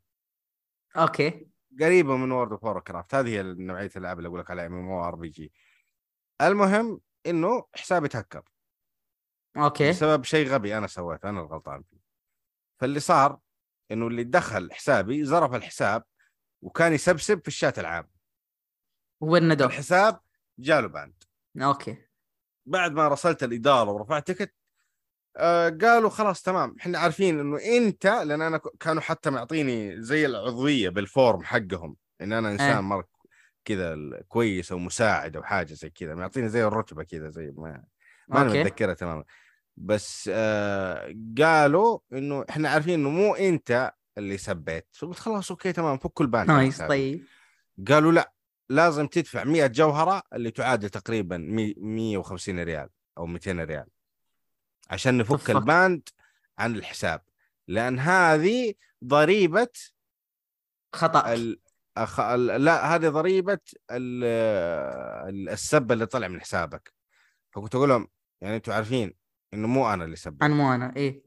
okay. 0.98 1.48
قريبة 1.82 2.18
من 2.18 2.32
World 2.32 2.52
of 2.52 2.78
Warcraft 2.78 3.16
هذه 3.16 3.30
هي 3.30 3.44
نوعية 3.44 3.92
الألعاب 3.96 4.18
اللي 4.18 4.28
أقول 4.28 4.40
لك 4.40 4.52
عليها 4.52 4.66
MMORPG. 4.66 5.52
المهم 6.42 7.00
إنه 7.26 7.66
حسابي 7.76 8.08
تهكر. 8.08 8.44
okay. 9.58 9.90
بسبب 9.90 10.24
شيء 10.24 10.48
غبي 10.48 10.78
أنا 10.78 10.88
سويته 10.88 11.30
أنا 11.30 11.42
الغلطان 11.42 11.84
فيه. 11.84 12.00
فاللي 12.80 13.00
صار 13.00 13.40
إنه 13.92 14.08
اللي 14.08 14.24
دخل 14.24 14.72
حسابي 14.72 15.26
زرف 15.26 15.54
الحساب 15.54 16.04
وكان 16.62 16.94
يسبسب 16.94 17.42
في 17.42 17.48
الشات 17.48 17.80
العام. 17.80 18.10
وين 19.22 19.48
ندوه؟ 19.48 19.68
الحساب 19.68 20.20
جاله 20.60 20.88
ban 20.88 21.24
okay. 21.62 21.98
بعد 22.66 22.92
ما 22.92 23.08
رسلت 23.08 23.44
الإدارة 23.44 23.92
ورفعت 23.92 24.32
ticket 24.32 24.54
آه 25.38 25.70
قالوا 25.70 26.10
خلاص 26.10 26.42
تمام 26.42 26.76
إحنا 26.80 27.00
عارفين 27.00 27.40
إنه 27.40 27.58
أنت 27.78 28.06
لأن 28.06 28.42
أنا 28.42 28.62
كانوا 28.80 29.02
حتى 29.02 29.30
معطيني 29.30 30.02
زي 30.02 30.26
العضوية 30.26 30.90
بال 30.90 31.05
forum 31.05 31.44
حقهم 31.44 31.96
إن 32.22 32.34
أنا 32.34 32.52
إنسان 32.52 32.76
إيه. 32.76 32.82
مره 32.82 33.08
كذا 33.66 33.96
كويس 34.28 34.72
أو 34.72 34.78
مساعد 34.78 35.36
أو 35.36 35.44
حاجة 35.44 35.74
زي 35.74 35.90
كذا 35.90 36.16
معطيني 36.16 36.50
زي 36.50 36.64
الرتبة 36.64 37.04
كذا 37.04 37.30
زي 37.30 37.54
ما 37.58 37.84
ما 38.30 38.42
أنا 38.42 38.50
متذكرها 38.50 38.94
تماما. 38.94 39.24
بس 39.78 40.30
آه 40.34 41.16
قالوا 41.38 42.00
إنه 42.14 42.46
إحنا 42.50 42.70
عارفين 42.70 42.94
إنه 42.94 43.10
مو 43.10 43.36
أنت 43.36 43.94
اللي 44.18 44.38
سبيت. 44.38 44.88
فقلت 44.94 45.20
خلاص 45.20 45.52
okay 45.52 45.72
تمام 45.74 45.98
فك 45.98 46.22
ال 46.22 46.28
ban 46.28 46.48
nice. 46.48 46.82
طيب. 46.82 47.26
قالوا 47.88 48.12
لا 48.12 48.34
لازم 48.70 49.08
تدفع 49.08 49.44
100 49.44 49.68
جوهرة 49.68 50.24
اللي 50.34 50.52
تعادل 50.52 50.90
تقريبا 50.90 51.38
مي- 51.38 51.76
150 51.78 52.60
ريال 52.64 52.90
أو 53.18 53.26
200 53.26 53.52
ريال 53.64 53.86
عشان 54.90 55.18
نفك. 55.18 55.50
ال 55.50 55.65
ban 55.65 56.10
عن 56.60 56.76
الحساب. 56.76 57.22
لأن 57.68 58.00
هذه 58.00 58.74
ضريبة 59.04 59.68
خطأ. 60.96 61.34
ال... 61.34 61.60
أخ... 61.98 62.20
ال... 62.20 62.46
لا 62.46 62.96
هذه 62.96 63.10
ضريبة 63.10 63.60
ال... 63.92 64.24
ال- 65.30 65.50
السب 65.50 65.92
اللي 65.92 66.06
طلع 66.06 66.28
من 66.28 66.42
حسابك. 66.42 66.94
فكنت 67.52 67.76
أقول 67.76 67.90
لهم 67.90 68.08
يعني 68.42 68.56
أنتم 68.56 68.72
عارفين 68.72 69.14
انه 69.54 69.68
مو 69.68 69.94
أنا 69.94 70.06
اللي 70.06 70.16
سبيت 70.16 70.44
أنا 70.44 70.56
مو 70.56 70.74
أنا 70.74 70.96
إيه. 70.96 71.24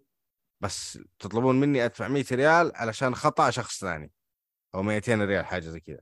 بس 0.61 0.99
تطلبون 1.19 1.61
مني 1.61 1.85
أدفع 1.85 2.09
100 2.09 2.25
ريال 2.33 2.73
علشان 2.75 3.15
خطأ 3.15 3.51
شخص 3.51 3.81
ثاني 3.81 4.13
أو 4.75 4.83
200 4.83 5.25
ريال 5.25 5.47
حاجة 5.47 5.63
زي 5.63 5.81
كذا. 5.81 6.01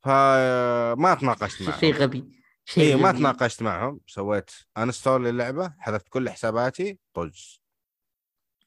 فما 0.00 1.16
تناقشت 1.20 1.62
معهم. 1.62 1.80
شيء 1.80 1.94
غبي 1.94 2.42
شيء 2.64 2.94
اي 2.94 3.02
ما. 3.02 3.12
تناقشت 3.12 3.62
معهم. 3.62 4.00
سويت 4.06 4.50
uninstall 4.78 5.24
للعبة 5.24 5.74
حذفت 5.78 6.08
كل 6.08 6.30
حساباتي 6.30 6.98
طز. 7.14 7.62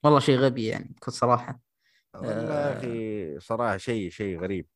والله 0.04 0.20
شيء 0.20 0.38
غبي 0.38 0.66
يعني 0.66 0.94
بكل 0.98 1.12
صراحة. 1.12 1.60
والله 2.14 2.32
آه. 2.32 2.72
يا 2.72 2.78
أخي 2.78 3.40
صراحة 3.40 3.78
شيء 3.78 4.10
شيء 4.10 4.40
غريب. 4.40 4.68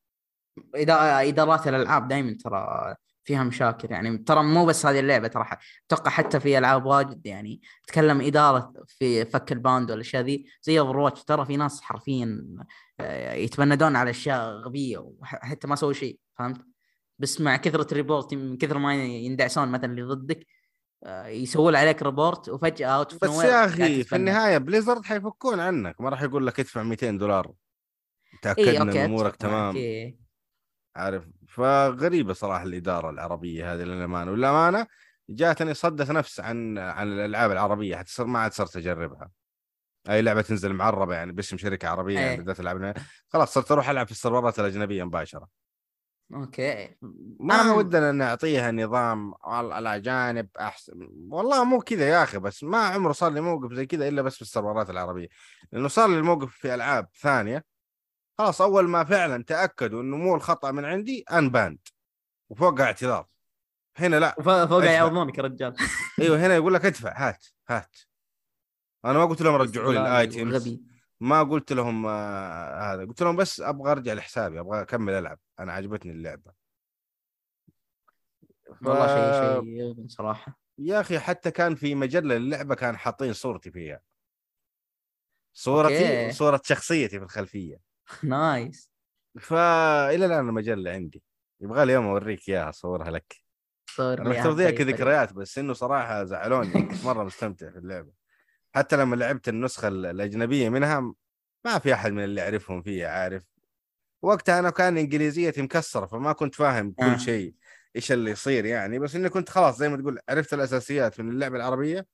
ادارات 0.76 1.68
الألعاب 1.68 2.08
دائما 2.08 2.38
ترى 2.44 2.96
فيها 3.24 3.44
مشاكل 3.44 3.92
يعني. 3.92 4.18
ترى 4.18 4.44
مو 4.44 4.66
بس 4.66 4.86
هذه 4.86 5.00
اللعبة 5.00 5.28
ترى 5.28 5.46
أتوقع 5.88 6.12
حتى 6.12 6.40
في 6.40 6.58
ألعاب 6.58 6.86
واجد 6.86 7.26
يعني. 7.26 7.62
تكلم 7.88 8.22
إدارة 8.22 8.74
في 8.88 9.26
فك 9.26 9.52
الباند 9.52 9.92
والأشياء 9.92 10.24
ذي 10.24 10.46
زي 10.62 10.80
Overwatch 10.80 11.24
ترى 11.24 11.46
في 11.46 11.58
ناس 11.58 11.82
حرفيا 11.82 12.46
آه، 13.00 13.34
يتبندون 13.34 13.96
على 13.96 14.10
أشياء 14.10 14.54
غبية 14.54 14.98
وحتى 14.98 15.68
ما 15.68 15.76
سووا 15.76 15.94
شيء 15.94 16.20
فهمت؟ 16.40 16.62
بس 17.20 17.42
مع 17.42 17.58
كثرة 17.58 17.88
ال 17.92 17.98
report 17.98 18.34
من 18.34 18.58
كثر 18.58 18.78
ما 18.78 18.96
يندعسون 19.06 19.68
مثلا 19.68 19.86
اللي 19.86 20.04
ضدك 20.04 20.48
آه، 21.04 21.28
يسوون 21.28 21.76
عليك 21.76 22.04
report 22.04 22.50
وفجأة 22.50 22.88
out 22.88 23.24
بس 23.26 23.44
يا 23.44 23.66
أخي 23.66 24.04
في 24.04 24.16
النهاية 24.16 24.58
Blizzard 24.58 25.06
حيفكون 25.06 25.60
عنك 25.60 26.02
ما 26.02 26.10
راح 26.10 26.22
يقول 26.22 26.48
لك 26.48 26.60
ادفع 26.60 26.84
200 26.84 27.12
دولار. 27.12 27.52
تأكد 28.42 28.68
اي 28.68 28.82
ان 28.82 28.88
okay 28.88 29.06
أمورك 29.06 29.36
تمام. 29.36 29.76
إيه. 29.76 30.21
عارف؟ 30.96 31.24
فغريبة 31.48 32.34
صراحة 32.34 32.64
الإدارة 32.64 33.10
العربية 33.10 33.74
هذه 33.74 33.84
للأمانة. 33.84 34.32
والأمانة 34.32 34.88
جاتني 35.30 35.74
صدت 35.74 36.12
نفس 36.12 36.40
عن 36.40 36.78
عن 36.78 37.08
الألعاب 37.08 37.52
العربية 37.52 37.96
حتى 37.96 38.12
صار 38.12 38.26
ما 38.26 38.40
عاد 38.40 38.54
صرت 38.54 38.78
أجربها. 38.78 39.30
أي 40.10 40.22
لعبة 40.22 40.42
تنزل 40.42 40.74
معربة 40.74 41.16
يعني 41.16 41.32
باسم 41.32 41.58
شركة 41.58 41.88
عربية. 41.88 42.20
يعني 42.20 42.38
بالذات 42.38 42.60
ألعاب 42.60 42.98
خلاص 43.30 43.54
صرت 43.54 43.72
أروح 43.72 43.90
ألعب 43.90 44.06
في 44.06 44.12
السيرفرات 44.12 44.60
الأجنبية 44.60 45.04
مباشرة. 45.04 45.48
okay. 46.34 46.96
ما 47.40 47.64
أنا- 47.64 47.78
ودنا 47.78 48.12
نعطيها 48.12 48.72
نظام 48.72 49.34
الأجانب 49.58 50.50
احسن 50.60 51.10
والله 51.30 51.64
مو 51.64 51.80
كذا 51.80 52.10
يا 52.10 52.24
أخي 52.24 52.40
بس 52.40 52.64
ما 52.64 52.78
عمره 52.78 53.12
صار 53.12 53.32
لي 53.32 53.42
موقف 53.42 53.74
زي 53.74 53.86
كذا 53.86 54.08
إلا 54.08 54.22
بس 54.22 54.36
في 54.36 54.42
السيرفرات 54.42 54.90
العربية. 54.90 55.28
لأنه 55.72 55.88
صار 55.88 56.10
لي 56.10 56.18
الموقف 56.18 56.52
في 56.52 56.74
ألعاب 56.74 57.08
ثانية 57.20 57.71
خلاص 58.38 58.62
أول 58.62 58.88
ما 58.90 59.04
فعلا 59.04 59.44
تأكدوا 59.44 60.02
إنه 60.02 60.18
مو 60.18 60.36
الخطأ 60.36 60.72
من 60.72 60.86
عندي 60.86 61.26
unban 61.32 61.80
وفوق 62.50 62.82
اعتذار. 62.82 63.28
هنا 63.98 64.20
لا. 64.20 64.36
فوق. 64.42 64.84
يعوضونك 64.84 65.38
يا 65.38 65.44
رجال. 65.44 65.76
أيوه 66.22 66.46
هنا 66.46 66.56
يقول 66.56 66.74
لك 66.74 66.86
ادفع. 66.86 67.30
هات 67.30 67.46
هات. 67.70 67.98
أنا 69.06 69.14
ما 69.14 69.26
قلت 69.26 69.42
لهم 69.42 69.56
رجعوا 69.56 69.94
لي 69.94 70.02
ال 70.02 70.13
items. 70.13 70.80
ما 71.20 71.44
قلت 71.44 71.74
لهم 71.74 72.06
آه 72.06 72.94
هذا. 72.94 73.06
قلت 73.06 73.24
لهم 73.24 73.36
بس 73.36 73.62
أبغى 73.62 73.92
أرجع 73.92 74.14
لحسابي 74.14 74.60
أبغى 74.60 74.82
أكمل 74.82 75.14
ألعب. 75.14 75.40
أنا 75.60 75.74
عجبتني 75.74 76.12
اللعبة. 76.12 76.52
والله 78.82 79.08
شيء 79.08 79.32
ف- 79.32 79.66
شيء 79.66 80.08
صراحة. 80.08 80.60
يا 80.78 81.02
أخي 81.02 81.20
حتى 81.20 81.52
كان 81.52 81.76
في 81.76 81.96
مجلة 81.96 82.36
اللعبه 82.36 82.76
كان 82.76 82.98
حاطين 82.98 83.34
صورتي 83.34 83.72
فيها. 83.72 84.02
صورتي 85.54 86.20
okay. 86.20 86.30
وصوره 86.30 86.62
شخصيتي 86.64 87.20
في 87.20 87.26
الخلفية. 87.26 87.91
nice 88.24 88.92
فالى 89.40 90.26
الآن 90.26 90.50
المجله 90.50 90.92
عندي. 90.92 91.24
يبغى 91.62 91.86
لي 91.86 91.94
يوم 91.94 92.06
أوريك 92.06 92.50
إياها 92.50 92.70
أصورها 92.70 93.12
لك. 93.12 93.36
صور 93.90 94.22
أنا 94.22 94.72
كذكريات 94.72 95.34
بس 95.34 95.58
إنه 95.58 95.74
صراحة 95.74 96.24
زعلوني. 96.24 96.72
كنت 96.88 97.06
مرة 97.06 97.24
مستمتع 97.24 97.70
في 97.70 97.78
اللعبة. 97.78 98.12
حتى 98.76 98.98
لما 98.98 99.16
لعبت 99.16 99.50
النسخة 99.50 99.88
ال- 99.88 100.06
الأجنبية 100.06 100.70
منها 100.70 101.14
ما 101.66 101.80
في 101.80 101.94
أحد 101.94 102.12
من 102.12 102.24
اللي 102.24 102.42
اعرفهم 102.42 102.82
فيها 102.82 103.10
عارف. 103.10 103.44
وقتها 104.22 104.60
أنا 104.60 104.70
كان 104.70 104.98
إنجليزيتي 104.98 105.62
مكسرة 105.62 106.06
فما 106.06 106.34
كنت 106.34 106.56
فاهم 106.56 106.92
كل 106.92 107.04
آه. 107.04 107.18
شيء 107.18 107.56
إيش 107.96 108.12
اللي 108.12 108.32
يصير 108.32 108.66
يعني. 108.66 109.00
بس 109.00 109.16
إني 109.16 109.30
كنت 109.30 109.50
خلاص 109.50 109.78
زي 109.78 109.90
ما 109.90 109.98
تقول 109.98 110.20
عرفت 110.30 110.54
الأساسيات 110.54 111.20
من 111.20 111.30
اللعبة 111.30 111.58
العربية 111.58 112.08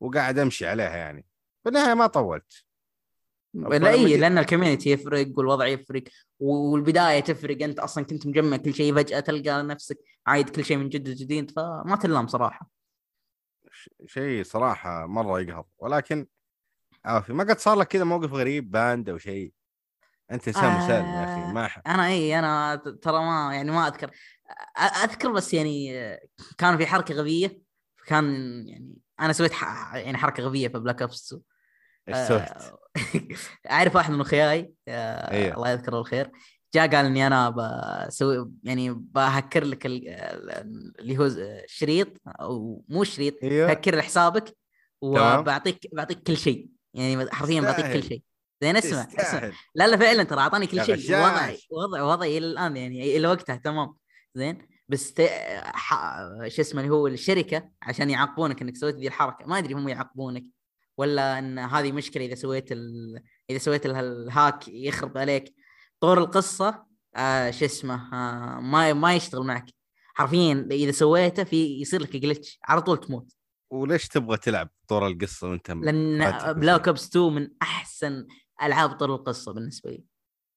وقاعد 0.00 0.38
أمشي 0.38 0.66
عليها 0.66 0.96
يعني. 0.96 1.26
في 1.62 1.68
النهاية 1.68 1.94
ما 1.94 2.06
طولت. 2.06 2.64
لا 3.54 3.90
اي 3.90 4.16
لأن 4.16 4.38
الكوميونتي 4.38 4.90
يفرق 4.90 5.26
والوضع 5.36 5.66
يفرق 5.66 6.02
والبداية 6.40 7.20
تفرق. 7.20 7.62
أنت 7.62 7.78
أصلا 7.78 8.04
كنت 8.04 8.26
مجمع 8.26 8.56
كل 8.56 8.74
شيء 8.74 8.94
فجأة 8.94 9.20
تلقى 9.20 9.62
نفسك 9.62 9.98
عايد 10.26 10.48
كل 10.50 10.64
شيء 10.64 10.76
من 10.76 10.88
جد 10.88 11.08
جديد 11.08 11.50
فما 11.50 11.98
تلام 12.02 12.26
صراحة. 12.26 12.70
ش- 13.72 13.90
شيء 14.06 14.42
صراحة 14.44 15.06
مرة 15.06 15.40
يقهر. 15.40 15.64
ولكن 15.78 16.26
عافي 17.04 17.32
ما 17.32 17.44
قد 17.44 17.58
صار 17.58 17.78
لك 17.78 17.88
كذا 17.88 18.04
موقف 18.04 18.32
غريب 18.32 18.70
ban 18.70 19.08
أو 19.08 19.18
شيء؟ 19.18 19.52
أنت 20.30 20.48
انسان 20.48 20.64
آه. 20.64 20.84
مسالم 20.84 21.06
يا 21.06 21.24
أخي 21.24 21.52
ما 21.52 21.68
ح- 21.68 21.82
أنا 21.86 22.06
اي 22.06 22.38
أنا 22.38 22.76
ت- 22.76 22.88
ترى 22.88 23.18
ما 23.18 23.50
يعني 23.54 23.70
ما 23.70 23.88
أذكر. 23.88 24.10
أ- 24.78 24.80
أذكر 25.04 25.32
بس 25.32 25.54
يعني 25.54 25.92
كان 26.58 26.76
في 26.78 26.86
حركة 26.86 27.14
غبية 27.14 27.58
كان 28.06 28.24
يعني 28.68 28.94
أنا 29.20 29.32
سويت 29.32 29.52
ح... 29.52 29.94
يعني 29.94 30.16
حركة 30.18 30.42
غبية 30.42 30.68
في 30.68 30.78
Black 30.78 31.02
Ops 31.02 31.26
2 31.32 31.42
إيش 32.08 32.16
سويت؟ 32.28 32.48
أعرف 33.70 33.96
واحد 33.96 34.12
من 34.12 34.20
اخوياي 34.20 34.72
آه، 34.88 35.30
أيوه. 35.30 35.56
الله 35.56 35.70
يذكره 35.70 35.96
بالخير 35.96 36.30
جاء 36.74 36.90
قال 36.90 37.06
إني 37.06 37.26
أنا 37.26 37.50
بسوي 37.50 38.50
يعني 38.64 38.90
بهكر 38.90 39.64
لك 39.64 39.86
ال- 39.86 40.08
ال- 40.08 40.92
اللي 41.00 41.18
هو 41.18 41.24
الشريط 41.64 42.08
أو 42.26 42.84
مو 42.88 43.02
الشريط 43.02 43.34
أيوه 43.42 43.70
هكر 43.70 44.02
حسابك 44.02 44.56
تمام. 45.02 45.40
وبعطيك 45.40 45.94
بعطيك 45.94 46.22
كل 46.22 46.36
شيء 46.36 46.68
يعني 46.94 47.30
حرفيا 47.30 47.60
بعطيك 47.60 47.92
كل. 47.92 48.02
شيء 48.02 48.22
زين 48.62 48.76
اسمع 48.76 49.08
اسمع. 49.18 49.50
لا 49.74 49.86
لا 49.88 49.96
فعلا 49.96 50.22
ترى 50.22 50.40
أعطاني 50.40 50.66
كل 50.66 50.84
شيء. 50.84 51.16
وضعي 51.16 51.58
وضع 51.70 52.02
وضعي 52.02 52.38
إلى 52.38 52.46
الآن 52.46 52.76
يعني 52.76 53.16
إلى 53.16 53.28
وقتها 53.28 53.56
تمام 53.56 53.94
زين 54.34 54.58
بس 54.88 55.12
ت... 55.12 55.20
ح... 55.64 55.94
شو 56.48 56.62
اسمه 56.62 56.80
اللي 56.80 56.92
هو 56.92 57.06
الشركة 57.06 57.70
عشان 57.82 58.10
يعاقبونك 58.10 58.62
إنك 58.62 58.76
سويت 58.76 58.94
ذي 58.96 59.06
الحركة 59.06 59.46
ما 59.46 59.58
أدري 59.58 59.74
هم 59.74 59.88
يعاقبونك 59.88 60.44
ولا 60.96 61.38
إن 61.38 61.58
هذه 61.58 61.92
مشكلة 61.92 62.24
إذا 62.26 62.34
سويت 62.34 62.72
ال... 62.72 63.22
إذا 63.50 63.58
سويت 63.58 63.86
ال- 63.86 63.94
ال 63.96 64.10
hack 64.10 64.68
يخرب 64.68 65.18
عليك 65.18 65.54
طور 66.00 66.18
القصة 66.18 66.84
آه 67.16 67.50
شو 67.50 67.64
اسمه 67.64 67.94
آه 68.14 68.60
ما 68.60 68.92
ما 68.92 69.14
يشتغل 69.14 69.46
معك 69.46 69.66
حرفيا 70.14 70.68
إذا 70.70 70.90
سويته 70.92 71.44
في 71.44 71.80
يصير 71.80 72.02
لك 72.02 72.16
glitch 72.16 72.58
على 72.64 72.82
طول 72.82 73.00
تموت 73.00 73.32
وليش 73.70 74.08
تبغى 74.08 74.36
تلعب 74.36 74.68
طور 74.88 75.06
القصة 75.06 75.48
وأنت 75.48 75.70
لأن 75.70 76.18
Black؟ 76.52 76.88
Ops 76.88 77.06
2 77.08 77.32
من 77.32 77.48
أحسن 77.62 78.26
ألعاب 78.62 78.90
طور 78.92 79.14
القصة 79.14 79.52
بالنسبة 79.52 79.90
لي 79.90 80.04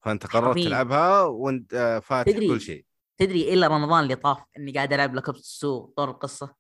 فأنت 0.06 0.28
قررت. 0.28 0.58
تلعبها 0.64 1.22
وأنت 1.22 1.74
آه، 1.74 2.00
فاتح 2.00 2.32
تدري. 2.32 2.48
كل 2.48 2.62
شيء 2.62 2.86
تدري 3.18 3.54
الا 3.54 3.68
رمضان 3.68 4.04
اللي 4.04 4.16
طاف 4.16 4.38
إني 4.58 4.72
قاعد 4.72 4.94
ألعب 4.94 5.12
Black 5.12 5.28
Ops 5.28 5.58
2 5.64 5.82
طور 5.98 6.10
القصة 6.10 6.56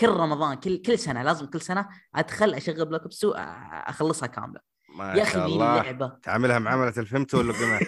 كل 0.00 0.08
رمضان 0.08 0.54
كل 0.56 0.82
كل 0.82 0.98
سنة 0.98 1.22
لازم 1.22 1.46
كل 1.46 1.60
سنة 1.60 1.88
أدخل 2.14 2.54
أشغل 2.54 2.84
Black 2.86 3.00
Ops 3.02 3.24
2 3.24 3.32
أ- 3.34 3.36
أخلصها 3.88 4.26
كاملة. 4.26 4.60
ما 4.96 5.14
يا 5.14 5.22
أخي 5.22 5.44
اللعبه 5.44 6.08
تعاملها 6.22 6.58
معامله 6.58 6.88
الفهمت 6.98 7.34
ولا 7.34 7.52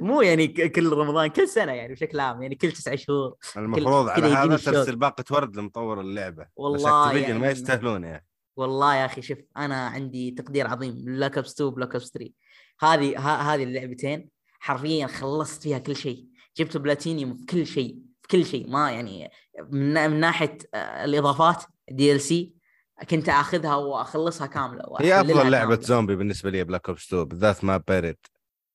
مو 0.00 0.22
يعني 0.22 0.46
كل 0.48 0.92
رمضان 0.92 1.28
كل 1.28 1.48
سنة 1.48 1.72
يعني 1.72 1.92
بشكل 1.94 2.20
عام 2.20 2.42
يعني 2.42 2.54
كل 2.54 2.72
تسعة 2.72 2.96
شهور 2.96 3.34
المفروض 3.56 4.08
على 4.08 4.26
هذا. 4.26 4.56
ترسل 4.56 4.96
باقة 4.96 5.24
ورد 5.30 5.56
لمطور 5.56 6.00
اللعبة. 6.00 6.42
بس 6.42 6.48
والله 6.56 7.12
ما 7.12 7.18
يعني- 7.18 7.46
يستاهلون 7.46 8.04
يا 8.04 8.16
أخي 8.16 8.24
والله 8.56 8.94
يا 8.96 9.06
أخي 9.06 9.22
شوف 9.22 9.38
أنا 9.56 9.86
عندي 9.86 10.30
تقدير 10.30 10.66
عظيم 10.66 11.04
Black 11.04 11.36
Ops 11.36 11.52
2 11.54 11.70
Black 11.70 11.92
Ops 11.94 12.10
3 12.10 12.30
هذه 12.80 13.18
هذه 13.54 13.62
اللعبتين 13.62 14.28
حرفيا 14.58 15.06
خلصت 15.06 15.62
فيها 15.62 15.78
كل 15.78 15.96
شيء. 15.96 16.26
جبت 16.56 16.76
بلاتينيوم 16.76 17.36
في 17.36 17.46
كل 17.46 17.66
شيء. 17.66 18.05
كل 18.30 18.46
شيء 18.46 18.70
ما 18.70 18.90
يعني 18.90 19.30
من, 19.70 20.10
من 20.10 20.20
ناحية 20.20 20.58
آه، 20.74 21.04
الإضافات 21.04 21.64
DLC 21.90 22.56
كنت 23.10 23.28
أخذها 23.28 23.74
وأخلصها 23.74 24.46
كاملة 24.46 24.82
هي 25.00 25.20
أفضل 25.20 25.50
لعبة 25.50 25.58
كاملة. 25.74 25.80
زومبي 25.80 26.16
بالنسبة 26.16 26.50
لي 26.50 26.64
Black 26.64 26.88
Ops 26.88 27.06
2 27.06 27.24
بالذات 27.24 27.64
ما 27.64 27.76
بارد 27.76 28.16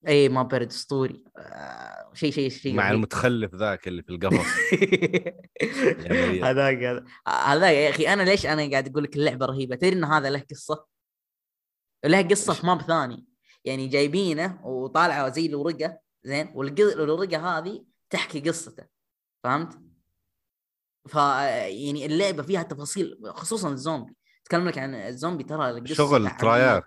إي 0.07 0.29
ما 0.29 0.43
برد 0.43 0.67
أسطوري. 0.67 1.23
آه، 1.37 2.11
شيء 2.13 2.31
شيء 2.31 2.49
شيء 2.49 2.73
مع. 2.73 2.91
المتخلف 2.91 3.55
ذاك 3.55 3.87
اللي 3.87 4.03
في 4.03 4.09
القفص. 4.09 4.45
مريم. 6.09 6.45
هذاك 6.45 6.77
هذا- 6.77 7.05
هذاك 7.27 7.73
يا 7.73 7.89
أخي 7.89 8.07
أنا 8.13 8.23
ليش 8.23 8.45
أنا 8.45 8.71
قاعد 8.71 8.87
أقول 8.89 9.03
لك 9.03 9.15
اللعبة 9.15 9.45
رهيبة؟ 9.45 9.75
تدري 9.75 9.93
إن 9.93 10.03
هذا 10.03 10.29
له 10.29 10.43
قصة؟ 10.51 10.85
له 12.05 12.21
قصة 12.21 12.53
في 12.53 12.65
map 12.65 12.81
ثاني. 12.81 13.25
يعني 13.65 13.87
جايبينه 13.87 14.67
وطالعة 14.67 15.29
زي 15.29 15.45
الورقة 15.45 15.97
زين 16.23 16.51
والورقه 16.55 17.57
هذه 17.57 17.83
تحكي 18.09 18.39
قصته. 18.39 18.83
فهمت؟ 19.43 19.79
ف 21.07 21.15
يعني 21.15 22.05
اللعبة 22.05 22.43
فيها 22.43 22.63
تفاصيل 22.63 23.19
خصوصا 23.25 23.69
الزومبي. 23.69 24.15
تكلم 24.45 24.67
لك 24.67 24.77
عن 24.77 24.95
الزومبي 24.95 25.43
ترى 25.43 25.69
القصة 25.69 25.93
شغل. 25.93 26.29
Treyarch. 26.29 26.85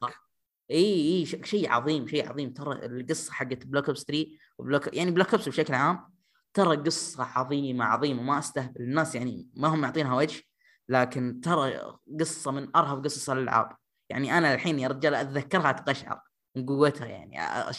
إي 0.70 0.94
إي 0.94 1.26
شيء 1.26 1.70
عظيم 1.70 2.06
شيء 2.06 2.30
عظيم. 2.30 2.52
ترى 2.52 2.86
القصة 2.86 3.32
حقت 3.32 3.66
Black 3.66 3.86
Ops 3.86 4.04
3 4.04 4.26
و 4.58 4.64
Black 4.64 4.94
يعني 4.94 5.10
Black 5.10 5.34
Ops 5.34 5.48
بشكل 5.48 5.74
عام 5.74 6.14
ترى 6.54 6.76
قصة 6.76 7.24
عظيمة 7.24 7.84
عظيمة. 7.84 8.22
ما 8.22 8.38
أستهبل. 8.38 8.82
الناس 8.82 9.14
يعني 9.14 9.48
ما 9.54 9.68
هم 9.68 9.80
معطينها 9.80 10.16
وجه 10.16 10.42
لكن 10.88 11.40
ترى 11.40 11.98
قصة 12.20 12.50
من 12.50 12.76
أرهب 12.76 13.04
قصص 13.04 13.30
الألعاب. 13.30 13.76
يعني 14.10 14.38
أنا 14.38 14.54
الحين 14.54 14.78
يا 14.78 14.88
رجال 14.88 15.14
أتذكرها 15.14 15.72
تقشعر 15.72 16.20
من 16.56 16.66
قوتها 16.66 17.06
يعني. 17.06 17.36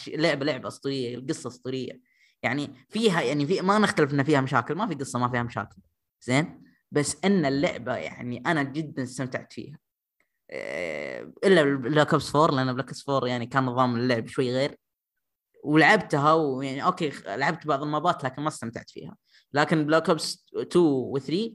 لعبة 0.08 0.44
لعبة 0.44 0.68
أسطورية 0.68 1.14
القصة 1.14 1.48
أسطورية. 1.48 2.00
يعني 2.42 2.74
فيها 2.88 3.22
يعني 3.22 3.46
في 3.46 3.60
ما 3.60 3.78
نختلف 3.78 4.14
ان 4.14 4.22
فيها 4.22 4.40
مشاكل 4.40 4.74
ما 4.74 4.86
في 4.86 4.94
قصة 4.94 5.18
ما 5.18 5.28
فيها 5.28 5.42
مشاكل. 5.42 5.76
زين؟ 6.22 6.62
بس 6.92 7.16
إن 7.24 7.46
اللعبة 7.46 7.96
يعني 7.96 8.42
أنا 8.46 8.62
جدا 8.62 9.02
استمتعت 9.02 9.52
فيها. 9.52 9.78
إيه، 10.50 11.32
إلا 11.44 11.62
Black 11.62 12.12
Ops 12.12 12.36
4 12.36 12.56
لأن 12.56 12.72
Black 12.72 12.86
Ops 12.86 13.08
4 13.08 13.28
يعني 13.28 13.46
كان 13.46 13.64
نظام 13.64 13.96
اللعب 13.96 14.26
شوي 14.26 14.52
غير. 14.52 14.78
ولعبتها 15.64 16.32
ويعني 16.32 16.84
okay 16.84 17.12
لعبت 17.26 17.66
بعض 17.66 17.82
المابات 17.82 18.24
لكن 18.24 18.42
ما 18.42 18.48
استمتعت 18.48 18.90
فيها. 18.90 19.16
لكن 19.52 19.86
Black 19.86 20.08
Ops 20.08 20.46
2 20.56 20.84
و 20.84 21.18
3 21.18 21.54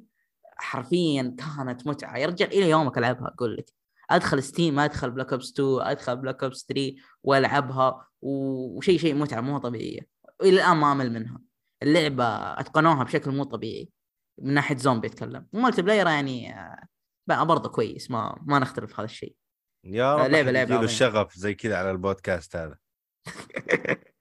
حرفيا 0.58 1.36
كانت 1.38 1.88
متعة. 1.88 2.18
يا 2.18 2.28
رجال 2.28 2.54
إلى 2.54 2.70
يومك 2.70 2.98
ألعبها 2.98 3.28
أقول 3.28 3.56
لك. 3.56 3.74
أدخل 4.10 4.44
Steam 4.44 4.80
أدخل 4.80 5.12
Black 5.12 5.34
Ops 5.34 5.52
2 5.52 5.82
أدخل 5.82 6.18
Black 6.18 6.44
Ops 6.44 6.66
3 6.66 6.96
وألعبها 7.24 8.08
وشيء 8.22 9.00
شيء 9.00 9.16
متعة 9.16 9.42
مو 9.42 9.58
طبيعية. 9.58 10.08
والى 10.42 10.56
الآن 10.62 10.78
ما 10.78 10.92
أمل 10.92 11.12
منها. 11.14 11.40
اللعبة 11.84 12.26
أتقنوها 12.60 13.04
بشكل 13.04 13.32
مو 13.32 13.44
طبيعي. 13.44 13.90
من 14.42 14.54
ناحية 14.54 14.78
زومبي 14.78 15.08
أتكلم. 15.08 15.48
و 15.54 15.82
multiplayer 15.82 16.08
يعني 16.08 16.60
آه، 16.60 16.84
بقى 17.28 17.46
برضه 17.46 17.70
كويس. 17.70 18.12
ما 18.12 18.40
ما 18.42 18.60
نختلف 18.60 18.90
في 18.90 18.96
هذا 18.96 19.06
الشيء. 19.06 19.36
يا 19.84 20.04
آه، 20.04 20.16
رب 20.16 20.22
لعبة- 20.24 20.30
لعبة 20.34 20.52
لعبة 20.52 20.70
لعبه. 20.74 20.86
الشغف 20.86 21.34
زي 21.36 21.54
كذا 21.54 21.78
على 21.78 21.92
البودكاست 21.92 22.56
هذا. 22.56 22.78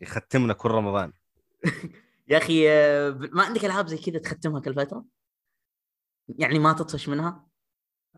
يختمنا 0.00 0.52
كل 0.54 0.70
رمضان. 0.70 1.12
يا 2.28 2.38
أخي 2.38 2.70
آه، 2.70 3.10
ما 3.32 3.42
عندك 3.42 3.64
ألعاب 3.64 3.86
زي 3.86 3.98
كذا 3.98 4.18
تختمها 4.18 4.60
كل 4.60 4.74
فترة؟ 4.74 5.04
يعني 6.38 6.58
ما 6.58 6.72
تطفش 6.72 7.08
منها؟ 7.08 7.46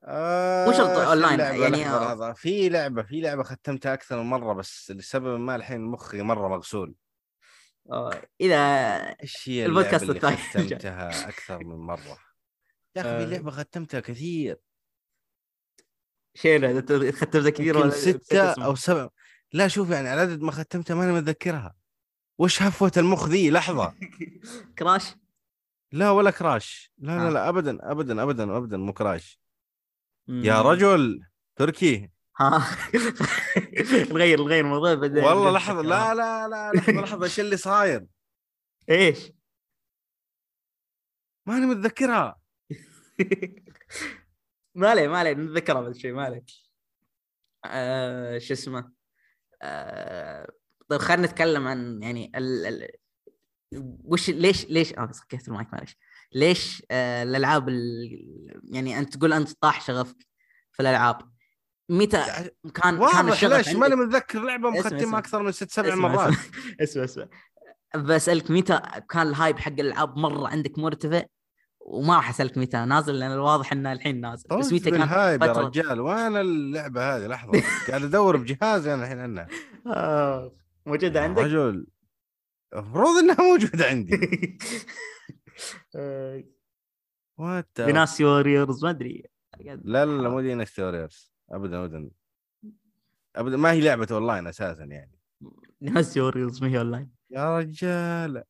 آه 0.06 0.66
مو 0.66 0.72
شرط 0.72 1.08
اللعبة؟ 1.08 1.44
يعني 1.44 1.76
لحظة، 1.76 1.96
آه. 1.96 2.04
لحظة. 2.04 2.32
في 2.32 2.68
لعبة 2.68 3.02
في 3.02 3.20
لعبة 3.20 3.42
ختمتها 3.42 3.94
أكثر 3.94 4.22
من 4.22 4.30
مرة 4.30 4.52
بس 4.52 4.90
لسبب 4.90 5.40
ما 5.40 5.56
الحين 5.56 5.80
مخي 5.80 6.22
مرة 6.22 6.48
مغسول 6.48 6.94
آه، 7.90 8.22
إذا 8.40 8.56
إيش 9.22 9.48
هي 9.48 9.66
البودكاست 9.66 10.02
اللي. 10.02 10.36
ختمتها 10.36 11.28
أكثر 11.28 11.64
من 11.64 11.76
مرة 11.76 12.18
يا 12.96 13.00
أخي 13.00 13.10
آه. 13.10 13.18
في 13.18 13.26
لعبة 13.30 13.50
ختمتها 13.50 14.00
كثير 14.00 14.58
انت 16.44 16.92
ختمتها 16.92 17.50
كثير 17.50 17.78
ولا 17.78 17.90
ستة؟ 17.90 18.64
أو 18.64 18.74
سبع 18.74 19.08
لا 19.52 19.68
شوف 19.68 19.90
يعني 19.90 20.08
عدد 20.08 20.40
ما 20.40 20.52
ختمتها 20.52 20.94
ماني 20.94 21.12
متذكرها 21.12 21.74
وش 22.38 22.62
هفوة 22.62 22.92
المخ 22.96 23.28
ذي 23.28 23.50
لحظة 23.50 23.94
كراش 24.78 25.14
لا 25.92 26.10
ولا 26.10 26.30
كراش 26.30 26.92
لا 26.98 27.16
لا 27.16 27.26
آه. 27.26 27.30
لا 27.30 27.48
ابدا 27.48 27.78
ابدا 27.90 28.22
ابدا 28.22 28.56
ابدا 28.56 28.76
مو 28.76 28.92
كراش. 28.92 29.45
يا 30.28 30.62
رجل 30.62 31.20
تركي. 31.56 32.10
ها. 32.40 32.58
نغير 34.12 34.40
نغير 34.40 34.64
الموضوع 34.64 34.94
بعدين 34.94 35.24
والله 35.24 35.50
لحظة 35.50 35.82
لا 35.82 36.14
لا 36.14 36.48
لا 36.48 36.72
لحظة 36.72 36.92
لحظة 36.92 37.24
إيش 37.24 37.40
اللي 37.40 37.56
صاير؟ 37.56 38.06
إيش؟ 38.90 39.32
ماني 41.46 41.66
متذكرها. 41.66 42.40
ما 44.74 44.88
عليه 44.90 45.08
ما 45.08 45.18
عليه 45.18 45.32
نتذكرها 45.32 45.80
بعد 45.80 45.96
شوي 45.96 46.12
ما 46.12 46.24
عليه 46.24 46.44
آه، 47.64 48.38
شو 48.38 48.54
اسمه؟ 48.54 48.92
آه، 49.62 50.52
طيب 50.88 51.00
خلينا 51.00 51.26
نتكلم 51.26 51.66
عن 51.66 52.02
يعني 52.02 52.32
ال... 52.36 52.66
ال... 52.66 52.90
وش 54.04 54.30
ليش 54.30 54.64
ليش؟ 54.64 54.94
آه 54.94 55.10
سكيت 55.12 55.48
المايك 55.48 55.72
معلش 55.72 55.96
ليش 56.32 56.82
آه 56.90 57.22
الألعاب 57.22 57.68
ال... 57.68 58.08
يعني 58.64 58.98
أنت 58.98 59.16
تقول 59.16 59.32
أنت 59.32 59.52
طاح 59.60 59.86
شغفك 59.86 60.26
في 60.72 60.82
الألعاب. 60.82 61.18
متى 61.88 62.24
كان 62.74 62.98
كان 62.98 63.28
الشغف 63.28 63.68
ليش؟ 63.68 63.76
ماني 63.76 63.94
متذكر 63.94 64.38
اسمع، 64.38 64.70
مختمها. 64.70 65.18
أكثر 65.18 65.42
من 65.42 65.52
ست 65.52 65.70
سبع 65.70 65.94
مرات. 65.94 66.34
اسمع. 66.82 67.04
اسمع 67.04 67.26
بسألك 67.96 68.50
متى 68.50 68.80
كان 69.10 69.28
ال 69.28 69.34
hype 69.34 69.58
حق 69.58 69.72
الألعاب 69.72 70.18
مرة 70.18 70.48
عندك 70.48 70.78
مرتفع؟ 70.78 71.22
وما 71.80 72.16
راح 72.16 72.30
أسألك 72.30 72.58
متى 72.58 72.76
نازل 72.76 73.18
لأن 73.18 73.32
الواضح 73.32 73.72
إنه 73.72 73.92
الحين 73.92 74.20
نازل. 74.20 74.48
بس 74.50 74.66
طز 74.66 74.74
متى 74.74 74.90
كان 74.90 75.00
بال 75.00 75.14
hype 75.14 75.42
يا 75.42 75.52
رجال. 75.52 76.00
وين 76.00 76.36
اللعبة 76.36 77.16
هذه؟ 77.16 77.26
لحظة. 77.26 77.62
قاعد 77.88 78.02
أدور 78.02 78.36
بجهازي 78.36 78.94
أنا 78.94 79.02
الحين 79.02 79.18
عنها. 79.18 79.48
آه، 79.86 80.56
موجودة 80.86 81.22
عندك؟ 81.22 81.42
رجل. 81.42 81.86
المفروض 82.74 83.18
إنها 83.18 83.36
موجودة 83.40 83.86
عندي. 83.86 84.18
وات 87.38 87.80
بناس 87.80 88.20
ووريرز 88.20 88.84
ما 88.84 88.90
أدري. 88.90 89.24
لا 89.60 90.04
لا 90.06 90.22
لا 90.22 90.28
مو 90.28 90.40
دي 90.40 90.64
ستوريرز 90.64 91.32
ابدا 91.50 91.84
ابدا. 91.84 92.10
ابدا 93.36 93.56
ما 93.56 93.72
هي 93.72 93.80
لعبة 93.80 94.08
اونلاين 94.10 94.46
أساسا 94.46 94.84
يعني. 94.84 95.18
ناس 95.80 96.16
ووريرز 96.16 96.62
ما 96.62 96.68
هي 96.68 96.78
اونلاين 96.78 97.10
يا 97.30 97.58
رجال. 97.58 98.44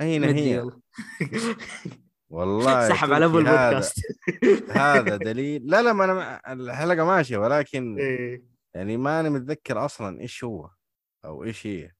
أين 0.00 0.24
هي؟ 0.24 0.62
والله. 2.30 2.88
سحب 2.88 3.12
على 3.12 3.24
أبو 3.24 3.38
البودكاست. 3.38 4.00
هذا. 4.70 5.16
دليل. 5.16 5.66
لا 5.66 5.82
لا 5.82 5.92
ما 5.92 6.04
أنا 6.04 6.52
الحلقة 6.52 7.04
ماشية 7.04 7.36
ولكن 7.36 7.98
إيه. 7.98 8.44
يعني 8.74 8.96
ماني 8.96 9.30
متذكر 9.30 9.84
أصلا 9.84 10.20
إيش 10.20 10.44
هو 10.44 10.70
أو 11.24 11.44
إيش 11.44 11.66
هي. 11.66 11.92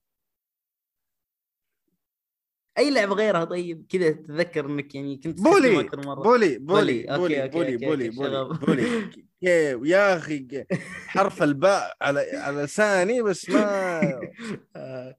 أي 2.77 2.91
لعبة 2.91 3.15
غيرها 3.15 3.43
طيب 3.43 3.85
كذا 3.89 4.11
تتذكر 4.11 4.65
إنك 4.65 4.95
يعني 4.95 5.17
كنت 5.17 5.41
بولي. 5.41 5.83
بولي 5.83 6.57
بولي. 6.57 6.57
بولي 6.59 7.05
بولي 7.17 7.47
بولي 7.47 7.77
بولي 7.77 8.09
بولي. 8.09 8.43
بولي 8.43 9.09
كيف 9.41 9.79
يا 9.83 10.17
أخي 10.17 10.65
حرف 11.07 11.43
الباء 11.43 11.93
على 12.01 12.31
على 12.33 12.61
لساني 12.61 13.21
بس 13.21 13.49
ما 13.49 14.01
آه، 14.75 15.15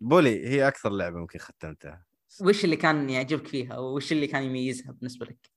Bully 0.00 0.48
هي 0.48 0.68
أكثر 0.68 0.90
لعبة 0.90 1.18
يمكن 1.18 1.38
ختمتها 1.38 2.04
وش 2.40 2.64
اللي 2.64 2.76
كان 2.76 3.10
يعجبك 3.10 3.46
فيها 3.46 3.78
وش 3.78 4.12
اللي 4.12 4.26
كان 4.26 4.42
يميزها 4.42 4.92
بالنسبة 4.92 5.26
لك؟ 5.26 5.50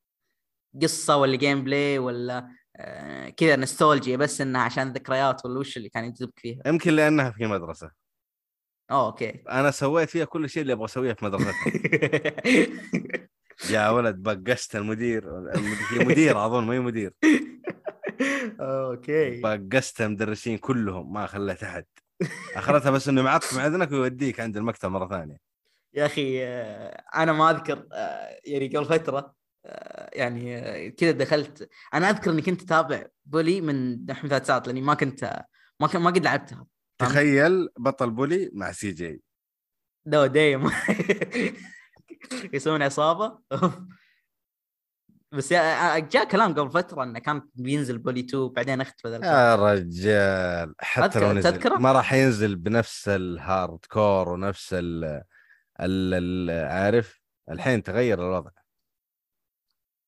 قصة 0.81 1.17
ولا 1.17 1.35
gameplay 1.35 1.99
ولا 1.99 2.47
آه، 2.75 3.29
كذا 3.29 3.55
نستولجيا 3.55 4.17
بس 4.17 4.41
إنها 4.41 4.61
عشان 4.61 4.93
ذكريات 4.93 5.45
ولا 5.45 5.59
وش 5.59 5.77
اللي 5.77 5.89
كان 5.89 6.05
يجذبك 6.05 6.39
فيها؟ 6.39 6.61
يمكن 6.65 6.93
لأنها 6.93 7.31
في 7.31 7.45
مدرسة 7.45 7.91
okay. 8.91 9.43
أنا 9.49 9.71
سويت 9.71 10.09
فيها 10.09 10.25
كل 10.25 10.49
شيء 10.49 10.61
اللي 10.61 10.73
أبغى 10.73 10.85
أسويه 10.85 11.13
في 11.13 11.25
مدرستي. 11.25 11.71
يا 13.69 13.89
ولد 13.89 14.15
بقست 14.15 14.75
المدير 14.75 15.23
المدير- 15.37 15.77
هي 15.91 16.05
مدير 16.05 16.45
أظن 16.45 16.63
ما 16.63 16.73
هي 16.73 16.79
مدير. 16.79 17.13
okay. 18.59 19.41
بقست 19.41 20.01
المدرسين 20.01 20.57
كلهم 20.57 21.13
ما 21.13 21.25
خليت 21.25 21.63
أحد. 21.63 21.85
أخرتها 22.55 22.91
بس 22.91 23.07
إنه 23.07 23.21
معطف 23.21 23.57
معذنك 23.57 23.91
ويوديك 23.91 24.39
عند 24.39 24.57
المكتب 24.57 24.89
مرة 24.89 25.07
ثانية. 25.07 25.37
يا 25.93 26.05
أخي 26.05 26.43
آه، 26.45 27.03
أنا 27.15 27.33
ما 27.33 27.51
أذكر 27.51 27.87
آه، 27.93 28.39
يعني 28.45 28.67
قبل 28.67 28.85
فترة 28.85 29.33
آه، 29.65 30.09
يعني 30.13 30.57
آه، 30.57 30.87
كذا 30.89 31.11
دخلت. 31.11 31.69
أنا 31.93 32.09
أذكر 32.09 32.31
اني 32.31 32.41
كنت 32.41 32.61
اتابع 32.61 33.05
بولي 33.25 33.61
من 33.61 34.05
دحين 34.05 34.29
ثلاث 34.29 34.47
ساعات 34.47 34.67
لأني 34.67 34.81
ما 34.81 34.93
كنت 34.93 35.43
ما 35.79 35.87
كنت 35.87 35.97
ما 35.97 36.09
قد 36.09 36.23
لعبتها؟ 36.23 36.65
تخيل 37.01 37.69
بطل 37.77 38.09
بولي 38.09 38.49
مع 38.53 38.71
سي 38.71 38.91
جي. 38.91 39.23
دو 40.05 40.25
دايم. 40.25 40.71
يسوون 42.53 42.81
عصابة. 42.81 43.39
بس 45.31 45.53
جاء 45.53 46.23
كلام 46.23 46.53
قبل 46.53 46.71
فترة 46.71 47.03
إنه 47.03 47.19
كان 47.19 47.41
بينزل 47.55 47.97
بولي 47.97 48.19
2 48.19 48.47
بعدين 48.47 48.81
اختفى. 48.81 49.19
يا 49.23 49.55
رجال 49.55 50.75
حتى 50.79 51.19
لو 51.19 51.31
نزل 51.31 51.51
تذكره؟ 51.51 51.75
ما 51.75 51.91
راح 51.91 52.13
ينزل 52.13 52.55
بنفس 52.55 53.07
الهارد 53.07 53.85
كور 53.89 54.29
ونفس 54.29 54.75
ال 55.79 56.49
عارف؟ 56.51 57.21
الحين 57.51 57.83
تغير 57.83 58.19
الوضع. 58.19 58.51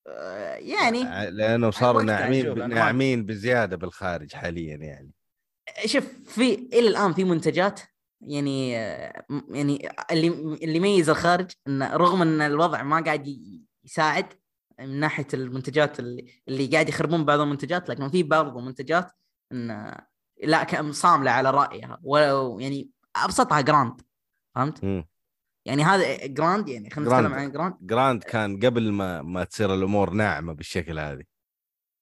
آه، 0.08 0.56
يعني 0.56 1.32
لأنه 1.32 1.72
صاروا 1.72 2.04
ناعمين 2.04 2.70
ناعمين 2.70 3.26
بزيادة 3.26 3.78
بالخارج 3.78 4.34
حاليا 4.34 4.76
يعني. 4.76 5.12
شوف 5.86 6.06
في 6.26 6.54
إلى 6.54 6.88
الآن 6.88 7.14
في 7.14 7.24
منتجات 7.24 7.82
يعني 8.22 8.72
يعني 9.50 9.90
اللي 10.12 10.28
اللي 10.64 10.76
يميز 10.76 11.10
الخارج 11.10 11.52
انه 11.68 11.96
رغم 11.98 12.22
إن 12.22 12.42
الوضع 12.42 12.84
ما 12.84 13.02
قاعد 13.04 13.28
يساعد 13.84 14.34
من 14.80 15.00
ناحية 15.00 15.28
المنتجات 15.34 16.00
اللي 16.00 16.26
اللي 16.48 16.68
قاعد 16.68 16.90
يخربون 16.90 17.26
بعض 17.26 17.40
المنتجات 17.40 17.90
لكن 17.90 18.10
في 18.10 18.24
برضو 18.24 18.60
منتجات 18.60 19.12
إن 19.52 19.96
لا 20.44 20.64
كم- 20.64 20.92
صاملة 20.92 21.32
على 21.32 21.52
رأيها 21.52 22.00
ولو 22.04 22.60
يعني 22.60 22.90
أبسطها 23.16 23.62
Grand 23.62 24.02
فهمت؟ 24.56 24.84
مم. 24.84 25.08
يعني 25.66 25.84
هذا 25.84 26.26
Grand 26.28 26.70
يعني 26.70 26.90
خلينا. 26.90 27.12
نتكلم 27.20 27.34
عن 27.34 27.52
Grand 27.52 27.76
Grand 27.82 28.24
كان 28.24 28.60
قبل 28.60 28.92
ما 28.92 29.22
ما 29.22 29.44
تصير 29.44 29.74
الأمور 29.74 30.10
ناعمة 30.10 30.54
بالشكل 30.54 31.00
هذه 31.00 31.24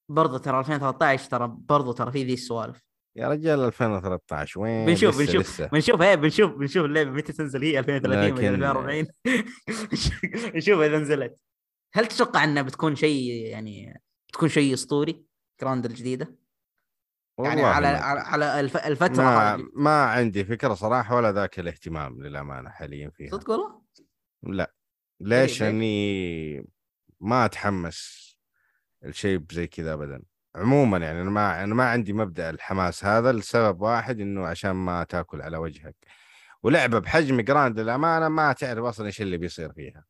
برضو 0.09 0.37
ترى 0.37 0.59
2013 0.59 1.29
ترى 1.29 1.47
برضو 1.59 1.91
ترى 1.91 2.11
في 2.11 2.23
ذي 2.23 2.33
السوالف 2.33 2.90
يا 3.15 3.27
رجال 3.27 3.59
2013 3.59 4.59
وين 4.59 4.85
بنشوف 4.85 5.15
لسه 5.15 5.25
بنشوف 5.25 5.41
لسه. 5.41 5.65
بنشوف 5.67 6.01
إيه 6.01 6.15
بنشوف 6.15 6.51
بنشوف 6.51 6.85
اللعبة 6.85 7.09
متى 7.11 7.33
تنزل 7.33 7.63
هي 7.63 7.79
2030 7.79 8.19
ولا 8.19 8.27
لكن- 8.27 8.47
2040 8.63 9.07
نشوف 10.57 10.79
إذا 10.81 10.97
نزلت 10.99 11.39
هل 11.93 12.05
تتوقع 12.07 12.43
إنها 12.43 12.63
بتكون 12.63 12.95
شيء 12.95 13.31
يعني 13.45 14.01
بتكون 14.29 14.49
شيء 14.49 14.73
أسطوري 14.73 15.23
جراند 15.61 15.85
الجديدة؟ 15.85 16.35
يعني 17.39 17.61
على 17.63 17.87
على, 17.87 18.19
على 18.19 18.59
الف... 18.59 18.77
الفترة 18.77 19.23
ما 19.23 19.69
ما 19.75 20.03
عندي 20.03 20.45
فكرة 20.45 20.73
صراحة 20.73 21.15
ولا 21.15 21.31
ذاك 21.31 21.59
الاهتمام 21.59 22.23
للأمانة 22.23 22.69
حاليا 22.69 23.09
فيها 23.09 23.31
صدق 23.31 23.49
والله؟ 23.49 23.81
لا 24.43 24.73
ليش 25.19 25.63
ليه؟ 25.63 25.69
اني 25.69 26.65
ما 27.19 27.45
أتحمس 27.45 28.31
الشيء 29.05 29.41
زي 29.51 29.67
كذا 29.67 29.93
ابدا 29.93 30.21
عموما 30.55 30.97
يعني 30.97 31.21
أنا 31.21 31.29
ما 31.29 31.63
أنا 31.63 31.75
ما 31.75 31.89
عندي 31.89 32.13
مبدأ 32.13 32.49
الحماس 32.49 33.05
هذا 33.05 33.31
لسبب 33.31 33.81
واحد 33.81 34.19
إنه 34.19 34.47
عشان 34.47 34.71
ما 34.71 35.03
تأكل 35.03 35.41
على 35.41 35.57
وجهك. 35.57 35.95
ولعبة 36.63 36.99
بحجم 36.99 37.41
Grand 37.41 37.79
للأمانة 37.79 38.29
ما 38.29 38.53
تعرف 38.53 38.85
أصلا 38.85 39.05
إيش 39.05 39.21
اللي 39.21 39.37
بيصير 39.37 39.73
فيها. 39.73 40.05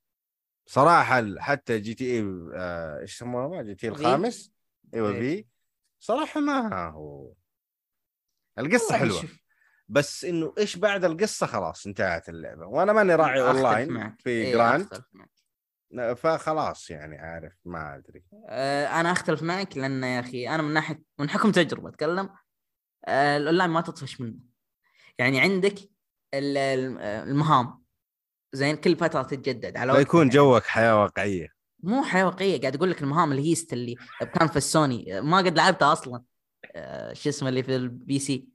صراحة 0.65 1.39
حتى 1.39 1.79
GTA 1.79 2.25
آه، 2.53 2.99
إيش 2.99 3.15
يسمونه 3.15 3.61
GTA؟ 3.61 3.93
الخامس؟ 3.93 4.51
أيوه. 4.93 5.13
في. 5.13 5.45
صراحة 5.99 6.39
ما 6.39 6.89
هو. 6.89 7.33
القصة 8.59 8.97
حلوة. 8.97 9.23
بس 9.87 10.25
إنه 10.25 10.53
إيش 10.57 10.75
بعد 10.75 11.05
القصة؟ 11.05 11.45
خلاص 11.47 11.85
انتهت 11.85 12.29
اللعبة. 12.29 12.65
وأنا 12.65 12.93
ماني 12.93 13.15
راعي 13.15 13.41
اونلاين. 13.41 14.15
في 14.19 14.29
إيه، 14.29 14.53
Grand. 14.53 15.03
فخلاص 16.15 16.89
يعني 16.89 17.17
عارف 17.17 17.53
ما 17.65 17.95
أدري. 17.95 18.23
آه، 18.49 18.85
أنا 18.85 19.11
أختلف 19.11 19.43
معك 19.43 19.77
لأن 19.77 20.03
يا 20.03 20.19
أخي 20.19 20.49
أنا 20.49 20.61
من 20.63 20.73
ناحية 20.73 21.01
من 21.19 21.29
حكم 21.29 21.51
تجربة 21.51 21.89
أتكلم. 21.89 22.29
آه، 23.05 23.37
الأونلاين 23.37 23.69
ما 23.69 23.81
تطفش 23.81 24.21
منه. 24.21 24.35
يعني 25.17 25.39
عندك 25.39 25.75
ال- 26.33 26.97
المهام. 27.29 27.81
زين 28.53 28.75
كل 28.75 28.95
فترة 28.95 29.21
تتجدد 29.21 29.77
على 29.77 29.91
وقت 29.91 30.01
فيكون 30.01 30.19
يعني. 30.21 30.31
جوك 30.31 30.63
حياة 30.63 31.01
واقعية. 31.01 31.47
مو 31.83 32.03
حياة 32.03 32.25
واقعية. 32.25 32.61
قاعد 32.61 32.75
أقول 32.75 32.91
لك 32.91 33.01
المهام 33.01 33.31
ال 33.31 33.38
heist 33.38 33.73
اللي 33.73 33.95
كان 34.33 34.47
في 34.47 34.57
السوني 34.57 35.21
ما 35.21 35.37
قد 35.37 35.57
لعبتها 35.57 35.93
أصلا. 35.93 36.23
آه، 36.75 37.13
شو 37.13 37.29
اسمه 37.29 37.49
اللي 37.49 37.63
في 37.63 37.75
ال 37.75 38.19
PC. 38.19 38.47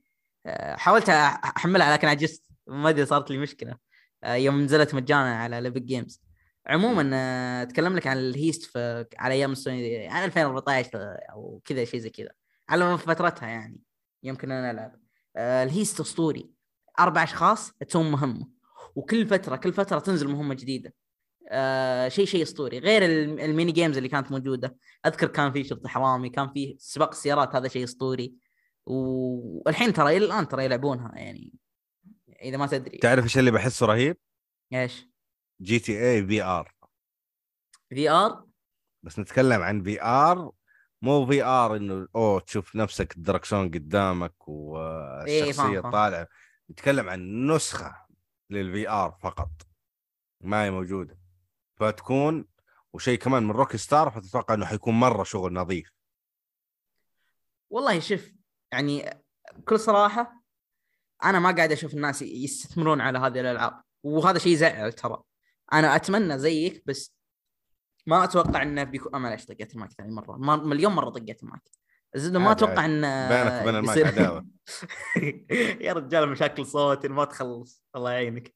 آه، 0.46 0.76
حاولت 0.76 1.08
أحملها 1.08 1.92
لكن 1.92 2.08
عجزت 2.08 2.42
ما 2.66 2.88
أدري 2.88 3.06
صارت 3.06 3.30
لي 3.30 3.38
مشكلة. 3.38 3.76
آه، 4.24 4.34
يوم 4.34 4.60
نزلت 4.60 4.94
مجانا 4.94 5.36
على 5.36 5.60
Epic 5.60 5.82
Games 5.82 6.20
عموما 6.66 7.10
آه، 7.14 7.62
أتكلم 7.62 7.96
لك 7.96 8.06
عن 8.06 8.18
ال 8.18 8.26
heist 8.26 8.64
في 8.64 9.06
على 9.18 9.34
أيام 9.34 9.52
السوني 9.52 10.08
على 10.08 10.24
2014 10.24 10.90
أو 11.32 11.62
كذا 11.64 11.84
شيء 11.84 12.00
زي 12.00 12.10
كذا. 12.10 12.30
على 12.68 12.98
فترتها 12.98 13.48
يعني 13.48 13.80
يمكن 14.22 14.50
أنا 14.50 14.70
ألعب. 14.70 15.00
آه، 15.36 15.62
ال 15.64 15.70
heist 15.70 16.00
أسطوري. 16.00 16.50
أربع 17.00 17.22
أشخاص 17.22 17.72
تسوون 17.72 18.10
مهمة. 18.10 18.48
وكل 18.96 19.26
فترة 19.26 19.56
كل 19.56 19.72
فترة 19.72 19.98
تنزل 19.98 20.28
مهمة 20.28 20.54
جديدة. 20.54 20.94
آه 21.48 22.08
شيء 22.08 22.24
شيء 22.24 22.42
أسطوري. 22.42 22.78
غير 22.78 23.04
الم- 23.04 23.38
ال 23.38 23.45
mini 23.45 23.72
games 23.72 23.96
اللي 23.96 24.08
كانت 24.08 24.30
موجودة. 24.32 24.76
أذكر 25.06 25.26
كان 25.26 25.52
في 25.52 25.64
شرطي 25.64 25.88
حرامي 25.88 26.28
كان 26.28 26.48
في 26.52 26.76
سباق 26.78 27.08
السيارات 27.10 27.54
هذا 27.56 27.68
شيء 27.68 27.84
أسطوري. 27.84 28.34
والحين 28.86 29.92
ترى 29.92 30.16
إلى 30.16 30.24
الآن 30.26 30.48
ترى 30.48 30.64
يلعبونها 30.64 31.12
يعني 31.14 31.54
إذا 32.42 32.56
ما 32.56 32.66
تدري. 32.66 32.98
تعرف 32.98 33.24
إيش 33.24 33.38
اللي 33.38 33.50
بحسه 33.50 33.86
رهيب؟ 33.86 34.16
إيش؟ 34.72 35.08
GTA 35.60 36.10
VR. 36.10 36.74
VR؟ 37.88 38.44
بس 39.02 39.18
نتكلم 39.18 39.62
عن 39.62 39.82
VR. 39.82 40.50
مو 41.02 41.26
VR 41.26 41.76
إنه 41.76 42.08
أوه 42.14 42.40
تشوف 42.40 42.76
نفسك 42.76 43.16
الدركسون 43.16 43.70
قدامك 43.70 44.34
إيه، 44.48 44.54
والشخصيه 44.54 45.52
فاهم، 45.52 45.82
فاهم. 45.82 45.92
طالعة. 45.92 46.28
نتكلم 46.70 47.08
عن 47.08 47.46
نسخة 47.46 48.06
لل 48.50 48.88
VR 48.88 49.18
فقط. 49.22 49.50
ما 50.40 50.64
هي 50.64 50.70
موجودة. 50.70 51.18
فتكون 51.76 52.44
وشيء 52.92 53.18
كمان 53.18 53.42
من 53.42 53.50
Rockstar 53.50 54.10
فتتوقع 54.10 54.54
إنه 54.54 54.66
حيكون 54.66 54.94
مرة 54.94 55.24
شغل 55.24 55.52
نظيف. 55.52 55.92
والله 57.70 58.00
شوف 58.00 58.32
يعني 58.72 59.22
بكل 59.54 59.80
صراحة 59.80 60.42
أنا 61.24 61.38
ما 61.38 61.50
قاعد 61.50 61.72
أشوف 61.72 61.94
الناس 61.94 62.22
يستثمرون 62.22 63.00
على 63.00 63.18
هذه 63.18 63.40
الألعاب. 63.40 63.82
وهذا 64.02 64.38
شيء 64.38 64.52
يزعل 64.52 64.92
ترى. 64.92 65.22
أنا 65.72 65.96
أتمنى 65.96 66.38
زيك 66.38 66.82
بس 66.86 67.14
ما 68.06 68.24
أتوقع 68.24 68.62
إنه 68.62 68.82
بيكون 68.84 69.14
آه، 69.14 69.18
معلش 69.18 69.44
طقيت 69.44 69.74
المايك 69.74 69.92
ثاني 69.92 70.12
مرة 70.14 70.36
ما- 70.36 70.56
مليون 70.56 70.92
مرة 70.92 71.10
طقيت 71.10 71.42
المايك 71.42 71.62
الزبده 72.14 72.38
ما 72.38 72.52
أتوقع 72.52 72.80
عادي. 72.82 72.92
إن 72.94 73.28
بينك 73.28 73.62
وبين 73.62 73.76
المايك 73.76 74.06
عداوة. 74.06 74.46
يا 75.86 75.92
رجال 75.92 76.28
مشاكل 76.28 76.66
صوت 76.66 77.06
ما 77.06 77.24
تخلص 77.24 77.82
الله 77.96 78.10
يعينك 78.12 78.54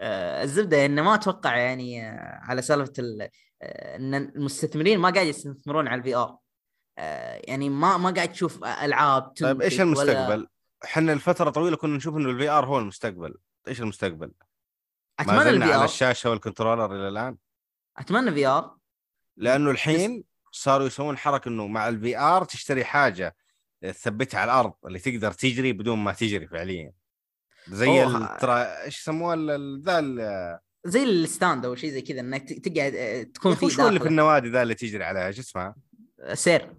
آه، 0.00 0.42
الزبدة 0.42 0.86
انه 0.86 1.02
ما 1.02 1.14
أتوقع 1.14 1.56
يعني 1.56 2.08
آه، 2.08 2.38
على 2.42 2.62
سالفة 2.62 2.92
ال- 2.98 3.28
إن 3.62 4.14
المستثمرين 4.14 4.98
ما 4.98 5.10
قاعد 5.10 5.26
يستثمرون 5.26 5.88
على 5.88 5.98
ال 5.98 6.14
VR 6.16 6.36
يعني 7.48 7.68
ما 7.70 7.96
ما 7.96 8.10
قاعد 8.10 8.32
تشوف 8.32 8.64
ألعاب 8.64 9.22
طيب 9.22 9.62
إيش 9.62 9.74
ولا- 9.74 9.82
المستقبل؟ 9.82 10.46
إحنا 10.84 11.12
لفترة 11.12 11.50
طويلة 11.50 11.76
كنا 11.76 11.96
نشوف 11.96 12.16
إنه 12.16 12.30
ال 12.30 12.48
VR 12.48 12.66
هو 12.66 12.78
المستقبل 12.78 13.34
إيش 13.68 13.80
المستقبل؟ 13.80 14.32
ما 15.26 15.32
أتمنى 15.32 15.44
زلنا 15.52 15.64
الفي 15.64 15.74
على 15.74 15.84
الشاشة 15.84 16.30
والكنترولر 16.30 16.94
إلى 16.94 17.08
الآن. 17.08 17.36
أتمنى 17.98 18.32
في 18.32 18.46
ار 18.46 18.76
لأنه 19.36 19.70
الحين 19.70 20.24
صاروا 20.52 20.86
يسوون 20.86 21.18
حركة 21.18 21.48
إنه 21.48 21.66
مع 21.66 21.88
الفي 21.88 22.18
ار 22.18 22.44
تشتري 22.44 22.84
حاجة 22.84 23.36
تثبتها 23.82 24.40
على 24.40 24.52
الأرض 24.52 24.72
اللي 24.86 24.98
تقدر 24.98 25.32
تجري 25.32 25.72
بدون 25.72 25.98
ما 25.98 26.12
تجري 26.12 26.46
فعليا. 26.46 26.92
زي. 27.68 28.04
ال- 28.04 28.36
ترى 28.40 28.62
إيش 28.62 29.00
يسموه 29.00 29.34
ال- 29.34 29.50
ال- 29.50 29.82
ذا 29.82 30.60
زي 30.84 31.02
الستاند 31.04 31.64
أو 31.66 31.74
شيء 31.74 31.90
زي 31.90 32.02
كذا 32.02 32.20
إنك 32.20 32.48
تقعد 32.52 32.94
آه، 32.94 33.22
تكون 33.22 33.54
في 33.54 33.64
وش 33.66 33.80
هو 33.80 33.88
اللي 33.88 34.00
في 34.00 34.08
النوادي 34.08 34.48
ذا 34.48 34.62
اللي 34.62 34.74
تجري 34.74 35.04
عليها؟ 35.04 35.26
إيش 35.26 35.38
اسمها؟ 35.38 35.74
سير. 36.34 36.74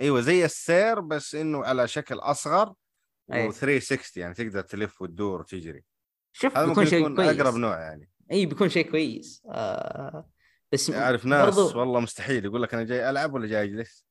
إيوه 0.00 0.20
زي 0.20 0.44
السير 0.44 1.00
بس 1.00 1.34
إنه 1.34 1.64
على 1.64 1.88
شكل 1.88 2.14
أصغر 2.14 2.74
أي. 3.32 3.52
و360 3.52 4.16
يعني 4.16 4.34
تقدر 4.34 4.60
تلف 4.60 5.02
وتدور 5.02 5.40
وتجري. 5.40 5.84
شوف 6.32 6.56
هذا 6.56 6.66
بيكون 6.66 6.86
شيء 6.86 7.14
كويس 7.14 7.40
أقرب 7.40 7.54
نوع 7.54 7.80
يعني. 7.80 8.10
إي 8.32 8.46
بيكون 8.46 8.68
شيء 8.68 8.90
كويس. 8.90 9.42
آه 9.46 10.30
بس 10.72 10.90
أعرف 10.90 11.26
ناس 11.26 11.54
برضو 11.54 11.70
والله 11.80 12.00
مستحيل 12.00 12.44
يقول 12.44 12.62
لك 12.62 12.74
أنا 12.74 12.84
جاي 12.84 13.10
ألعب 13.10 13.34
ولا 13.34 13.46
جاي 13.46 13.64
أجلس؟ 13.64 14.06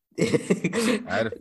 عارف 1.07 1.34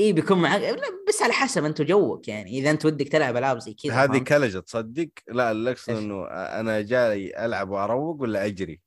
إي 0.00 0.12
بيكون 0.12 0.42
معك 0.42 0.60
لا، 0.60 0.76
بس 1.08 1.22
على 1.22 1.32
حسب 1.32 1.64
أنت 1.64 1.82
جوك 1.82 2.28
يعني. 2.28 2.58
إذا 2.58 2.70
أنت 2.70 2.86
ودك 2.86 3.08
تلعب 3.08 3.36
ألعاب 3.36 3.58
زي 3.58 3.74
كذا 3.74 3.92
هذه؟ 3.92 4.18
كلجة 4.18 4.58
تصدق؟ 4.58 5.08
لا 5.28 5.50
اللي 5.50 5.70
اقصد 5.70 5.92
إيش؟ 5.92 5.98
إنه 5.98 6.24
أنا 6.30 6.80
جاي 6.80 7.44
ألعب 7.44 7.70
وأروق 7.70 8.20
ولا 8.20 8.46
أجري؟ 8.46 8.80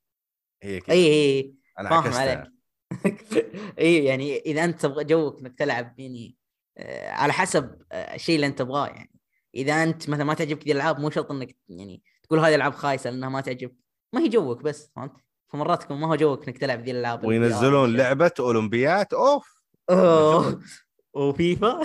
هي 0.62 0.80
كذا. 0.80 0.94
إي 0.94 1.06
إي 1.06 1.54
أنا 1.78 1.88
فاهم 1.88 2.12
عليك. 2.12 2.52
إي 3.78 4.04
يعني 4.04 4.38
إذا 4.38 4.64
أنت 4.64 4.80
تبغى 4.80 5.04
جوك 5.04 5.40
إنك 5.40 5.58
تلعب 5.58 6.00
يعني 6.00 6.36
آه، 6.78 7.10
على 7.10 7.32
حسب 7.32 7.82
آه، 7.92 8.14
الشيء 8.14 8.36
اللي 8.36 8.46
أنت 8.46 8.58
تبغاه 8.58 8.86
يعني. 8.86 9.15
إذا 9.56 9.82
أنت 9.82 10.08
مثلا 10.10 10.24
ما 10.24 10.34
تعجبك 10.34 10.64
ذي 10.64 10.72
الألعاب 10.72 11.00
مو 11.00 11.10
شرط 11.10 11.30
إنك 11.30 11.56
يعني 11.68 12.02
تقول 12.22 12.38
هذه 12.38 12.54
ألعاب 12.54 12.74
خايسة 12.74 13.10
لأنها 13.10 13.28
ما 13.28 13.40
تعجبك. 13.40 13.76
ما 14.12 14.20
هي 14.20 14.28
جوك 14.28 14.62
بس 14.62 14.90
فهمت؟ 14.96 15.12
فمرات 15.48 15.84
يكون 15.84 16.00
ما 16.00 16.06
هو 16.08 16.14
جوك 16.16 16.48
إنك 16.48 16.58
تلعب 16.58 16.80
ذي 16.82 16.90
الألعاب 16.90 17.24
وينزلون. 17.24 17.96
لعبة 17.96 18.32
أولمبيات 18.40 19.12
أوف! 19.12 19.62
أوه. 19.90 20.60
وفيفا 21.14 21.80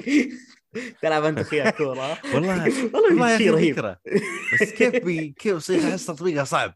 تلعب 1.02 1.24
أنت 1.24 1.38
فيها 1.40 1.70
كوره 1.70 2.18
والله 2.34 2.94
والله 2.94 3.38
شيء 3.38 3.50
رهيب. 3.50 3.96
بس 4.52 4.70
كيف 4.72 5.04
بي 5.04 5.28
كيف 5.38 5.58
صيغه 5.58 5.90
أحس 5.90 6.06
تطبيقها 6.06 6.44
صعب. 6.44 6.74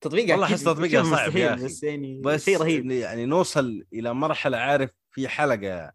تطبيقها 0.00 0.32
والله 0.32 0.46
أحس 0.46 0.64
تطبيقها 0.64 1.02
صعب 1.04 1.36
يا 1.36 1.54
أخي. 1.54 1.64
بس 1.64 1.82
يعني 1.82 2.20
بس 2.24 2.44
شيء 2.44 2.60
رهيب. 2.60 2.90
يعني 2.90 3.26
نوصل 3.26 3.84
إلى 3.92 4.14
مرحلة 4.14 4.58
عارف 4.58 4.90
في 5.10 5.28
حلقة. 5.28 5.92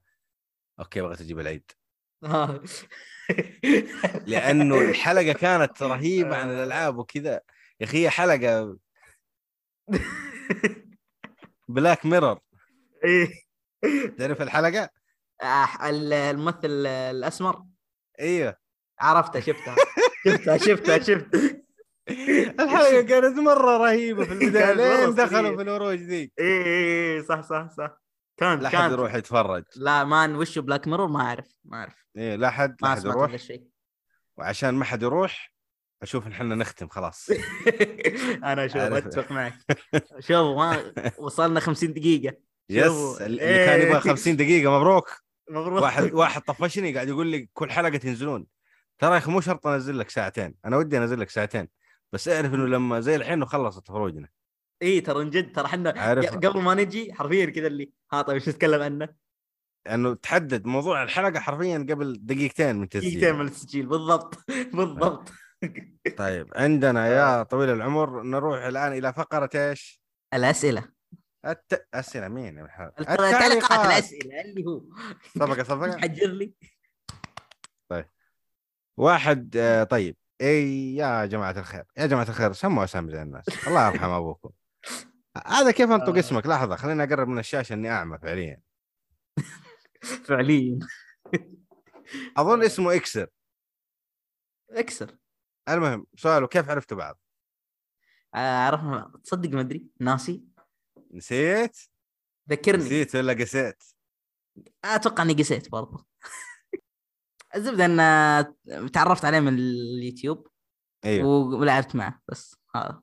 okay 0.79 1.01
بغيت 1.01 1.21
أجيب 1.21 1.39
العيد. 1.39 1.71
آه. 2.23 2.61
لأنه 4.27 4.81
الحلقة 4.81 5.31
كانت 5.33 5.83
رهيبة 5.83 6.35
عن 6.37 6.49
الألعاب 6.49 6.97
وكذا. 6.97 7.41
يا 7.79 7.85
أخي 7.85 8.09
حلقة 8.09 8.77
Black 11.67 12.05
Mirror 12.05 12.39
إيه. 13.05 13.27
تعرف 14.17 14.41
الحلقة؟ 14.41 14.89
آه، 15.43 15.89
ال- 15.89 16.13
الممثل 16.13 16.85
الأسمر. 16.87 17.63
أيوه 18.19 18.55
عرفتها 18.99 19.39
شفتها 19.41 19.75
شفتها 20.27 20.57
شفتها 20.57 20.99
شفتها 20.99 21.59
الحلقة 22.59 23.01
كانت 23.01 23.39
مرة 23.39 23.77
رهيبة 23.77 24.23
في 24.25 24.31
البداية 24.33 24.73
لين 24.73 25.15
دخلوا. 25.15 25.55
في 25.55 25.61
الوروج 25.61 25.97
ذيك 25.97 26.33
اي 26.39 26.63
اي 27.17 27.23
صح 27.23 27.41
صح 27.41 27.67
صح. 27.77 28.01
كانت 28.39 28.63
لا 28.63 28.69
حد 28.69 28.77
كانت 28.77 28.93
يروح 28.93 29.15
يتفرج. 29.15 29.63
لا 29.75 30.03
مان 30.03 30.35
وش 30.35 30.59
بلاك 30.59 30.87
ميرور؟ 30.87 31.07
ما 31.07 31.21
أعرف 31.21 31.47
ما 31.65 31.77
أعرف. 31.77 32.05
إيه 32.17 32.35
لا 32.35 32.49
حد 32.49 32.75
ما 32.81 32.89
حد 32.95 33.05
يروح. 33.05 33.27
هذا 33.27 33.35
الشيء. 33.35 33.67
وعشان 34.37 34.73
ما 34.73 34.85
حد 34.85 35.03
يروح 35.03 35.53
أشوف 36.01 36.27
إن 36.27 36.31
إحنا 36.31 36.55
نختم 36.55 36.87
خلاص. 36.87 37.29
أنا 38.43 38.67
شوف 38.67 38.77
عارف. 38.77 38.93
أتفق 38.93 39.31
معك. 39.31 39.53
شوف 40.19 40.57
ما 40.57 40.93
وصلنا 41.25 41.59
50 41.59 41.93
دقيقة. 41.93 42.37
يس. 42.69 43.21
اللي 43.21 43.37
كان 43.37 43.81
يبغى 43.81 43.93
إيه. 43.95 43.99
50 43.99 44.35
دقيقة 44.35 44.79
مبروك. 44.79 45.09
مبروك. 45.49 45.81
واحد 45.81 46.13
واحد 46.13 46.41
طفشني 46.41 46.93
قاعد 46.93 47.07
يقول 47.07 47.27
لي 47.27 47.49
كل 47.53 47.71
حلقة 47.71 47.97
تنزلون. 47.97 48.45
ترى 48.99 49.13
يا 49.13 49.17
أخي 49.17 49.31
مو 49.31 49.41
شرط 49.41 49.67
أنزل 49.67 49.99
لك 49.99 50.09
ساعتين. 50.09 50.55
أنا 50.65 50.77
ودي 50.77 50.97
أنزل 50.97 51.19
لك 51.19 51.29
ساعتين. 51.29 51.67
بس 52.13 52.27
اعرف 52.27 52.53
إنه 52.53 52.65
لما 52.67 52.99
زي 52.99 53.15
الحين 53.15 53.45
خلصت 53.45 53.87
فروجنا. 53.87 54.27
اي 54.81 55.01
ترى 55.01 55.23
من 55.23 55.29
جد 55.29 55.55
ترى 55.55 55.65
إحنا 55.65 55.91
قبل 56.21 56.61
ما 56.61 56.75
نجي 56.75 57.13
حرفيا 57.13 57.45
كذا 57.45 57.67
اللي 57.67 57.91
ها 58.13 58.21
طيب 58.21 58.35
إيش 58.35 58.49
نتكلم 58.49 58.81
عنه؟ 58.81 59.09
انه 59.89 60.13
تحدد 60.15 60.65
موضوع 60.65 61.03
الحلقة 61.03 61.39
حرفيا 61.39 61.77
قبل 61.77 62.19
دقيقتين 62.25 62.75
من 62.75 62.85
دقيقتين 62.87 63.11
تسجيل. 63.11 63.33
من 63.33 63.45
التسجيل 63.45 63.85
بالضبط 63.85 64.35
بالضبط. 64.73 65.29
طيب 66.17 66.47
عندنا 66.55 67.07
يا 67.07 67.43
طويل 67.43 67.69
العمر 67.69 68.23
نروح 68.23 68.63
الآن 68.63 68.93
إلى 68.93 69.13
فقرة 69.13 69.49
إيش؟ 69.55 70.01
الأسئلة. 70.33 70.83
الت... 71.45 71.87
أسئلة 71.93 72.27
مين 72.27 72.57
يا 72.57 72.63
محمد؟ 72.63 72.91
تعليقات 72.91 73.85
الأسئلة 73.85 74.41
اللي 74.41 74.65
هو. 74.65 74.81
صفقة 75.35 75.63
صفقة. 75.63 75.97
حجر 75.97 76.27
لي. 76.27 76.53
واحد 78.97 79.57
آه، 79.57 79.83
طيب. 79.83 80.17
اي 80.41 80.95
يا 80.95 81.25
جماعة 81.25 81.59
الخير 81.59 81.83
يا 81.97 82.05
جماعة 82.05 82.29
الخير 82.29 82.53
سموا 82.53 82.83
أسامي 82.83 83.11
زي 83.11 83.21
الناس. 83.21 83.67
الله 83.67 83.87
يرحم 83.87 84.09
أبوكم. 84.09 84.49
هذا 85.47 85.71
كيف 85.71 85.91
أنطق 85.91 86.15
آه. 86.15 86.19
اسمك؟ 86.19 86.47
لحظة 86.47 86.75
خليني 86.75 87.03
أقرب 87.03 87.27
من 87.27 87.39
الشاشة 87.39 87.73
إني 87.73 87.89
أعمى 87.89 88.17
فعليا. 88.19 88.61
فعليا. 90.27 90.79
أظن 92.37 92.63
اسمه 92.63 92.95
إكسر. 92.95 93.27
إكسر. 94.69 95.17
المهم 95.69 96.05
سؤاله 96.15 96.47
كيف 96.47 96.69
عرفتوا 96.69 96.97
بعض؟ 96.97 97.19
آه، 98.35 98.65
عرفنا 98.65 99.11
تصدق 99.23 99.49
ما 99.49 99.61
أدري. 99.61 99.87
ناسي. 99.99 100.43
نسيت؟ 101.11 101.77
ذكرني. 102.49 102.83
نسيت 102.83 103.15
ولا 103.15 103.33
قسيت؟ 103.33 103.83
أتوقع 104.85 105.23
إني 105.23 105.33
قسيت 105.33 105.71
برضه 105.71 106.05
الزبدة 107.55 107.85
إن 107.85 107.99
آه، 107.99 108.55
تعرفت 108.93 109.25
عليه 109.25 109.39
من 109.39 109.53
اليوتيوب. 109.53 110.47
أيوه. 111.05 111.27
ولعبت 111.27 111.95
معه 111.95 112.21
بس 112.27 112.55
هذا 112.75 113.01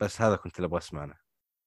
بس 0.00 0.20
هذا 0.20 0.36
كنت 0.36 0.56
اللي 0.56 0.66
أبغى 0.66 0.78
اسمع 0.78 1.04
أنا. 1.04 1.16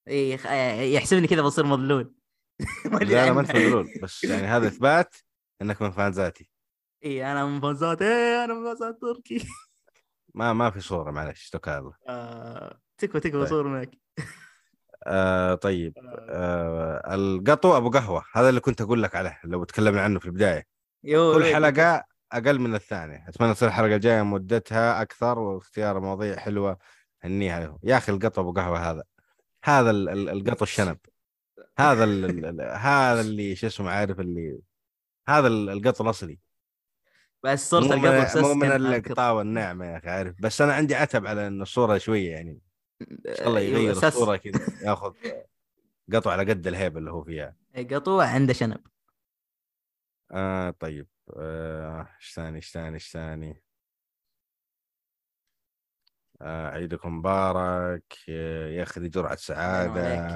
اي 0.08 0.38
خ- 0.38 0.47
آه، 0.47 0.82
يحسبني 0.82 1.28
كذا 1.28 1.41
بصير 1.41 1.66
أدري 2.86 3.14
لا 3.14 3.26
لا 3.26 3.34
ما. 3.34 3.41
أنت 3.41 3.56
مدلول 3.56 3.93
بس 4.04 4.24
يعني 4.24 4.47
هذا 4.47 4.68
إثبات 4.68 5.16
إنك 5.62 5.82
من 5.82 5.91
فانزاتي 5.91 6.49
اي 7.06 7.32
أنا 7.32 7.45
من 7.45 7.62
فانزات 7.62 8.01
اي 8.01 8.43
أنا 8.43 8.54
من 8.54 8.66
فانزات 8.66 9.01
تركي. 9.01 9.47
ما 10.36 10.54
ما 10.54 10.70
في 10.70 10.80
صورة 10.80 11.12
معلش 11.12 11.49
توكل 11.49 11.72
الله. 11.72 11.93
آه، 12.10 12.80
تكفى 12.97 13.20
تكفى 13.20 13.38
طيب. 13.38 13.45
صور 13.47 13.68
هناك 13.68 13.89
آه 15.08 15.56
طيب. 15.56 15.93
آه. 16.30 17.16
القطو 17.16 17.78
أبو 17.78 17.89
قهوة. 17.89 18.24
هذا 18.34 18.49
اللي 18.49 18.60
كنت 18.60 18.82
أقول 18.82 19.04
لك 19.04 19.16
عليه 19.16 19.39
لو 19.43 19.64
تكلمنا 19.64 20.01
عنه 20.01 20.20
في 20.20 20.26
البداية. 20.26 20.66
يو 21.04 21.34
كل 21.34 21.54
حلقة 21.54 22.04
أقل 22.32 22.60
من 22.60 22.76
الثانية. 22.76 23.26
أتمنى 23.28 23.54
تصير 23.54 23.68
الحلقة 23.68 23.95
الجاية 23.95 24.22
مدتها 24.22 25.01
أكثر 25.01 25.39
واختيار 25.39 25.99
مواضيع 25.99 26.36
حلوة 26.36 26.78
هنيها 27.24 27.78
يا 27.84 27.97
أخي 27.97 28.12
القطو 28.12 28.41
أبو 28.41 28.54
قهوة 28.54 28.91
هذا. 28.91 29.04
هذا 29.64 29.91
ال- 29.91 30.09
ال- 30.09 30.30
القطو 30.30 30.64
الشنب. 30.64 30.97
هذا 31.80 32.03
هذا 32.76 33.22
اللي 33.22 33.55
شو 33.55 33.68
اسمه 33.68 33.89
عارف 33.91 34.20
اللي 34.20 34.59
هذا 35.28 35.47
ال- 35.47 35.70
القطو 35.70 36.03
الأصلي. 36.03 36.39
بس 37.43 37.70
صورة 37.70 38.24
أساس 38.24 38.43
مو 38.43 38.53
من. 38.53 38.72
القطاوة 38.72 39.41
الناعمة 39.41 39.86
يا 39.86 39.97
أخي 39.97 40.09
عارف. 40.09 40.36
بس 40.39 40.61
أنا 40.61 40.74
عندي 40.74 40.95
عتب 40.95 41.28
على 41.28 41.47
إن 41.47 41.61
الصورة 41.61 41.97
شوية 41.97 42.32
يعني. 42.32 42.61
ان 43.01 43.36
شاء 43.36 43.47
الله 43.47 43.59
يو، 43.59 43.74
يغير 43.78 43.91
أساس 43.91 44.03
الصورة 44.03 44.36
كذا 44.38 44.59
ياخذ 44.82 45.14
قطو 46.14 46.30
على 46.30 46.51
قد 46.51 46.68
الهيبة 46.68 46.99
اللي 46.99 47.11
هو 47.11 47.24
فيها. 47.24 47.55
قطو 47.91 48.22
عنده 48.22 48.53
شنب. 48.53 48.82
آه 50.32 50.70
طيب. 50.70 51.07
آه، 51.38 52.07
إيش 52.20 52.34
ثاني 52.34 52.55
إيش 52.55 52.72
ثاني 52.72 52.93
إيش 52.93 53.11
ثاني؟ 53.11 53.49
آه 53.51 53.72
عيدكم 56.44 57.18
مبارك 57.18 58.04
آه، 58.30 58.70
ياخذ 58.70 59.10
جرعة 59.10 59.36
سعادة 59.36 60.28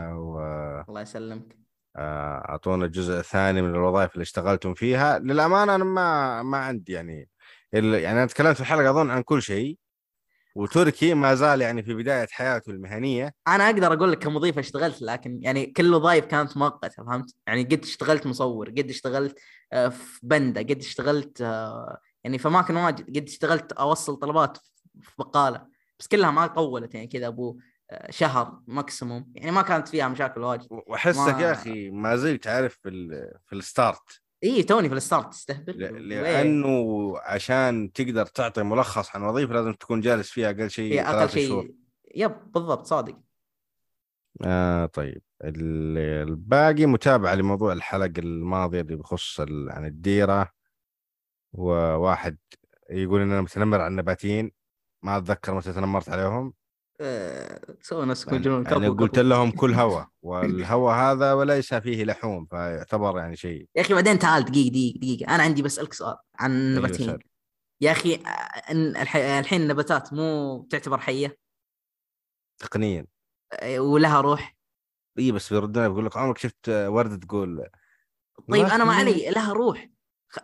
الله 0.89 1.01
يسلمك. 1.01 1.57
وأعطونا 1.95 2.85
الجزء 2.85 3.19
الثاني 3.19 3.61
من 3.61 3.69
الوظائف 3.69 4.13
اللي 4.13 4.21
اشتغلتم 4.23 4.73
فيها. 4.73 5.19
للأمانة 5.19 5.75
أنا 5.75 5.83
ما 5.83 6.43
ما 6.43 6.57
عندي 6.57 6.91
يعني 6.93 7.29
ال- 7.73 7.93
يعني 7.93 8.17
أنا 8.17 8.25
تكلمت 8.25 8.55
في 8.55 8.61
الحلقة 8.61 8.89
أظن 8.89 9.09
عن 9.09 9.21
كل 9.21 9.41
شيء 9.41 9.77
وتركي 10.55 11.13
ما 11.13 11.35
زال 11.35 11.61
يعني 11.61 11.83
في 11.83 11.93
بداية 11.93 12.27
حياته 12.31 12.69
المهنية. 12.69 13.33
أنا 13.47 13.65
أقدر 13.65 13.93
أقول 13.93 14.11
لك 14.11 14.19
كمضيف 14.19 14.59
اشتغلت 14.59 15.01
لكن 15.01 15.39
يعني 15.41 15.65
كل 15.65 15.93
وظائف 15.93 16.25
كانت 16.25 16.57
مؤقتة 16.57 17.03
فهمت؟ 17.03 17.35
يعني 17.47 17.63
قد 17.63 17.83
اشتغلت 17.83 18.27
مصور، 18.27 18.69
قد 18.69 18.89
اشتغلت 18.89 19.39
آه، 19.73 19.87
في 19.89 20.19
بنده، 20.23 20.61
قد 20.61 20.77
اشتغلت 20.79 21.41
آه، 21.41 21.97
يعني 22.23 22.37
في 22.37 22.47
اماكن 22.47 22.75
واجد، 22.75 23.17
قد 23.17 23.27
اشتغلت 23.27 23.71
أوصل 23.71 24.15
طلبات 24.15 24.57
في 25.01 25.11
بقالة، 25.19 25.67
بس 25.99 26.07
كلها 26.07 26.31
ما 26.31 26.47
طولت 26.47 26.95
يعني 26.95 27.07
كذا 27.07 27.27
أبو 27.27 27.59
آه، 27.91 28.11
شهر 28.11 28.59
maximum، 28.67 29.31
يعني 29.35 29.51
ما 29.51 29.61
كانت 29.61 29.87
فيها 29.87 30.07
مشاكل 30.07 30.41
واجد. 30.41 30.67
وأحسك 30.71 31.33
ما- 31.33 31.41
يا 31.41 31.51
أخي 31.51 31.89
ما 31.89 32.15
زلت 32.15 32.47
عارف 32.47 32.73
في 32.83 32.89
ال- 32.89 33.31
في 33.45 33.55
ال 33.55 33.66
start 33.66 34.21
إي 34.43 34.63
توني 34.63 34.89
في 34.89 34.95
ال 34.95 35.02
start 35.02 35.33
تستهبل. 35.33 35.73
ل-؟ 35.79 36.09
لأنه 36.09 37.13
عشان 37.19 37.91
تقدر 37.93 38.25
تعطي 38.25 38.63
ملخص 38.63 39.15
عن 39.15 39.23
وظيفة 39.23 39.53
لازم 39.53 39.73
تكون 39.73 40.01
جالس 40.01 40.29
فيها 40.29 40.49
أقل 40.49 40.69
شيء 40.69 41.01
أقل 41.01 41.29
شهور 41.29 41.63
شيء. 41.63 41.75
yep 42.15 42.51
بالضبط 42.51 42.85
صادق. 42.85 43.17
آه 44.45 44.85
طيب. 44.85 45.21
ال- 45.43 46.27
الباقي 46.29 46.85
متابعه 46.85 47.35
لموضوع 47.35 47.73
الحلقة 47.73 48.13
الماضيه 48.19 48.81
اللي 48.81 48.95
بخص 48.95 49.39
ال- 49.39 49.71
عن 49.71 49.85
الديرة. 49.85 50.51
وواحد 51.53 52.37
يقول 52.89 53.21
ان 53.21 53.31
أنا 53.31 53.41
متنمر 53.41 53.81
على 53.81 53.87
النباتيين. 53.87 54.51
ما 55.03 55.17
أتذكر 55.17 55.53
متى 55.53 55.73
تنمرت 55.73 56.09
عليهم. 56.09 56.53
آه، 57.01 57.59
سووا 57.81 58.05
نفسكم 58.05 58.31
يعني, 58.31 58.43
جنون 58.43 58.63
يعني 58.65 58.79
كفو 58.79 58.95
قلت. 58.95 59.19
لهم 59.19 59.51
كل 59.51 59.73
هواء 59.73 60.07
والهواء 60.21 60.95
هذا 60.95 61.33
وليس 61.33 61.73
فيه 61.73 62.03
لحوم 62.03 62.45
فيعتبر 62.45 63.17
يعني 63.17 63.35
شيء. 63.35 63.67
يا 63.75 63.81
أخي 63.81 63.93
بعدين 63.93 64.19
تعال 64.19 64.45
دقيقة 64.45 64.69
دقيقة 64.69 64.97
دقيقة. 64.99 65.35
أنا 65.35 65.43
عندي 65.43 65.61
بسالك 65.61 65.93
سؤال 65.93 66.17
عن 66.35 66.87
سأل. 66.93 67.23
يا 67.81 67.91
أخي 67.91 68.19
الحين 69.39 69.61
النباتات 69.61 70.13
مو 70.13 70.67
تعتبر 70.69 70.97
حية؟ 70.97 71.37
تقنيا. 72.59 73.05
آه، 73.53 73.79
ولها 73.79 74.21
روح؟ 74.21 74.57
اي 75.19 75.31
بس 75.31 75.53
بيردون 75.53 75.87
بيقول 75.89 76.05
لك 76.05 76.17
عمرك 76.17 76.37
شفت 76.37 76.69
ورده 76.69 77.15
تقول 77.15 77.69
طيب 78.49 78.65
أنا 78.65 78.83
ما 78.83 78.93
علي 78.93 79.29
لها 79.29 79.53
روح. 79.53 79.89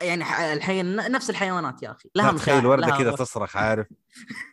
يعني 0.01 0.23
ح- 0.23 0.39
الحي 0.39 0.83
نفس 0.83 1.29
الحيوانات 1.29 1.83
يا 1.83 1.91
أخي. 1.91 2.09
لها 2.15 2.31
تخيل 2.31 2.65
وردة 2.65 2.97
كذا. 2.97 3.11
تصرخ 3.15 3.57
عارف؟ 3.57 3.87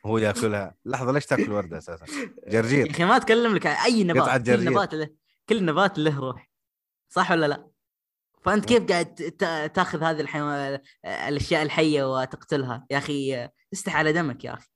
هو 0.06 0.18
ياكلها. 0.18 0.74
لحظة 0.84 1.12
ليش 1.12 1.26
تاكل 1.26 1.52
وردة 1.52 1.78
أساسا؟ 1.78 2.04
يا 2.46 2.50
جرجير 2.50 2.90
أخي 2.90 3.04
ما 3.04 3.16
أتكلم 3.16 3.54
لك 3.54 3.66
أي 3.66 4.04
نبات 4.04 4.46
كل. 4.46 4.64
نبات 4.64 4.94
له 4.94 5.08
كل 5.48 5.64
نبات 5.64 5.98
له 5.98 6.20
روح. 6.20 6.50
صح 7.08 7.30
ولا 7.30 7.46
لا؟ 7.46 7.70
فأنت 8.42 8.64
كيف 8.64 8.84
قاعد 8.84 9.14
تأخذ 9.74 10.02
هذه 10.02 10.20
الحيوان 10.20 10.78
الأشياء 11.04 11.62
الحية 11.62 12.12
وتقتلها؟ 12.20 12.86
يا 12.90 12.98
أخي 12.98 13.48
استح 13.72 13.96
على 13.96 14.12
دمك 14.12 14.44
يا 14.44 14.54
أخي. 14.54 14.68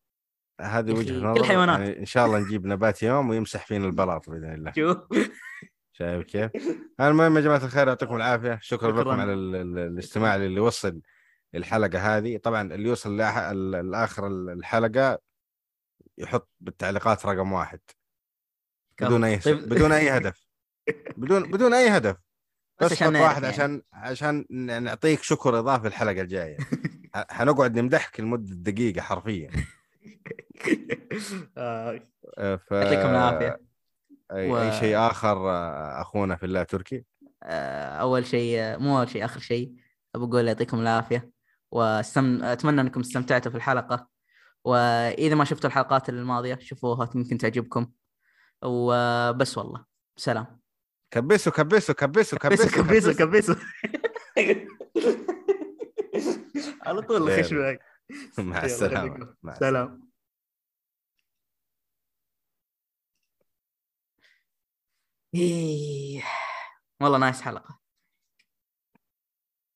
هذه 0.61 0.91
يا 0.91 0.95
وجهة 0.95 1.19
نظر. 1.19 1.35
كل 1.41 1.45
حيوانات. 1.45 1.79
يعني 1.79 1.99
إن 1.99 2.05
شاء 2.07 2.27
الله 2.27 2.39
نجيب 2.39 2.67
نبات 2.67 3.03
يوم 3.03 3.29
ويمسح 3.29 3.67
فينا 3.67 3.87
البلاط 3.87 4.31
بإذن 4.31 4.55
الله. 4.55 4.73
شوف. 4.77 4.99
شايف 5.97 6.25
كيف؟ 6.25 6.51
المهم 7.01 7.37
يا 7.37 7.41
جماعة 7.43 7.65
الخير 7.65 7.89
يعطيكم 7.89 8.17
العافية. 8.17 8.59
شكرا, 8.63 8.91
شكراً. 8.91 9.01
لكم 9.01 9.21
على 9.21 9.33
ال- 9.33 9.57
ال- 9.57 9.79
الاستماع 9.79 10.37
اللي 10.37 10.61
وصل 10.61 11.01
الحلقة 11.55 11.99
هذه. 12.17 12.37
طبعا 12.37 12.75
اللي 12.75 12.89
يوصل 12.89 13.17
لاخر 13.91 14.27
الحلقة 14.27 15.19
يحط 16.19 16.51
بالتعليقات 16.61 17.27
رقم 17.27 17.53
واحد. 17.53 17.81
بدون 19.01 19.25
أي 19.25 19.39
طيب. 19.39 19.69
بدون 19.69 19.93
أي 19.93 20.11
هدف. 20.11 20.47
بدون 21.17 21.43
بدون 21.53 21.75
أي 21.75 21.89
هدف. 21.89 22.17
بس 22.81 22.87
بس 22.87 22.93
عشان 22.93 23.17
واحد 23.17 23.43
يعني. 23.43 23.55
عشان 23.55 23.83
عشان 23.93 24.47
نعطيك 24.85 25.23
شكر 25.23 25.59
إضافي 25.59 25.87
الحلقة 25.89 26.21
الجاية. 26.21 26.57
حنقعد 27.15 27.79
نمدحك 27.79 28.21
لمدة 28.21 28.55
دقيقة 28.73 29.01
حرفيا. 29.03 29.51
آه، 31.59 32.01
آه، 32.39 32.57
ف 32.57 32.71
يعطيكم 32.71 33.11
العافية. 33.11 33.61
اي 34.33 34.51
و- 34.51 34.59
اي 34.59 34.73
شيء 34.73 34.99
آخر 34.99 35.51
آه، 35.51 36.01
أخونا 36.03 36.37
في 36.37 36.47
الله 36.47 36.63
تركي؟ 36.63 37.05
آه، 37.43 37.89
أول 37.97 38.27
شيء 38.27 38.79
مو 38.79 38.99
أول 38.99 39.09
شيء 39.09 39.25
آخر 39.25 39.41
شيء 39.41 39.73
بقول 40.15 40.49
يعطيكم 40.49 40.81
العافية. 40.81 41.31
واستم... 41.73 42.43
أتمنى 42.45 42.81
أنكم 42.81 43.01
استمتعتوا 43.01 43.51
في 43.51 43.57
الحلقة. 43.57 44.09
وإذا 44.65 45.35
ما 45.35 45.45
شفتوا 45.45 45.69
الحلقات 45.71 46.09
الماضية 46.09 46.59
شوفوها 46.61 47.11
يمكن 47.15 47.39
تعجبكم. 47.39 47.87
وبس 48.65 49.59
والله 49.59 49.85
سلام. 50.17 50.61
كبسوا 51.11 51.53
كبسوا 51.53 51.95
كبسوا 51.95 52.39
كبسوا 52.39 52.71
كبسوا 52.71 53.13
كبسوا 53.13 53.55
على 56.87 57.03
طول 57.03 57.23
معك 57.53 57.81
مع 58.39 58.65
السلامة. 58.65 59.35
مع 59.43 59.55
سلام. 59.55 60.09
إيه. 65.35 66.23
والله 67.01 67.19
نايس 67.19 67.43
حلقة 67.43 67.79